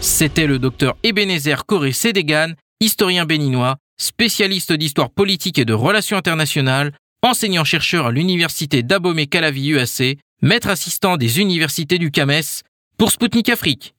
C'était 0.00 0.46
le 0.46 0.58
docteur 0.58 0.96
Ebenezer 1.02 1.66
Koré 1.66 1.92
Sédégan, 1.92 2.54
historien 2.80 3.26
béninois, 3.26 3.76
spécialiste 3.98 4.72
d'histoire 4.72 5.10
politique 5.10 5.58
et 5.58 5.66
de 5.66 5.74
relations 5.74 6.16
internationales, 6.16 6.92
enseignant-chercheur 7.22 8.06
à 8.06 8.10
l'université 8.10 8.82
d'Abomey-Calavi 8.82 9.68
UAC, 9.72 10.18
maître 10.42 10.68
assistant 10.68 11.16
des 11.16 11.40
universités 11.40 11.98
du 11.98 12.10
CAMES, 12.10 12.62
pour 12.96 13.10
Sputnik 13.10 13.48
Afrique. 13.48 13.94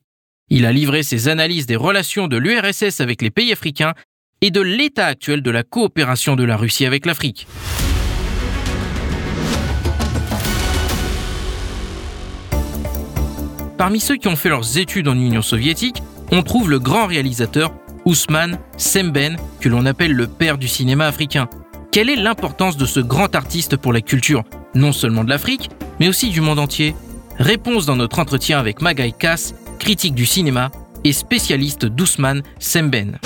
Il 0.50 0.66
a 0.66 0.72
livré 0.72 1.04
ses 1.04 1.28
analyses 1.28 1.66
des 1.66 1.76
relations 1.76 2.28
de 2.28 2.38
l'URSS 2.38 3.00
avec 3.00 3.22
les 3.22 3.30
pays 3.30 3.52
africains 3.52 3.94
et 4.42 4.52
de 4.52 4.62
l'état 4.62 5.06
actuel 5.06 5.42
de 5.42 5.52
la 5.52 5.64
coopération 5.64 6.36
de 6.36 6.44
la 6.44 6.58
Russie 6.58 6.86
avec 6.86 7.06
l'Afrique. 7.06 7.48
Parmi 13.78 14.00
ceux 14.00 14.18
qui 14.18 14.28
ont 14.28 14.36
fait 14.36 14.50
leurs 14.50 14.78
études 14.78 15.08
en 15.08 15.16
Union 15.16 15.42
soviétique, 15.42 16.04
on 16.32 16.44
trouve 16.44 16.70
le 16.70 16.80
grand 16.80 17.08
réalisateur 17.08 17.74
Ousmane 18.06 18.60
Semben, 18.78 19.38
que 19.60 19.70
l'on 19.70 19.86
appelle 19.86 20.14
le 20.14 20.28
père 20.28 20.58
du 20.58 20.68
cinéma 20.68 21.08
africain. 21.08 21.48
Quelle 21.92 22.10
est 22.10 22.16
l'importance 22.16 22.78
de 22.78 22.86
ce 22.86 23.02
grand 23.02 23.36
artiste 23.36 23.76
pour 23.76 23.92
la 23.92 24.00
culture, 24.00 24.46
non 24.74 24.94
seulement 24.94 25.26
de 25.26 25.30
l'Afrique, 25.30 25.70
mais 26.00 26.08
aussi 26.08 26.30
du 26.30 26.40
monde 26.40 26.58
entier 26.58 26.96
Réponse 27.38 27.86
dans 27.86 27.98
notre 27.98 28.20
entretien 28.20 28.60
avec 28.60 28.82
Magaï 28.82 29.12
Kass, 29.12 29.54
critique 29.78 30.16
du 30.16 30.26
cinéma 30.26 30.72
et 31.04 31.12
spécialiste 31.12 31.84
d'Ousmane 31.86 32.44
Semben. 32.60 33.20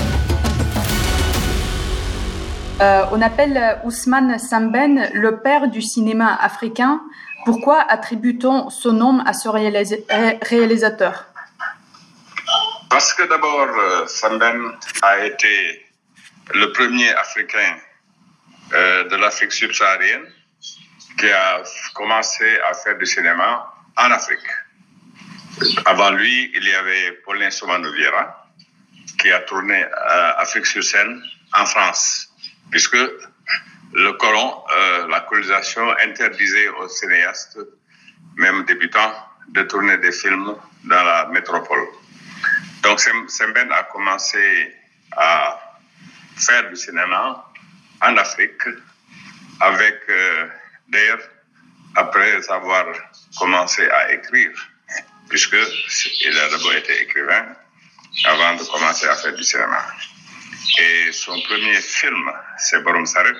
Euh, 2.81 3.03
on 3.11 3.21
appelle 3.21 3.79
Ousmane 3.83 4.39
Semben 4.39 5.11
le 5.13 5.41
père 5.41 5.67
du 5.67 5.83
cinéma 5.83 6.33
africain. 6.33 7.01
Pourquoi 7.45 7.85
attribue-t-on 7.87 8.71
son 8.71 8.93
nom 8.93 9.19
à 9.27 9.33
ce 9.33 9.47
réalisateur? 9.47 11.25
Parce 12.89 13.13
que 13.13 13.29
d'abord, 13.29 13.67
euh, 13.77 14.07
Semben 14.07 14.71
a 15.03 15.23
été 15.23 15.85
le 16.55 16.71
premier 16.71 17.11
Africain 17.11 17.75
de 18.71 19.15
l'Afrique 19.15 19.51
subsaharienne 19.51 20.25
qui 21.17 21.29
a 21.29 21.63
commencé 21.93 22.59
à 22.69 22.73
faire 22.73 22.97
du 22.97 23.05
cinéma 23.05 23.73
en 23.97 24.11
Afrique. 24.11 24.47
Avant 25.85 26.11
lui, 26.11 26.51
il 26.53 26.67
y 26.67 26.73
avait 26.73 27.11
Paulin 27.23 27.49
Soumano 27.49 27.89
qui 29.19 29.31
a 29.31 29.39
tourné 29.41 29.83
euh, 29.83 30.31
Afrique 30.37 30.65
sur 30.65 30.83
scène 30.83 31.23
en 31.53 31.65
France, 31.65 32.29
puisque 32.69 32.97
le 33.93 34.11
colon, 34.13 34.63
euh, 34.75 35.07
la 35.07 35.21
colonisation 35.21 35.89
interdisait 36.03 36.67
aux 36.67 36.89
cinéastes, 36.89 37.57
même 38.35 38.65
débutants, 38.65 39.13
de 39.49 39.61
tourner 39.63 39.97
des 39.97 40.11
films 40.11 40.55
dans 40.83 41.03
la 41.03 41.27
métropole. 41.27 41.87
Donc 42.83 42.99
Semben 42.99 43.71
a 43.71 43.83
commencé 43.83 44.75
à 45.15 45.57
faire 46.35 46.69
du 46.69 46.75
cinéma 46.75 47.45
en 48.01 48.17
Afrique 48.17 48.61
avec, 49.59 49.99
euh, 50.09 50.47
d'ailleurs, 50.89 51.21
après 51.95 52.49
avoir 52.49 52.85
commencé 53.37 53.87
à 53.89 54.11
écrire, 54.13 54.51
puisque 55.29 55.57
il 56.21 56.37
a 56.37 56.49
d'abord 56.49 56.73
été 56.73 57.01
écrivain 57.01 57.55
avant 58.25 58.55
de 58.55 58.63
commencer 58.63 59.07
à 59.07 59.15
faire 59.15 59.33
du 59.33 59.43
cinéma. 59.43 59.85
Et 60.79 61.11
son 61.11 61.39
premier 61.41 61.81
film, 61.81 62.31
c'est 62.57 62.83
Borom 62.83 63.05
Saret, 63.05 63.33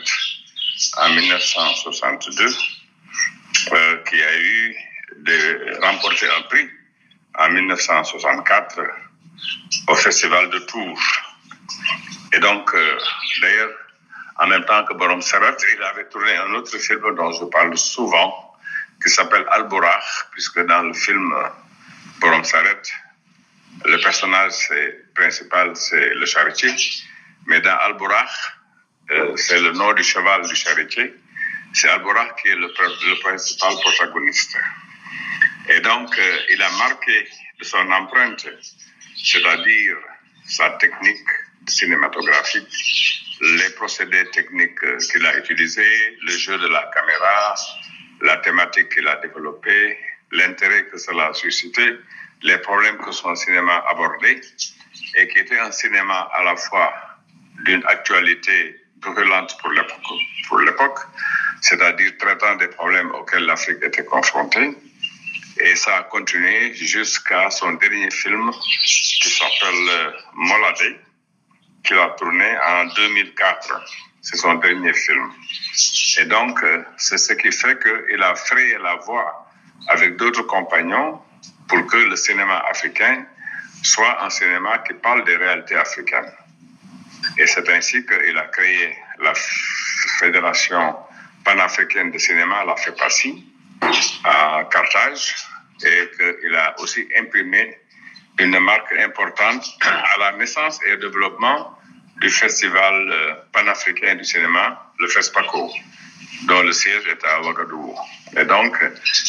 en 0.97 1.09
1962, 1.09 2.55
euh, 3.71 4.03
qui 4.03 4.21
a 4.21 4.39
eu 4.39 4.75
de 5.17 5.77
remporter 5.81 6.27
un 6.29 6.41
prix 6.43 6.69
en 7.37 7.49
1964 7.49 8.79
au 9.87 9.95
Festival 9.95 10.49
de 10.49 10.59
Tours. 10.59 11.01
Et 12.33 12.39
donc, 12.39 12.73
euh, 12.73 12.97
d'ailleurs, 13.41 13.71
en 14.37 14.47
même 14.47 14.65
temps 14.65 14.83
que 14.85 14.93
Borom 14.93 15.21
Saret, 15.21 15.55
il 15.75 15.83
avait 15.83 16.07
tourné 16.09 16.35
un 16.35 16.53
autre 16.55 16.77
film 16.77 17.15
dont 17.15 17.31
je 17.31 17.45
parle 17.45 17.77
souvent, 17.77 18.53
qui 19.01 19.09
s'appelle 19.09 19.45
Alborach, 19.49 20.27
puisque 20.31 20.59
dans 20.65 20.83
le 20.83 20.93
film 20.93 21.33
Borom 22.19 22.43
Saret, 22.43 22.81
le 23.85 23.97
personnage 24.01 24.69
principal, 25.13 25.75
c'est 25.75 26.13
le 26.13 26.25
charretier. 26.25 26.73
Mais 27.47 27.61
dans 27.61 27.75
Alborach, 27.77 28.57
euh, 29.11 29.35
c'est 29.37 29.59
le 29.59 29.71
nom 29.71 29.93
du 29.93 30.03
cheval 30.03 30.47
du 30.47 30.55
charretier. 30.55 31.13
C'est 31.73 31.89
Alborach 31.89 32.41
qui 32.41 32.49
est 32.49 32.55
le, 32.55 32.71
principal 33.19 33.73
protagoniste. 33.81 34.57
Et 35.69 35.79
donc, 35.81 36.17
euh, 36.17 36.37
il 36.51 36.61
a 36.61 36.69
marqué 36.71 37.27
de 37.59 37.63
son 37.63 37.89
empreinte, 37.91 38.47
c'est-à-dire 39.15 39.97
sa 40.45 40.71
technique 40.71 41.27
cinématographique, 41.67 42.67
les 43.41 43.69
procédés 43.71 44.25
techniques 44.31 44.79
qu'il 45.11 45.25
a 45.25 45.37
utilisés, 45.37 46.17
le 46.21 46.37
jeu 46.37 46.57
de 46.57 46.67
la 46.67 46.89
caméra, 46.93 47.55
la 48.21 48.37
thématique 48.37 48.89
qu'il 48.93 49.07
a 49.07 49.17
développée, 49.17 49.97
l'intérêt 50.31 50.85
que 50.85 50.97
cela 50.97 51.27
a 51.27 51.33
suscité, 51.33 51.97
les 52.41 52.57
problèmes 52.59 52.97
que 52.97 53.11
son 53.11 53.35
cinéma 53.35 53.83
abordait, 53.89 54.41
et 55.17 55.27
qui 55.27 55.39
était 55.39 55.59
un 55.59 55.71
cinéma 55.71 56.29
à 56.33 56.43
la 56.43 56.55
fois 56.55 56.93
d'une 57.65 57.83
actualité 57.87 58.81
brûlante 58.97 59.57
pour 60.47 60.59
l'époque, 60.59 60.99
c'est-à-dire 61.61 62.11
traitant 62.17 62.55
des 62.55 62.67
problèmes 62.67 63.11
auxquels 63.11 63.45
l'Afrique 63.45 63.83
était 63.83 64.05
confrontée. 64.05 64.71
Et 65.57 65.75
ça 65.75 65.97
a 65.97 66.03
continué 66.03 66.73
jusqu'à 66.73 67.49
son 67.49 67.73
dernier 67.73 68.11
film 68.11 68.51
qui 68.51 69.29
s'appelle 69.29 70.13
Molade, 70.33 70.99
qu'il 71.85 71.97
a 71.97 72.09
tourné 72.09 72.57
en 72.57 72.85
2004. 72.85 73.81
C'est 74.21 74.37
son 74.37 74.55
dernier 74.55 74.93
film. 74.93 75.31
Et 76.19 76.25
donc, 76.25 76.61
euh, 76.63 76.83
c'est 76.97 77.17
ce 77.17 77.33
qui 77.33 77.51
fait 77.51 77.77
qu'il 77.81 78.21
a 78.21 78.35
frayé 78.35 78.77
la 78.81 78.95
voie 78.95 79.47
avec 79.87 80.17
d'autres 80.17 80.43
compagnons 80.43 81.21
pour 81.67 81.85
que 81.85 81.97
le 81.97 82.15
cinéma 82.15 82.63
africain 82.69 83.25
soit 83.83 84.23
un 84.23 84.29
cinéma 84.29 84.79
qui 84.79 84.93
parle 84.95 85.23
des 85.25 85.35
réalités 85.35 85.75
africaines. 85.75 86.31
Et 87.37 87.45
c'est 87.45 87.67
ainsi 87.69 88.05
qu'il 88.05 88.37
a 88.37 88.47
créé 88.47 88.97
la 89.19 89.33
Fédération 90.19 90.95
panafricaine 91.43 92.11
de 92.11 92.17
cinéma, 92.17 92.65
la 92.65 92.75
FEPACI, 92.75 93.45
à 94.23 94.67
Carthage, 94.71 95.35
et 95.83 96.09
qu'il 96.17 96.55
a 96.55 96.79
aussi 96.79 97.07
imprimé 97.17 97.77
une 98.39 98.59
marque 98.59 98.93
importante 98.99 99.65
à 99.81 100.17
la 100.19 100.31
naissance 100.33 100.79
et 100.85 100.93
au 100.93 100.97
développement 100.97 101.77
du 102.21 102.29
Festival 102.29 103.09
euh, 103.11 103.33
panafricain 103.51 104.15
du 104.15 104.23
cinéma, 104.23 104.91
le 104.99 105.07
FESPACO 105.07 105.71
dont 106.43 106.61
le 106.61 106.71
siège 106.73 107.07
est 107.07 107.23
à 107.25 107.41
Ouagadougou. 107.41 107.95
Et 108.37 108.45
donc, 108.45 108.77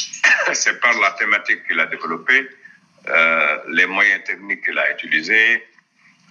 c'est 0.53 0.81
par 0.81 0.99
la 0.99 1.13
thématique 1.13 1.67
qu'il 1.67 1.79
a 1.81 1.87
développée, 1.87 2.49
euh, 3.09 3.59
les 3.69 3.87
moyens 3.87 4.25
techniques 4.25 4.65
qu'il 4.65 4.79
a 4.79 4.93
utilisés, 4.93 5.65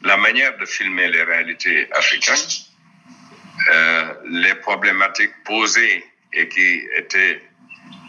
la 0.04 0.18
manière 0.18 0.58
de 0.58 0.66
filmer 0.66 1.08
les 1.10 1.24
réalités 1.24 1.88
africaines, 1.94 2.36
euh, 3.74 4.14
les 4.26 4.56
problématiques 4.56 5.34
posées 5.46 6.06
et 6.34 6.48
qui 6.50 6.82
étaient 6.98 7.42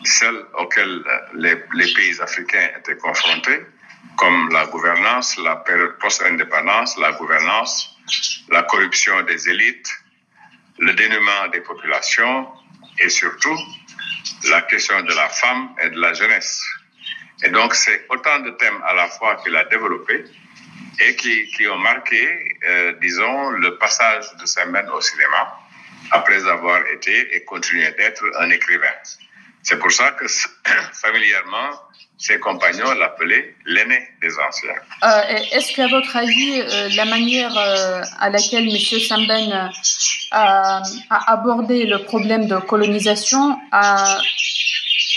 celles 0.05 0.45
auxquelles 0.59 1.03
les, 1.35 1.57
les, 1.75 1.95
pays 1.95 2.21
africains 2.21 2.69
étaient 2.79 2.97
confrontés, 2.97 3.61
comme 4.17 4.49
la 4.51 4.67
gouvernance, 4.67 5.37
la 5.39 5.57
période 5.57 5.99
post-indépendance, 5.99 6.99
la 6.99 7.13
gouvernance, 7.13 7.97
la 8.51 8.63
corruption 8.63 9.23
des 9.23 9.49
élites, 9.49 9.91
le 10.79 10.93
dénuement 10.95 11.49
des 11.53 11.61
populations 11.61 12.49
et 12.99 13.09
surtout 13.09 13.59
la 14.51 14.63
question 14.63 15.01
de 15.03 15.13
la 15.15 15.29
femme 15.29 15.71
et 15.83 15.91
de 15.91 16.01
la 16.01 16.13
jeunesse. 16.15 16.65
Et 17.43 17.51
donc, 17.51 17.75
c'est 17.75 18.07
autant 18.09 18.39
de 18.41 18.51
thèmes 18.51 18.83
à 18.87 18.95
la 18.95 19.09
fois 19.09 19.37
qu'il 19.37 19.55
a 19.57 19.65
développés 19.65 20.25
et 21.01 21.17
qui, 21.17 21.47
qui 21.53 21.67
ont 21.69 21.79
marqué, 21.79 22.57
euh, 22.67 22.93
disons, 23.01 23.51
le 23.51 23.77
passage 23.77 24.25
de 24.41 24.47
Semen 24.47 24.89
au 24.89 25.01
cinéma 25.01 25.59
après 26.11 26.47
avoir 26.47 26.87
été 26.87 27.35
et 27.35 27.45
continué 27.45 27.91
d'être 27.93 28.25
un 28.39 28.51
écrivain. 28.51 28.95
C'est 29.63 29.79
pour 29.79 29.93
ça 29.93 30.13
que 30.13 30.27
familièrement, 30.93 31.83
ses 32.19 32.39
compagnons 32.39 32.93
l'appelaient 32.95 33.55
l'aîné 33.67 34.09
des 34.23 34.33
anciens. 34.39 34.71
Euh, 35.05 35.39
Est-ce 35.53 35.75
qu'à 35.75 35.87
votre 35.87 36.17
avis, 36.17 36.61
euh, 36.61 36.89
la 36.97 37.05
manière 37.05 37.57
euh, 37.57 38.03
à 38.19 38.31
laquelle 38.31 38.69
M. 38.69 38.79
Samben 38.79 39.53
a, 40.31 40.83
a, 41.11 41.33
abordé 41.33 41.85
le 41.85 41.99
problème 42.05 42.47
de 42.47 42.57
colonisation 42.57 43.59
a 43.71 44.19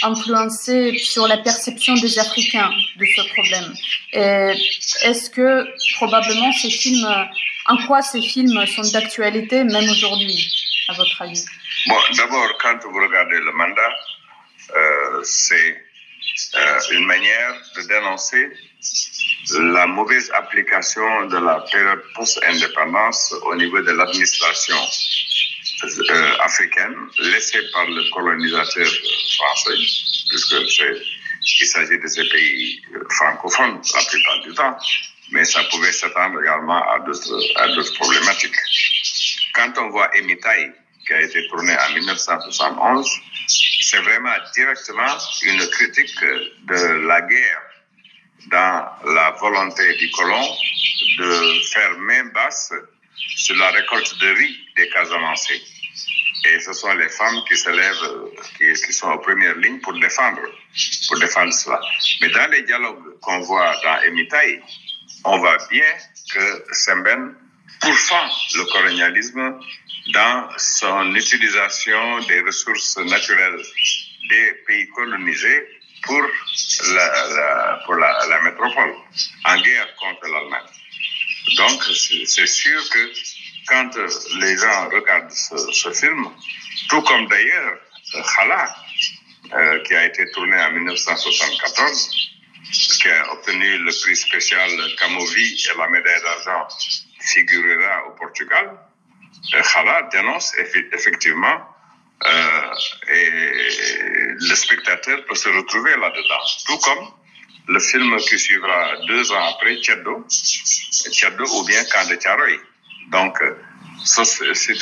influencé 0.04 0.98
sur 0.98 1.28
la 1.28 1.38
perception 1.38 1.94
des 1.96 2.20
Africains 2.20 2.72
de 2.98 3.06
ce 3.06 3.22
problème? 3.34 3.74
Est-ce 4.12 5.30
que 5.30 5.66
probablement 5.96 6.52
ces 6.52 6.70
films, 6.70 7.08
en 7.66 7.78
quoi 7.88 8.02
ces 8.02 8.22
films 8.22 8.66
sont 8.66 8.90
d'actualité 8.92 9.64
même 9.64 9.90
aujourd'hui, 9.90 10.52
à 10.90 10.94
votre 10.94 11.22
avis? 11.22 11.46
Bon, 11.88 11.96
d'abord, 12.18 12.48
quand 12.62 12.78
vous 12.84 13.00
regardez 13.00 13.40
le 13.40 13.52
mandat, 13.54 15.22
c'est 15.24 15.89
euh, 16.56 16.80
une 16.92 17.06
manière 17.06 17.54
de 17.76 17.82
dénoncer 17.82 18.50
la 19.60 19.88
mauvaise 19.88 20.32
application 20.34 21.26
de 21.28 21.38
la 21.38 21.60
période 21.72 22.04
post-indépendance 22.16 23.34
au 23.44 23.56
niveau 23.56 23.82
de 23.82 23.92
l'administration 23.92 24.78
euh, 25.84 26.38
africaine 26.42 26.96
laissée 27.20 27.62
par 27.74 27.86
le 27.88 28.10
colonisateur 28.14 28.88
français, 29.38 29.76
puisque 30.30 30.84
il 31.62 31.68
s'agit 31.68 32.00
de 32.00 32.08
ces 32.08 32.28
pays 32.30 32.82
francophones 33.10 33.82
la 33.96 34.04
plupart 34.04 34.40
du 34.42 34.54
temps, 34.54 34.78
mais 35.32 35.46
ça 35.46 35.64
pouvait 35.72 35.92
s'étendre 35.92 36.42
également 36.42 36.84
à 36.92 37.00
d'autres 37.00 37.94
problématiques. 37.96 38.56
Quand 39.54 39.74
on 39.78 39.90
voit 39.90 40.16
Emitaï, 40.16 40.72
qui 41.10 41.16
a 41.16 41.22
été 41.22 41.48
tourné 41.48 41.76
en 41.76 41.94
1971, 41.96 43.10
c'est 43.82 44.02
vraiment 44.02 44.36
directement 44.54 45.18
une 45.42 45.68
critique 45.70 46.22
de 46.22 47.08
la 47.08 47.22
guerre 47.22 47.62
dans 48.52 48.86
la 49.12 49.32
volonté 49.32 49.96
du 49.96 50.12
colon 50.12 50.48
de 51.18 51.62
faire 51.72 51.98
main 51.98 52.26
basse 52.26 52.74
sur 53.38 53.56
la 53.56 53.72
récolte 53.72 54.20
de 54.20 54.28
riz 54.28 54.56
des 54.78 54.88
Casamancés. 54.90 55.62
Et 56.46 56.60
ce 56.60 56.74
sont 56.74 56.94
les 56.94 57.10
femmes 57.10 57.44
qui 57.48 57.58
se 57.58 57.70
lèvent, 57.72 58.76
qui, 58.86 58.94
sont 58.94 59.08
en 59.08 59.18
première 59.18 59.56
ligne 59.56 59.80
pour 59.80 60.00
défendre, 60.00 60.42
pour 61.08 61.20
défendre 61.20 61.52
cela. 61.52 61.82
Mais 62.22 62.30
dans 62.30 62.52
les 62.52 62.62
dialogues 62.62 63.20
qu'on 63.20 63.40
voit 63.40 63.76
dans 63.84 64.00
Emitaï, 64.02 64.62
on 65.26 65.40
voit 65.40 65.58
bien 65.72 65.92
que 66.32 66.64
Semben 66.72 67.36
pourfend 67.80 68.30
le 68.56 68.66
colonialisme 68.72 69.60
dans 70.14 70.50
son 70.58 71.16
utilisation 71.16 72.20
des 72.28 72.42
ressources 72.42 72.98
naturelles 72.98 73.62
des 74.30 74.54
pays 74.68 74.88
colonisés 74.90 75.68
pour 76.04 76.22
la, 76.22 77.28
la 77.36 77.82
pour 77.86 77.96
la, 77.96 78.28
la, 78.30 78.42
métropole, 78.42 78.96
en 79.46 79.62
guerre 79.62 79.96
contre 79.96 80.28
l'Allemagne. 80.28 80.70
Donc, 81.58 81.84
c'est 81.84 82.48
sûr 82.48 82.90
que 82.90 83.12
quand 83.68 83.92
les 84.40 84.58
gens 84.58 84.90
regardent 84.90 85.32
ce, 85.32 85.58
ce 85.72 85.92
film, 85.94 86.28
tout 86.90 87.02
comme 87.02 87.28
d'ailleurs 87.28 87.80
Khala, 88.36 88.76
euh, 89.54 89.84
qui 89.84 89.96
a 89.96 90.06
été 90.06 90.30
tourné 90.32 90.60
en 90.62 90.72
1974, 90.72 92.10
qui 93.02 93.10
a 93.10 93.34
obtenu 93.34 93.78
le 93.80 93.92
prix 94.04 94.16
spécial 94.16 94.70
Camovi 95.00 95.66
et 95.66 95.78
la 95.78 95.88
médaille 95.88 96.22
d'argent 96.22 96.68
figurera 97.34 98.08
au 98.08 98.12
Portugal, 98.12 98.78
Khala 99.74 100.10
dénonce 100.12 100.56
effectivement 100.94 101.58
euh, 102.26 103.14
et 103.14 103.30
le 104.40 104.56
spectateur 104.56 105.26
peut 105.26 105.36
se 105.36 105.50
retrouver 105.50 105.92
là-dedans. 105.92 106.44
Tout 106.68 106.78
comme 106.80 107.08
le 107.68 107.80
film 107.80 108.18
qui 108.18 108.38
suivra 108.38 108.96
deux 109.08 109.32
ans 109.32 109.48
après, 109.54 109.78
Tchaddo, 109.78 110.26
Tchaddo 110.30 111.46
ou 111.46 111.66
bien 111.66 111.84
Camp 111.86 112.10
Tcharoy. 112.18 112.58
Donc, 113.12 113.42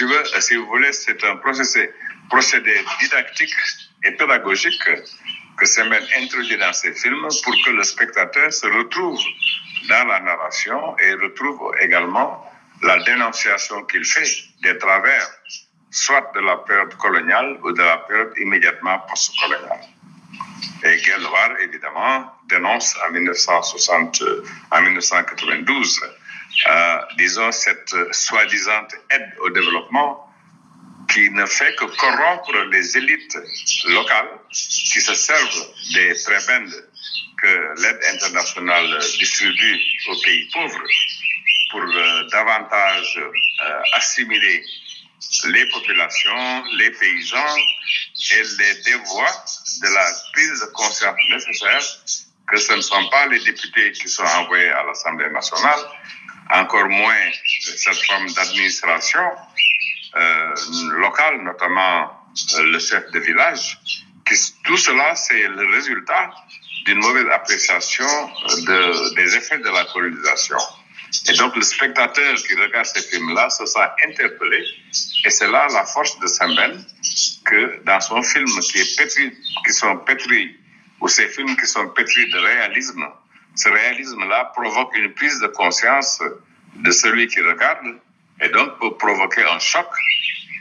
veux, 0.06 0.24
si 0.42 0.56
vous 0.56 0.66
voulez, 0.66 0.94
c'est 0.94 1.24
un 1.24 1.38
procédé 1.38 2.82
didactique 3.00 3.54
et 4.04 4.12
pédagogique 4.12 4.90
que 5.58 5.66
Semen 5.66 6.04
introduit 6.18 6.58
dans 6.58 6.74
ces 6.74 6.94
films 6.94 7.28
pour 7.44 7.56
que 7.66 7.72
le 7.72 7.84
spectateur 7.84 8.54
se 8.54 8.68
retrouve 8.68 9.20
dans 9.90 10.08
la 10.08 10.20
narration 10.20 10.98
et 11.00 11.14
retrouve 11.14 11.74
également 11.82 12.46
la 12.84 13.02
dénonciation 13.04 13.84
qu'il 13.86 14.06
fait 14.06 14.30
des 14.62 14.78
travers, 14.78 15.28
soit 15.90 16.32
de 16.36 16.42
la 16.42 16.58
période 16.58 16.96
coloniale 16.96 17.58
ou 17.64 17.72
de 17.72 17.82
la 17.82 17.98
période 17.98 18.34
immédiatement 18.38 19.00
post-coloniale. 19.10 19.82
Et 20.84 20.98
Gelwar, 21.00 21.60
évidemment, 21.60 22.32
dénonce 22.48 22.96
en, 23.08 23.12
1960, 23.12 24.24
en 24.72 24.82
1992, 24.82 26.02
euh, 26.70 26.98
disons, 27.18 27.52
cette 27.52 27.96
soi-disant 28.12 28.88
aide 29.10 29.34
au 29.40 29.50
développement 29.50 30.27
qui 31.18 31.32
ne 31.32 31.48
fait 31.48 31.74
que 31.78 31.86
corrompre 31.86 32.56
les 32.72 32.96
élites 32.96 33.38
locales 33.86 34.38
qui 34.52 35.02
se 35.02 35.16
servent 35.16 35.68
des 35.96 36.14
prébendes 36.24 36.80
que 37.42 37.82
l'aide 37.82 38.00
internationale 38.14 39.00
distribue 39.18 39.80
aux 40.10 40.20
pays 40.24 40.48
pauvres 40.54 40.84
pour 41.72 41.82
euh, 41.82 42.24
davantage 42.32 43.18
euh, 43.18 43.82
assimiler 43.94 44.64
les 45.46 45.66
populations, 45.72 46.64
les 46.78 46.92
paysans 46.92 47.56
et 48.34 48.44
les 48.60 48.74
dévoies 48.84 49.46
de 49.82 49.88
la 49.88 50.08
prise 50.34 50.60
de 50.60 50.72
conscience 50.74 51.18
nécessaire 51.32 51.86
que 52.48 52.58
ce 52.58 52.74
ne 52.74 52.82
sont 52.82 53.10
pas 53.10 53.26
les 53.26 53.40
députés 53.40 53.92
qui 53.94 54.08
sont 54.08 54.24
envoyés 54.24 54.70
à 54.70 54.84
l'Assemblée 54.84 55.32
nationale, 55.32 55.80
encore 56.52 56.88
moins 56.90 57.32
cette 57.76 58.06
forme 58.06 58.32
d'administration 58.34 59.24
euh, 60.16 60.56
locale, 61.00 61.42
notamment 61.44 62.12
euh, 62.56 62.64
le 62.64 62.80
chef 62.80 63.12
de 63.12 63.20
village. 63.20 63.80
Que 64.26 64.36
tout 64.66 64.78
cela, 64.78 65.16
c'est 65.16 65.48
le 65.48 65.66
résultat 65.74 66.32
d'une 66.86 67.00
mauvaise 67.00 67.28
appréciation 67.32 68.06
de, 68.06 69.16
des 69.16 69.36
effets 69.36 69.58
de 69.58 69.70
la 69.70 69.86
colonisation. 69.86 70.58
Et 71.30 71.34
donc, 71.34 71.56
le 71.56 71.62
spectateur 71.62 72.36
qui 72.36 72.54
regarde 72.56 72.86
ces 72.86 73.02
films-là 73.02 73.50
se 73.50 73.66
sent 73.66 73.88
interpellé. 74.06 74.64
Et 75.26 75.30
c'est 75.30 75.50
là 75.50 75.68
la 75.72 75.86
force 75.86 76.20
de 76.20 76.28
Semben, 76.28 76.86
que 77.46 77.84
dans 77.86 78.02
son 78.02 78.22
film 78.22 78.48
qui, 78.62 78.80
est 78.80 78.98
pétri, 78.98 79.34
qui 79.66 79.74
sont 79.74 79.98
pétris, 80.00 80.56
ou 81.00 81.08
ces 81.08 81.28
films 81.28 81.56
qui 81.56 81.66
sont 81.66 81.88
pétris 81.90 82.30
de 82.30 82.38
réalisme, 82.38 83.06
ce 83.56 83.70
réalisme-là 83.70 84.52
provoque 84.54 84.96
une 84.96 85.14
prise 85.14 85.40
de 85.40 85.48
conscience 85.48 86.22
de 86.76 86.92
celui 86.92 87.28
qui 87.28 87.42
regarde 87.42 88.00
et 88.42 88.50
donc 88.50 88.80
peut 88.80 88.96
provoquer 88.98 89.44
un 89.44 89.60
choc 89.60 89.88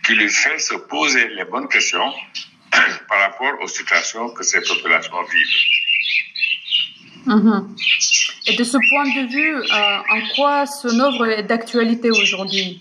qui 0.05 0.14
lui 0.14 0.29
fait 0.29 0.59
se 0.59 0.74
poser 0.74 1.29
les 1.29 1.45
bonnes 1.45 1.68
questions 1.68 2.12
par 3.09 3.20
rapport 3.20 3.61
aux 3.61 3.68
situations 3.68 4.31
que 4.31 4.45
ces 4.45 4.61
populations 4.61 5.22
vivent. 5.24 5.77
Mmh. 7.27 7.74
Et 8.47 8.55
de 8.55 8.62
ce 8.62 8.79
point 8.89 9.05
de 9.05 9.29
vue, 9.29 9.57
euh, 9.57 10.16
en 10.16 10.35
quoi 10.37 10.66
son 10.66 11.01
œuvre 11.01 11.27
est 11.27 11.43
d'actualité 11.43 12.11
aujourd'hui? 12.11 12.81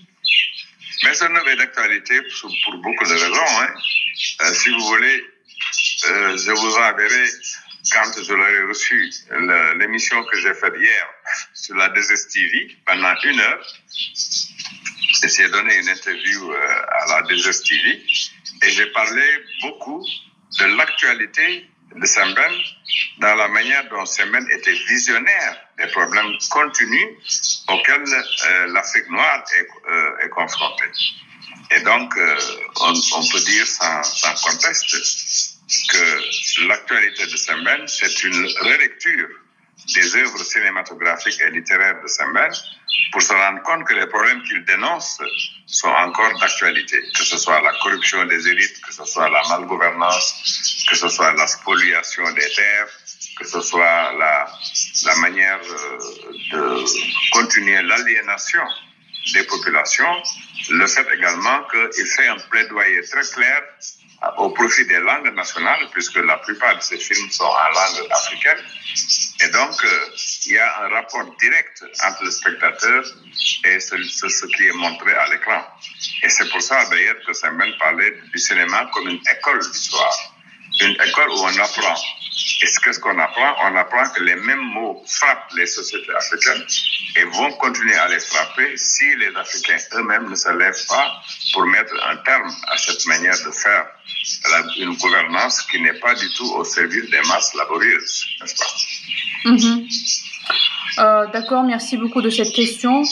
Mais 1.02 1.14
son 1.14 1.34
œuvre 1.34 1.48
est 1.48 1.56
d'actualité 1.56 2.20
pour, 2.22 2.52
pour, 2.64 2.78
beaucoup 2.78 3.04
de 3.04 3.12
raisons. 3.12 3.60
Hein. 3.60 3.68
Euh, 4.42 4.54
si 4.54 4.70
vous 4.70 4.80
voulez, 4.86 5.24
euh, 6.08 6.36
je 6.36 6.52
vous 6.52 6.76
enverrai, 6.76 7.26
quand 7.92 8.22
je 8.22 8.32
l'aurai 8.32 8.62
reçu, 8.68 9.10
l'émission 9.78 10.22
que 10.24 10.38
j'ai 10.40 10.54
faite 10.54 10.74
hier 10.78 11.06
sur 11.52 11.74
la 11.74 11.88
DSTV 11.88 12.76
pendant 12.86 13.14
une 13.24 13.40
heure. 13.40 13.66
J'ai 15.24 15.48
donné 15.48 15.74
une 15.76 15.88
interview 15.88 16.52
à 16.52 17.06
la 17.08 17.22
DSTV 17.22 18.04
et 18.62 18.70
j'ai 18.70 18.86
parlé 18.86 19.22
beaucoup 19.62 20.04
de 20.58 20.64
l'actualité 20.76 21.68
de 21.94 22.06
Semben 22.06 22.52
dans 23.18 23.34
la 23.34 23.48
manière 23.48 23.88
dont 23.88 24.04
Semben 24.04 24.46
était 24.50 24.72
visionnaire 24.88 25.56
des 25.78 25.86
problèmes 25.88 26.36
continus 26.50 27.60
auxquels 27.68 28.04
euh, 28.04 28.66
l'Afrique 28.72 29.08
noire 29.08 29.44
est, 29.54 29.68
euh, 29.90 30.24
est, 30.24 30.28
confrontée. 30.28 30.90
Et 31.70 31.80
donc, 31.80 32.16
euh, 32.16 32.36
on, 32.80 32.92
on, 32.92 33.28
peut 33.28 33.40
dire 33.40 33.66
sans, 33.66 34.02
sans 34.02 34.34
conteste 34.34 34.96
que 35.90 36.66
l'actualité 36.68 37.26
de 37.26 37.36
Semben, 37.36 37.88
c'est 37.88 38.24
une 38.24 38.46
relecture 38.60 39.28
des 39.94 40.16
œuvres 40.16 40.44
cinématographiques 40.44 41.40
et 41.40 41.50
littéraires 41.50 42.00
de 42.02 42.08
Semben 42.08 42.52
pour 43.12 43.22
se 43.22 43.32
rendre 43.32 43.62
compte 43.62 43.84
que 43.84 43.94
les 43.94 44.06
problèmes 44.06 44.42
qu'il 44.42 44.64
dénonce 44.64 45.20
sont 45.66 45.88
encore 45.88 46.38
d'actualité, 46.38 47.02
que 47.16 47.24
ce 47.24 47.38
soit 47.38 47.60
la 47.62 47.72
corruption 47.82 48.24
des 48.26 48.48
élites, 48.48 48.80
que 48.82 48.92
ce 48.92 49.04
soit 49.04 49.28
la 49.28 49.42
malgouvernance, 49.48 50.84
que 50.88 50.96
ce 50.96 51.08
soit 51.08 51.32
la 51.32 51.46
spoliation 51.46 52.30
des 52.32 52.50
terres, 52.54 52.88
que 53.38 53.46
ce 53.46 53.60
soit 53.60 54.12
la, 54.18 54.48
la 55.04 55.16
manière 55.16 55.60
de 56.52 56.84
continuer 57.32 57.82
l'aliénation 57.82 58.62
des 59.34 59.42
populations, 59.44 60.22
le 60.70 60.86
fait 60.86 61.06
également 61.14 61.64
qu'il 61.64 62.06
fait 62.06 62.28
un 62.28 62.38
plaidoyer 62.50 63.02
très 63.02 63.26
clair 63.34 63.62
au 64.38 64.50
profit 64.50 64.86
des 64.86 64.98
langues 64.98 65.34
nationales, 65.34 65.86
puisque 65.92 66.16
la 66.16 66.38
plupart 66.38 66.76
de 66.76 66.82
ces 66.82 66.98
films 66.98 67.30
sont 67.30 67.44
en 67.44 67.68
langue 67.68 68.10
africaine. 68.10 68.58
Et 69.42 69.48
donc, 69.48 69.84
euh, 69.84 70.10
il 70.46 70.52
y 70.52 70.58
a 70.58 70.84
un 70.84 70.88
rapport 70.88 71.24
direct 71.38 71.84
entre 72.06 72.24
le 72.24 72.30
spectateur 72.30 73.04
et 73.64 73.80
ce, 73.80 73.96
ce, 74.02 74.46
qui 74.46 74.66
est 74.66 74.72
montré 74.72 75.12
à 75.12 75.28
l'écran. 75.28 75.62
Et 76.22 76.28
c'est 76.28 76.48
pour 76.50 76.62
ça, 76.62 76.86
d'ailleurs, 76.88 77.16
que 77.26 77.32
Samuel 77.32 77.76
parlait 77.78 78.18
du 78.32 78.38
cinéma 78.38 78.88
comme 78.92 79.08
une 79.08 79.20
école 79.36 79.60
d'histoire, 79.70 80.35
une 80.80 80.96
école 81.06 81.30
où 81.30 81.40
on 81.40 81.58
apprend 81.58 81.94
et 82.62 82.66
qu'est-ce 82.82 83.00
qu'on 83.00 83.18
apprend 83.18 83.54
On 83.64 83.76
apprend 83.76 84.08
que 84.10 84.22
les 84.22 84.36
mêmes 84.36 84.66
mots 84.74 85.02
frappent 85.06 85.50
les 85.56 85.66
sociétés 85.66 86.14
africaines 86.14 86.64
et 87.16 87.24
vont 87.24 87.52
continuer 87.52 87.94
à 87.94 88.08
les 88.08 88.20
frapper 88.20 88.76
si 88.76 89.04
les 89.16 89.34
Africains 89.36 89.78
eux-mêmes 89.94 90.28
ne 90.28 90.34
se 90.34 90.48
lèvent 90.50 90.86
pas 90.88 91.22
pour 91.52 91.66
mettre 91.66 91.94
un 92.08 92.16
terme 92.18 92.50
à 92.68 92.76
cette 92.78 93.06
manière 93.06 93.36
de 93.44 93.50
faire 93.50 93.86
une 94.78 94.94
gouvernance 94.96 95.62
qui 95.62 95.80
n'est 95.80 95.98
pas 96.00 96.14
du 96.14 96.30
tout 96.34 96.50
au 96.54 96.64
service 96.64 97.10
des 97.10 97.20
masses 97.28 97.54
laborieuses, 97.54 98.24
n'est-ce 98.40 98.56
pas? 98.56 99.50
Mhm. 99.50 99.88
euh, 100.98 101.26
D'accord, 101.32 101.62
merci 101.62 101.96
beaucoup 101.96 102.22
de 102.22 102.30
cette 102.30 102.52
question. 102.52 103.02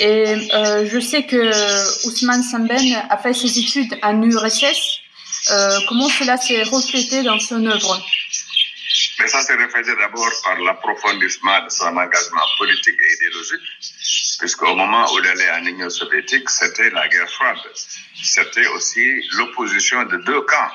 Et 0.00 0.50
euh, 0.54 0.86
je 0.90 1.00
sais 1.00 1.24
que 1.24 2.06
Ousmane 2.06 2.42
Samben 2.42 3.04
a 3.10 3.16
fait 3.16 3.32
ses 3.32 3.58
études 3.58 3.96
à 4.02 4.12
l'URSS. 4.12 5.00
Euh, 5.50 5.80
comment 5.88 6.08
cela 6.08 6.36
s'est 6.36 6.62
reflété 6.62 7.22
dans 7.22 7.38
son 7.38 7.64
œuvre 7.66 8.00
mais 9.20 9.26
ça 9.26 9.42
s'est 9.42 9.56
reflété 9.56 9.94
d'abord 9.96 10.30
par 10.44 10.58
l'approfondissement 10.60 11.64
de 11.64 11.70
son 11.70 11.96
engagement 11.96 12.46
politique 12.56 12.96
et 13.00 13.14
idéologique, 13.14 13.68
puisqu'au 14.38 14.74
moment 14.76 15.12
où 15.12 15.18
il 15.18 15.26
allait 15.26 15.50
en 15.50 15.64
Union 15.66 15.90
soviétique, 15.90 16.48
c'était 16.48 16.90
la 16.90 17.08
guerre 17.08 17.28
froide. 17.30 17.58
C'était 18.22 18.66
aussi 18.68 19.22
l'opposition 19.32 20.04
de 20.04 20.16
deux 20.18 20.40
camps. 20.42 20.70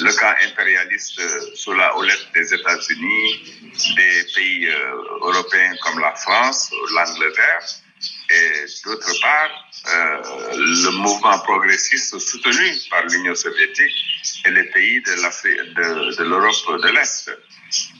Le 0.00 0.12
camp 0.12 0.34
impérialiste 0.46 1.20
sous 1.56 1.72
la 1.72 1.96
houlette 1.96 2.28
des 2.34 2.54
États-Unis, 2.54 3.70
des 3.96 4.24
pays 4.34 4.68
euh, 4.68 4.94
européens 5.22 5.74
comme 5.82 5.98
la 5.98 6.14
France, 6.14 6.70
l'Angleterre, 6.94 7.60
et 8.30 8.64
d'autre 8.84 9.12
part, 9.20 9.50
euh, 9.88 10.22
le 10.56 10.90
mouvement 10.98 11.38
progressiste 11.40 12.18
soutenu 12.18 12.72
par 12.90 13.04
l'Union 13.06 13.34
soviétique 13.34 13.94
et 14.44 14.50
les 14.50 14.64
pays 14.64 15.00
de 15.02 16.22
l'Europe 16.24 16.82
de 16.82 16.88
l'Est. 16.88 17.30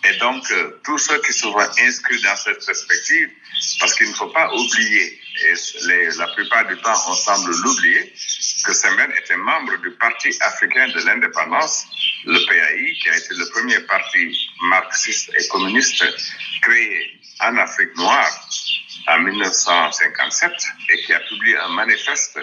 Et 0.04 0.16
donc, 0.18 0.50
euh, 0.50 0.80
tous 0.84 0.98
ceux 0.98 1.20
qui 1.20 1.32
sont 1.32 1.54
inscrits 1.58 2.22
dans 2.22 2.36
cette 2.36 2.64
perspective, 2.64 3.28
parce 3.80 3.94
qu'il 3.94 4.08
ne 4.08 4.14
faut 4.14 4.28
pas 4.28 4.50
oublier, 4.52 5.20
et 5.44 6.08
la 6.18 6.26
plupart 6.28 6.66
du 6.66 6.76
temps 6.78 6.96
on 7.08 7.14
semble 7.14 7.50
l'oublier, 7.62 8.12
que 8.64 8.72
Semen 8.72 9.12
était 9.22 9.36
membre 9.36 9.76
du 9.78 9.90
Parti 9.92 10.30
africain 10.40 10.88
de 10.88 11.00
l'indépendance, 11.04 11.86
le 12.24 12.38
PAI, 12.46 12.94
qui 13.02 13.08
a 13.08 13.16
été 13.16 13.34
le 13.34 13.48
premier 13.50 13.80
parti 13.80 14.50
marxiste 14.62 15.30
et 15.38 15.48
communiste 15.48 16.04
créé 16.62 17.20
en 17.40 17.56
Afrique 17.56 17.96
noire 17.96 18.48
en 19.08 19.18
1957 19.20 20.52
et 20.90 21.02
qui 21.02 21.14
a 21.14 21.20
publié 21.20 21.56
un 21.56 21.68
manifeste 21.68 22.38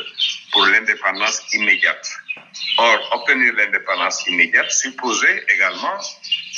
pour 0.52 0.66
l'indépendance 0.66 1.42
immédiate. 1.54 2.08
Or, 2.78 3.10
obtenir 3.14 3.54
l'indépendance 3.54 4.26
immédiate 4.28 4.72
supposait 4.72 5.46
également 5.50 6.00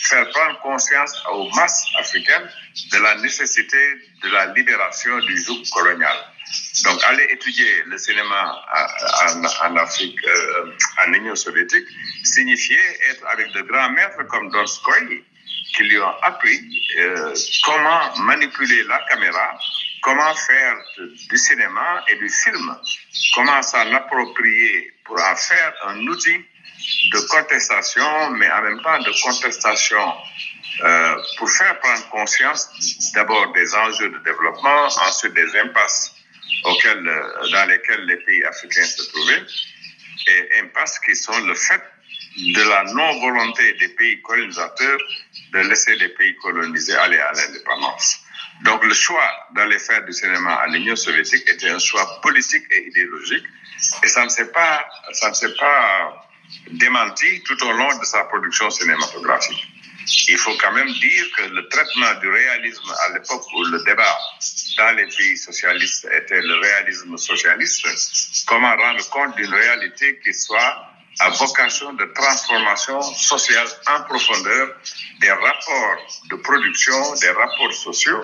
faire 0.09 0.29
prendre 0.29 0.59
conscience 0.61 1.13
aux 1.31 1.49
masses 1.55 1.85
africaines 1.97 2.49
de 2.91 2.97
la 2.99 3.15
nécessité 3.15 3.95
de 4.23 4.29
la 4.29 4.53
libération 4.53 5.17
du 5.19 5.37
joug 5.43 5.61
colonial. 5.73 6.17
Donc, 6.85 7.03
aller 7.03 7.27
étudier 7.29 7.83
le 7.87 7.97
cinéma 7.97 8.63
en, 9.63 9.75
Afrique, 9.75 10.17
euh, 10.25 10.71
en 11.05 11.13
Union 11.13 11.35
soviétique, 11.35 11.85
signifiait 12.23 12.99
être 13.09 13.25
avec 13.27 13.51
de 13.51 13.61
grands 13.61 13.89
maîtres 13.89 14.25
comme 14.29 14.49
Donskoy, 14.51 15.23
qui 15.75 15.83
lui 15.83 15.99
ont 15.99 16.15
appris 16.21 16.59
euh, 16.99 17.33
comment 17.63 18.15
manipuler 18.19 18.83
la 18.83 18.99
caméra, 19.09 19.57
comment 20.01 20.33
faire 20.35 20.75
du 21.29 21.37
cinéma 21.37 22.03
et 22.07 22.15
du 22.15 22.29
film, 22.29 22.75
comment 23.33 23.61
s'en 23.61 23.93
approprier 23.93 24.93
pour 25.05 25.19
en 25.21 25.35
faire 25.35 25.73
un 25.87 25.99
outil 26.07 26.37
de 27.11 27.19
contestation, 27.29 28.31
mais 28.31 28.49
en 28.51 28.61
même 28.61 28.81
temps 28.81 28.99
de 28.99 29.23
contestation 29.23 30.13
euh, 30.83 31.15
pour 31.37 31.49
faire 31.49 31.79
prendre 31.79 32.07
conscience 32.09 32.69
d'abord 33.13 33.51
des 33.53 33.73
enjeux 33.73 34.09
de 34.09 34.19
développement, 34.19 34.85
ensuite 34.85 35.33
des 35.33 35.55
impasses 35.59 36.13
auxquelles, 36.65 37.07
euh, 37.07 37.49
dans 37.51 37.65
lesquelles 37.65 38.05
les 38.05 38.17
pays 38.17 38.43
africains 38.43 38.85
se 38.85 39.09
trouvaient, 39.09 39.43
et 40.27 40.59
impasses 40.59 40.99
qui 40.99 41.15
sont 41.15 41.39
le 41.45 41.55
fait 41.55 41.81
de 42.37 42.69
la 42.69 42.83
non-volonté 42.93 43.73
des 43.73 43.89
pays 43.89 44.21
colonisateurs 44.21 44.99
de 45.53 45.59
laisser 45.59 45.95
les 45.95 46.09
pays 46.09 46.35
colonisés 46.35 46.95
aller 46.95 47.17
à 47.17 47.31
l'indépendance. 47.33 48.19
Donc 48.63 48.83
le 48.83 48.93
choix 48.93 49.29
d'aller 49.53 49.79
faire 49.79 50.03
du 50.05 50.13
cinéma 50.13 50.55
à 50.55 50.67
l'Union 50.67 50.95
soviétique 50.95 51.47
était 51.47 51.69
un 51.69 51.79
choix 51.79 52.19
politique 52.21 52.63
et 52.71 52.87
idéologique, 52.87 53.45
et 54.03 54.07
ça 54.07 54.23
ne 54.23 54.29
s'est 54.29 54.51
pas, 54.51 54.85
ça 55.13 55.29
ne 55.29 55.33
s'est 55.33 55.55
pas 55.55 56.27
démenti 56.71 57.43
tout 57.43 57.61
au 57.63 57.71
long 57.73 57.97
de 57.99 58.05
sa 58.05 58.23
production 58.25 58.69
cinématographique. 58.69 59.67
Il 60.29 60.37
faut 60.37 60.55
quand 60.57 60.71
même 60.71 60.91
dire 60.91 61.25
que 61.35 61.43
le 61.49 61.67
traitement 61.67 62.13
du 62.21 62.29
réalisme 62.29 62.93
à 63.05 63.13
l'époque 63.13 63.43
où 63.53 63.63
le 63.65 63.83
débat 63.83 64.17
dans 64.77 64.95
les 64.95 65.05
pays 65.05 65.37
socialistes 65.37 66.07
était 66.13 66.41
le 66.41 66.59
réalisme 66.59 67.17
socialiste, 67.17 67.85
comment 68.47 68.75
rendre 68.75 69.09
compte 69.09 69.35
d'une 69.35 69.53
réalité 69.53 70.19
qui 70.23 70.33
soit 70.33 70.87
à 71.19 71.29
vocation 71.29 71.93
de 71.93 72.05
transformation 72.13 73.01
sociale 73.01 73.67
en 73.87 74.03
profondeur 74.03 74.75
des 75.19 75.31
rapports 75.31 75.97
de 76.29 76.35
production, 76.37 77.15
des 77.15 77.29
rapports 77.29 77.73
sociaux, 77.73 78.23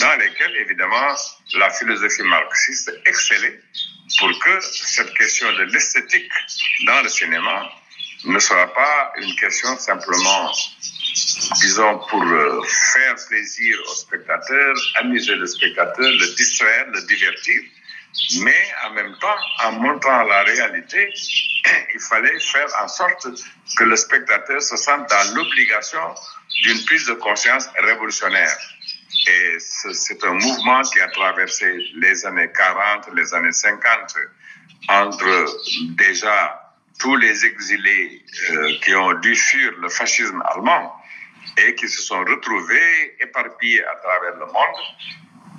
dans 0.00 0.16
lesquels, 0.16 0.56
évidemment, 0.56 1.14
la 1.54 1.70
philosophie 1.70 2.22
marxiste 2.22 2.92
excellait 3.04 3.60
pour 4.18 4.38
que 4.38 4.60
cette 4.60 5.12
question 5.14 5.52
de 5.52 5.64
l'esthétique 5.64 6.30
dans 6.86 7.02
le 7.02 7.08
cinéma 7.08 7.70
ne 8.24 8.38
soit 8.38 8.72
pas 8.72 9.12
une 9.18 9.34
question 9.36 9.76
simplement, 9.78 10.52
disons, 11.60 11.98
pour 12.08 12.22
euh, 12.22 12.62
faire 12.92 13.14
plaisir 13.28 13.78
au 13.86 13.94
spectateur, 13.94 14.74
amuser 14.96 15.34
le 15.36 15.46
spectateur, 15.46 16.10
le 16.10 16.34
distraire, 16.34 16.86
le 16.92 17.02
divertir, 17.02 17.62
mais 18.40 18.74
en 18.86 18.90
même 18.90 19.16
temps, 19.18 19.36
en 19.64 19.72
montrant 19.72 20.22
la 20.24 20.42
réalité, 20.42 21.12
il 21.94 22.00
fallait 22.00 22.38
faire 22.40 22.68
en 22.82 22.88
sorte 22.88 23.26
que 23.76 23.84
le 23.84 23.96
spectateur 23.96 24.62
se 24.62 24.76
sente 24.76 25.08
dans 25.08 25.34
l'obligation 25.34 26.14
d'une 26.62 26.84
prise 26.84 27.06
de 27.06 27.14
conscience 27.14 27.68
révolutionnaire. 27.78 28.56
Et 29.28 29.56
c'est 29.58 30.24
un 30.24 30.34
mouvement 30.34 30.82
qui 30.82 31.00
a 31.00 31.08
traversé 31.08 31.76
les 31.94 32.26
années 32.26 32.50
40, 32.52 33.08
les 33.14 33.34
années 33.34 33.52
50, 33.52 34.16
entre 34.88 35.46
déjà 35.96 36.74
tous 36.98 37.16
les 37.16 37.44
exilés 37.44 38.24
euh, 38.50 38.72
qui 38.82 38.94
ont 38.94 39.12
dû 39.14 39.34
fuir 39.34 39.72
le 39.80 39.88
fascisme 39.88 40.42
allemand 40.46 40.94
et 41.58 41.74
qui 41.74 41.88
se 41.88 42.02
sont 42.02 42.20
retrouvés 42.20 43.16
éparpillés 43.20 43.84
à 43.84 43.96
travers 43.96 44.36
le 44.36 44.46
monde 44.46 44.80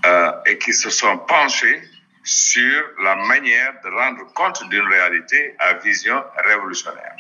euh, 0.05 0.31
et 0.45 0.57
qui 0.57 0.73
se 0.73 0.89
sont 0.89 1.17
penchés 1.19 1.81
sur 2.23 2.83
la 3.01 3.15
manière 3.15 3.73
de 3.83 3.89
rendre 3.89 4.33
compte 4.33 4.67
d'une 4.69 4.87
réalité 4.87 5.55
à 5.59 5.73
vision 5.75 6.21
révolutionnaire. 6.45 7.15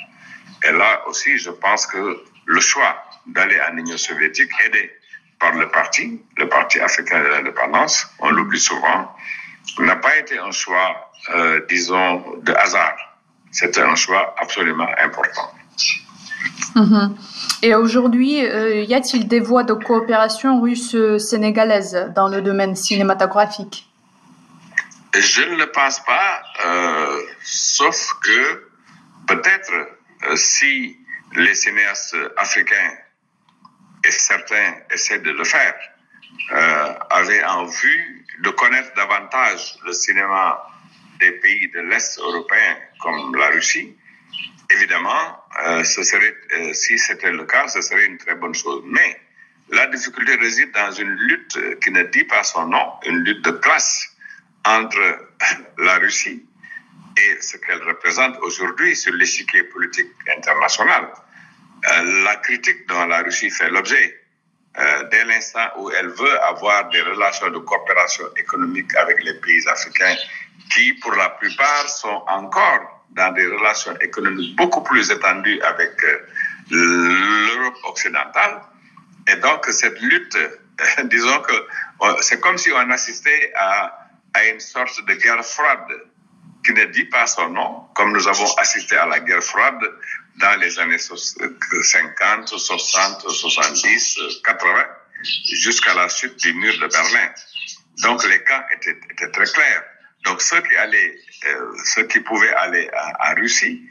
Et 0.63 0.71
là 0.71 1.07
aussi, 1.07 1.37
je 1.37 1.49
pense 1.49 1.87
que 1.87 2.23
le 2.45 2.59
choix 2.59 3.03
d'aller 3.27 3.59
en 3.61 3.77
Union 3.77 3.97
soviétique, 3.97 4.51
aidé 4.65 4.91
par 5.39 5.53
le 5.53 5.69
parti, 5.69 6.21
le 6.37 6.49
Parti 6.49 6.79
africain 6.79 7.19
de 7.21 7.27
l'indépendance, 7.27 8.07
on 8.19 8.29
l'oublie 8.29 8.59
souvent, 8.59 9.15
n'a 9.79 9.95
pas 9.95 10.17
été 10.17 10.39
un 10.39 10.51
choix, 10.51 11.11
euh, 11.35 11.61
disons, 11.69 12.39
de 12.41 12.53
hasard. 12.53 12.95
C'était 13.51 13.81
un 13.81 13.95
choix 13.95 14.35
absolument 14.39 14.87
important. 14.99 15.51
Mhm. 16.75 17.17
Et 17.63 17.75
aujourd'hui, 17.75 18.45
euh, 18.45 18.83
y 18.83 18.93
a-t-il 18.93 19.27
des 19.27 19.39
voies 19.39 19.63
de 19.63 19.73
coopération 19.73 20.61
russe-sénégalaise 20.61 22.11
dans 22.15 22.27
le 22.27 22.41
domaine 22.41 22.75
cinématographique? 22.75 23.87
Je 25.15 25.41
ne 25.41 25.55
le 25.55 25.71
pense 25.71 25.99
pas, 26.05 26.43
euh, 26.65 27.21
sauf 27.43 28.13
que 28.23 28.69
peut-être 29.27 29.71
si 30.35 30.97
les 31.33 31.55
cinéastes 31.55 32.15
africains 32.37 32.93
et 34.03 34.11
certains 34.11 34.75
essaient 34.91 35.19
de 35.19 35.31
le 35.31 35.43
faire, 35.43 35.75
euh, 36.51 36.93
avaient 37.09 37.43
en 37.43 37.65
vue 37.65 38.25
de 38.39 38.49
connaître 38.51 38.93
davantage 38.95 39.75
le 39.85 39.93
cinéma 39.93 40.61
des 41.19 41.31
pays 41.31 41.69
de 41.69 41.79
l'Est 41.81 42.19
européen 42.19 42.77
comme 42.99 43.35
la 43.35 43.47
Russie, 43.47 43.95
évidemment, 44.69 45.43
euh, 45.65 45.83
ce 45.83 46.03
serait, 46.03 46.35
euh, 46.53 46.73
si 46.73 46.97
c'était 46.97 47.31
le 47.31 47.45
cas, 47.45 47.67
ce 47.67 47.81
serait 47.81 48.05
une 48.05 48.17
très 48.17 48.35
bonne 48.35 48.53
chose. 48.53 48.83
Mais 48.85 49.19
la 49.69 49.87
difficulté 49.87 50.35
réside 50.35 50.71
dans 50.71 50.91
une 50.91 51.11
lutte 51.11 51.79
qui 51.81 51.91
ne 51.91 52.03
dit 52.03 52.23
pas 52.23 52.43
son 52.43 52.67
nom, 52.67 52.93
une 53.05 53.23
lutte 53.23 53.43
de 53.43 53.51
classe 53.51 54.15
entre 54.65 55.27
la 55.77 55.97
Russie 55.97 56.45
et 57.17 57.41
ce 57.41 57.57
qu'elle 57.57 57.81
représente 57.83 58.37
aujourd'hui 58.41 58.95
sur 58.95 59.13
l'échiquier 59.13 59.63
politique 59.63 60.11
international. 60.37 61.09
Euh, 61.85 62.23
la 62.23 62.35
critique 62.37 62.87
dont 62.87 63.05
la 63.05 63.21
Russie 63.21 63.51
fait 63.51 63.69
l'objet, 63.69 64.19
euh, 64.77 65.03
dès 65.11 65.23
l'instant 65.25 65.67
où 65.77 65.91
elle 65.91 66.09
veut 66.09 66.43
avoir 66.43 66.89
des 66.89 67.01
relations 67.01 67.49
de 67.49 67.59
coopération 67.59 68.25
économique 68.35 68.95
avec 68.95 69.23
les 69.23 69.35
pays 69.35 69.67
africains, 69.67 70.15
qui 70.71 70.93
pour 70.93 71.13
la 71.13 71.29
plupart 71.29 71.87
sont 71.87 72.23
encore 72.27 73.05
dans 73.11 73.31
des 73.33 73.45
relations 73.45 73.95
économiques 74.01 74.55
beaucoup 74.55 74.81
plus 74.81 75.11
étendues 75.11 75.61
avec 75.61 76.03
euh, 76.03 76.27
l'Europe 76.71 77.77
occidentale. 77.85 78.61
Et 79.27 79.35
donc 79.37 79.65
cette 79.67 79.99
lutte, 80.01 80.37
disons 81.05 81.41
que 81.41 81.53
c'est 82.21 82.39
comme 82.39 82.57
si 82.57 82.71
on 82.71 82.89
assistait 82.89 83.53
à, 83.55 84.09
à 84.33 84.45
une 84.45 84.59
sorte 84.59 85.05
de 85.05 85.13
guerre 85.13 85.45
froide 85.45 85.87
qui 86.65 86.73
ne 86.73 86.85
dit 86.85 87.05
pas 87.05 87.27
son 87.27 87.49
nom, 87.49 87.85
comme 87.95 88.13
nous 88.13 88.27
avons 88.27 88.51
assisté 88.57 88.97
à 88.97 89.05
la 89.05 89.19
guerre 89.19 89.43
froide 89.43 89.79
dans 90.37 90.59
les 90.59 90.79
années 90.79 90.97
50, 90.97 92.47
60, 92.47 93.29
70, 93.29 94.19
80, 94.43 94.85
jusqu'à 95.51 95.93
la 95.95 96.07
chute 96.09 96.37
du 96.37 96.53
mur 96.53 96.73
de 96.79 96.87
Berlin. 96.87 97.29
Donc 98.03 98.23
les 98.25 98.35
étaient, 98.35 98.99
étaient 99.09 99.31
très 99.31 99.45
clairs. 99.45 99.83
Donc 100.25 100.41
ceux 100.41 100.61
qui 100.61 100.75
allaient, 100.75 101.15
euh, 101.47 101.71
ceux 101.85 102.03
qui 102.03 102.19
pouvaient 102.19 102.53
aller 102.53 102.89
à, 102.93 103.33
Russie, 103.33 103.81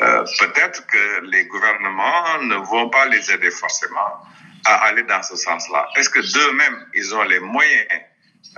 euh, 0.00 0.24
peut-être 0.40 0.86
que 0.86 1.20
les 1.26 1.44
gouvernements 1.46 2.42
ne 2.42 2.56
vont 2.56 2.88
pas 2.88 3.06
les 3.06 3.30
aider 3.30 3.50
forcément 3.50 4.24
à 4.64 4.86
aller 4.86 5.02
dans 5.04 5.22
ce 5.22 5.36
sens-là. 5.36 5.88
Est-ce 5.96 6.08
que 6.08 6.20
d'eux-mêmes, 6.20 6.86
ils 6.94 7.14
ont 7.14 7.22
les 7.24 7.40
moyens, 7.40 7.86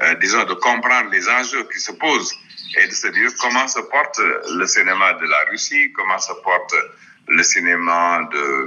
euh, 0.00 0.14
disons, 0.16 0.44
de 0.44 0.54
comprendre 0.54 1.10
les 1.10 1.28
enjeux 1.28 1.66
qui 1.72 1.80
se 1.80 1.92
posent 1.92 2.34
et 2.78 2.86
de 2.86 2.92
se 2.92 3.08
dire 3.08 3.30
comment 3.40 3.66
se 3.68 3.80
porte 3.80 4.18
le 4.18 4.66
cinéma 4.66 5.14
de 5.14 5.26
la 5.26 5.44
Russie, 5.50 5.92
comment 5.92 6.18
se 6.18 6.32
porte 6.42 6.74
le 7.28 7.42
cinéma 7.42 8.28
de, 8.32 8.66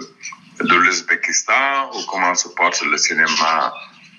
de 0.64 0.76
l'Ouzbékistan 0.76 1.92
ou 1.94 2.06
comment 2.10 2.36
se 2.36 2.50
porte 2.50 2.82
le 2.82 2.98
cinéma, 2.98 3.74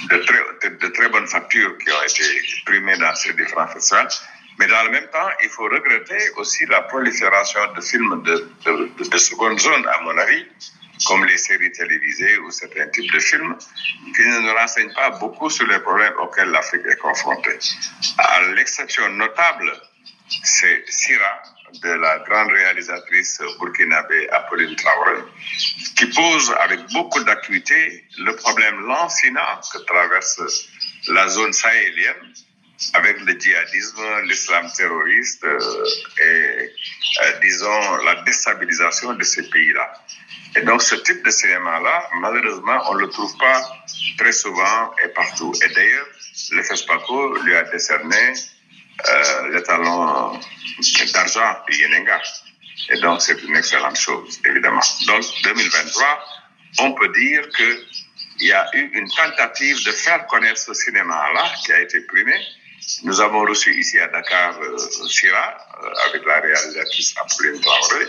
de 0.09 0.87
très, 0.89 1.09
bonne 1.09 1.27
facture 1.27 1.77
qui 1.79 1.91
ont 1.91 2.03
été 2.03 2.23
primés 2.65 2.97
dans 2.97 3.13
ces 3.15 3.33
différents 3.33 3.67
festivals. 3.67 4.07
Mais 4.57 4.67
dans 4.67 4.83
le 4.83 4.91
même 4.91 5.07
temps, 5.09 5.29
il 5.43 5.49
faut 5.49 5.63
regretter 5.63 6.29
aussi 6.37 6.65
la 6.67 6.83
prolifération 6.83 7.59
de 7.73 7.81
films 7.81 8.23
de, 8.23 9.17
seconde 9.17 9.59
zone, 9.59 9.85
à 9.87 9.99
mon 10.03 10.17
avis, 10.17 10.45
comme 11.07 11.25
les 11.25 11.37
séries 11.37 11.71
télévisées 11.71 12.37
ou 12.39 12.51
certains 12.51 12.87
types 12.87 13.11
de 13.11 13.19
films, 13.19 13.55
qui 14.15 14.21
ne 14.21 14.39
nous 14.39 14.53
renseignent 14.53 14.93
pas 14.93 15.11
beaucoup 15.11 15.49
sur 15.49 15.67
les 15.67 15.79
problèmes 15.79 16.13
auxquels 16.19 16.49
l'Afrique 16.49 16.85
est 16.89 16.97
confrontée. 16.97 17.57
À 18.17 18.41
l'exception 18.53 19.07
notable 19.09 19.71
c'est 20.43 20.83
Sira, 20.87 21.41
de 21.81 21.89
la 21.89 22.19
grande 22.19 22.51
réalisatrice 22.51 23.41
burkinabé 23.59 24.29
Apolline 24.29 24.75
Traoré, 24.75 25.21
qui 25.97 26.05
pose 26.07 26.55
avec 26.59 26.79
beaucoup 26.93 27.23
d'acuité 27.23 28.05
le 28.19 28.35
problème 28.35 28.79
lancinant 28.87 29.59
que 29.71 29.79
traverse 29.79 30.41
la 31.09 31.27
zone 31.27 31.53
sahélienne 31.53 32.33
avec 32.93 33.19
le 33.21 33.39
djihadisme, 33.39 34.21
l'islam 34.25 34.69
terroriste 34.75 35.43
euh, 35.45 35.85
et, 36.21 36.71
euh, 37.23 37.39
disons, 37.41 37.95
la 38.03 38.21
déstabilisation 38.23 39.13
de 39.13 39.23
ces 39.23 39.49
pays-là. 39.49 39.93
Et 40.57 40.61
donc, 40.61 40.81
ce 40.81 40.95
type 40.95 41.23
de 41.25 41.31
cinéma-là, 41.31 42.09
malheureusement, 42.21 42.79
on 42.89 42.95
ne 42.95 43.01
le 43.01 43.09
trouve 43.09 43.35
pas 43.37 43.61
très 44.17 44.31
souvent 44.31 44.91
et 45.03 45.09
partout. 45.09 45.53
Et 45.63 45.73
d'ailleurs, 45.73 46.07
le 46.51 46.63
FESPACO 46.63 47.37
lui 47.43 47.55
a 47.55 47.63
décerné 47.63 48.33
euh, 49.09 49.47
le 49.49 49.61
talent 49.63 50.39
d'argent 51.13 51.57
du 51.69 51.77
Yenenga. 51.77 52.21
Et 52.89 52.99
donc, 53.01 53.21
c'est 53.21 53.41
une 53.43 53.55
excellente 53.55 53.97
chose, 53.97 54.39
évidemment. 54.45 54.81
Donc, 55.07 55.23
2023, 55.43 56.25
on 56.79 56.93
peut 56.93 57.09
dire 57.09 57.47
qu'il 57.49 58.47
y 58.47 58.51
a 58.53 58.65
eu 58.73 58.91
une 58.93 59.09
tentative 59.09 59.83
de 59.85 59.91
faire 59.91 60.25
connaître 60.27 60.59
ce 60.59 60.73
cinéma-là 60.73 61.51
qui 61.65 61.73
a 61.73 61.81
été 61.81 61.99
primé. 62.01 62.35
Nous 63.03 63.19
avons 63.19 63.41
reçu 63.41 63.73
ici 63.77 63.99
à 63.99 64.07
Dakar 64.07 64.57
euh, 64.61 64.77
euh 64.77 65.93
avec 66.09 66.25
la 66.25 66.39
réalisatrice 66.39 67.15
Apolline 67.17 67.59
Traoré, 67.59 68.05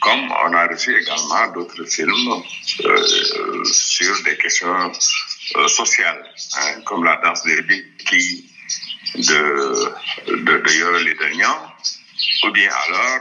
comme 0.00 0.32
on 0.44 0.52
a 0.54 0.66
reçu 0.66 0.96
également 0.96 1.48
d'autres 1.52 1.84
films 1.84 2.42
euh, 2.84 3.64
sur 3.64 4.22
des 4.22 4.36
questions 4.36 4.92
euh, 5.56 5.68
sociales, 5.68 6.24
hein, 6.56 6.80
comme 6.84 7.04
la 7.04 7.16
danse 7.16 7.42
des 7.44 7.84
qui 8.08 8.50
de, 9.14 9.92
de, 10.28 10.56
de 10.58 12.46
ou 12.46 12.50
bien 12.52 12.70
alors 12.70 13.20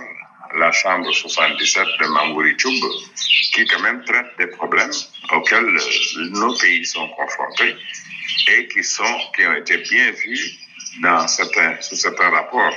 la 0.55 0.71
chambre 0.71 1.11
77 1.11 1.85
de 1.99 2.07
Mambouri 2.07 2.55
qui 2.55 3.65
quand 3.65 3.81
même 3.81 4.03
traite 4.05 4.37
des 4.37 4.47
problèmes 4.47 4.91
auxquels 5.31 5.77
nos 6.31 6.55
pays 6.57 6.85
sont 6.85 7.07
confrontés 7.09 7.75
et 8.47 8.67
qui, 8.67 8.83
sont, 8.83 9.19
qui 9.35 9.45
ont 9.45 9.55
été 9.55 9.77
bien 9.77 10.11
vus 10.11 10.59
dans 11.01 11.27
certains, 11.27 11.75
sous 11.81 11.95
certains 11.95 12.29
rapports 12.29 12.73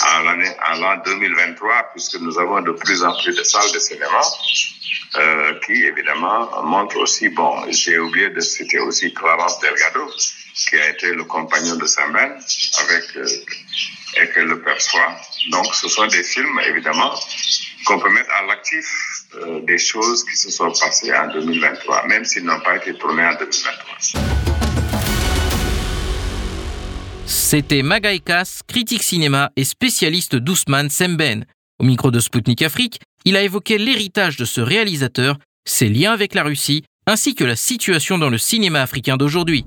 en 0.00 0.76
l'an 0.80 0.96
2023, 1.04 1.90
puisque 1.92 2.20
nous 2.20 2.38
avons 2.38 2.60
de 2.62 2.72
plus 2.72 3.02
en 3.02 3.14
plus 3.22 3.36
de 3.36 3.42
salles 3.42 3.72
de 3.72 3.78
cinéma, 3.78 4.22
euh, 5.16 5.60
qui 5.66 5.84
évidemment 5.84 6.62
montrent 6.62 6.98
aussi, 6.98 7.28
bon, 7.28 7.70
j'ai 7.70 7.98
oublié 7.98 8.30
de 8.30 8.40
citer 8.40 8.78
aussi 8.78 9.12
Clarence 9.12 9.60
Delgado, 9.60 10.10
qui 10.54 10.76
a 10.76 10.88
été 10.88 11.12
le 11.12 11.24
compagnon 11.24 11.76
de 11.76 11.86
Saint-Ben 11.86 12.38
avec 12.80 13.16
euh, 13.16 13.26
et 14.20 14.28
que 14.28 14.40
le 14.40 14.60
perçoit. 14.60 15.16
Donc, 15.50 15.74
ce 15.74 15.88
sont 15.88 16.06
des 16.06 16.22
films, 16.22 16.60
évidemment, 16.66 17.14
qu'on 17.86 17.98
peut 17.98 18.10
mettre 18.10 18.30
à 18.30 18.46
l'actif 18.46 18.86
euh, 19.34 19.60
des 19.60 19.78
choses 19.78 20.24
qui 20.24 20.36
se 20.36 20.50
sont 20.50 20.70
passées 20.72 21.14
en 21.14 21.28
2023, 21.28 22.06
même 22.06 22.24
s'ils 22.24 22.44
n'ont 22.44 22.60
pas 22.60 22.76
été 22.76 22.94
tournés 22.94 23.24
en 23.24 23.34
2023. 23.34 24.51
C'était 27.34 27.82
Magaïkas, 27.82 28.60
critique 28.68 29.02
cinéma 29.02 29.52
et 29.56 29.64
spécialiste 29.64 30.36
d'Ousmane 30.36 30.90
Semben. 30.90 31.46
Au 31.78 31.84
micro 31.84 32.10
de 32.10 32.20
Spoutnik 32.20 32.60
Afrique, 32.60 33.00
il 33.24 33.38
a 33.38 33.42
évoqué 33.42 33.78
l'héritage 33.78 34.36
de 34.36 34.44
ce 34.44 34.60
réalisateur, 34.60 35.38
ses 35.66 35.88
liens 35.88 36.12
avec 36.12 36.34
la 36.34 36.42
Russie, 36.42 36.84
ainsi 37.06 37.34
que 37.34 37.44
la 37.44 37.56
situation 37.56 38.18
dans 38.18 38.28
le 38.28 38.36
cinéma 38.36 38.82
africain 38.82 39.16
d'aujourd'hui. 39.16 39.64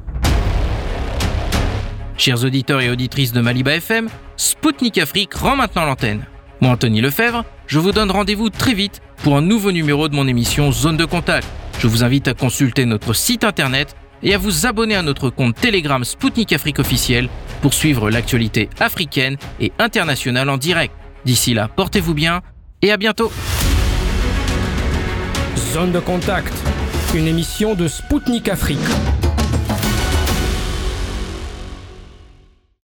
Chers 2.20 2.44
auditeurs 2.44 2.82
et 2.82 2.92
auditrices 2.92 3.32
de 3.32 3.42
Maliba 3.42 3.74
FM, 3.74 4.10
Spoutnik 4.38 5.00
Afrique 5.00 5.34
rend 5.34 5.56
maintenant 5.56 5.86
l'antenne. 5.86 6.24
Moi, 6.62 6.70
Anthony 6.70 7.02
Lefebvre, 7.02 7.46
je 7.66 7.80
vous 7.80 7.92
donne 7.92 8.12
rendez-vous 8.12 8.52
très 8.52 8.76
vite 8.76 9.02
pour 9.24 9.38
un 9.38 9.42
nouveau 9.42 9.72
numéro 9.72 10.08
de 10.08 10.14
mon 10.14 10.28
émission 10.28 10.72
Zone 10.72 10.98
de 10.98 11.06
Contact. 11.06 11.48
Je 11.80 11.88
vous 11.88 12.04
invite 12.04 12.28
à 12.28 12.36
consulter 12.36 12.86
notre 12.86 13.14
site 13.14 13.44
internet 13.44 13.96
et 14.22 14.34
à 14.34 14.38
vous 14.38 14.66
abonner 14.66 14.96
à 14.96 15.02
notre 15.02 15.30
compte 15.30 15.56
Telegram 15.56 16.04
Spoutnik 16.04 16.54
Afrique 16.54 16.80
officiel 16.80 17.28
pour 17.66 17.74
suivre 17.74 18.12
l'actualité 18.12 18.70
africaine 18.80 19.38
et 19.60 19.72
internationale 19.80 20.52
en 20.52 20.58
direct. 20.58 20.94
D'ici 21.26 21.56
là, 21.56 21.68
portez-vous 21.68 22.14
bien 22.14 22.44
et 22.84 22.92
à 22.92 22.98
bientôt. 22.98 23.32
Zone 25.74 25.92
de 25.92 26.00
contact, 26.00 26.54
une 27.16 27.26
émission 27.26 27.74
de 27.74 27.88
Spoutnik 27.88 28.50
Afrique. 28.50 28.78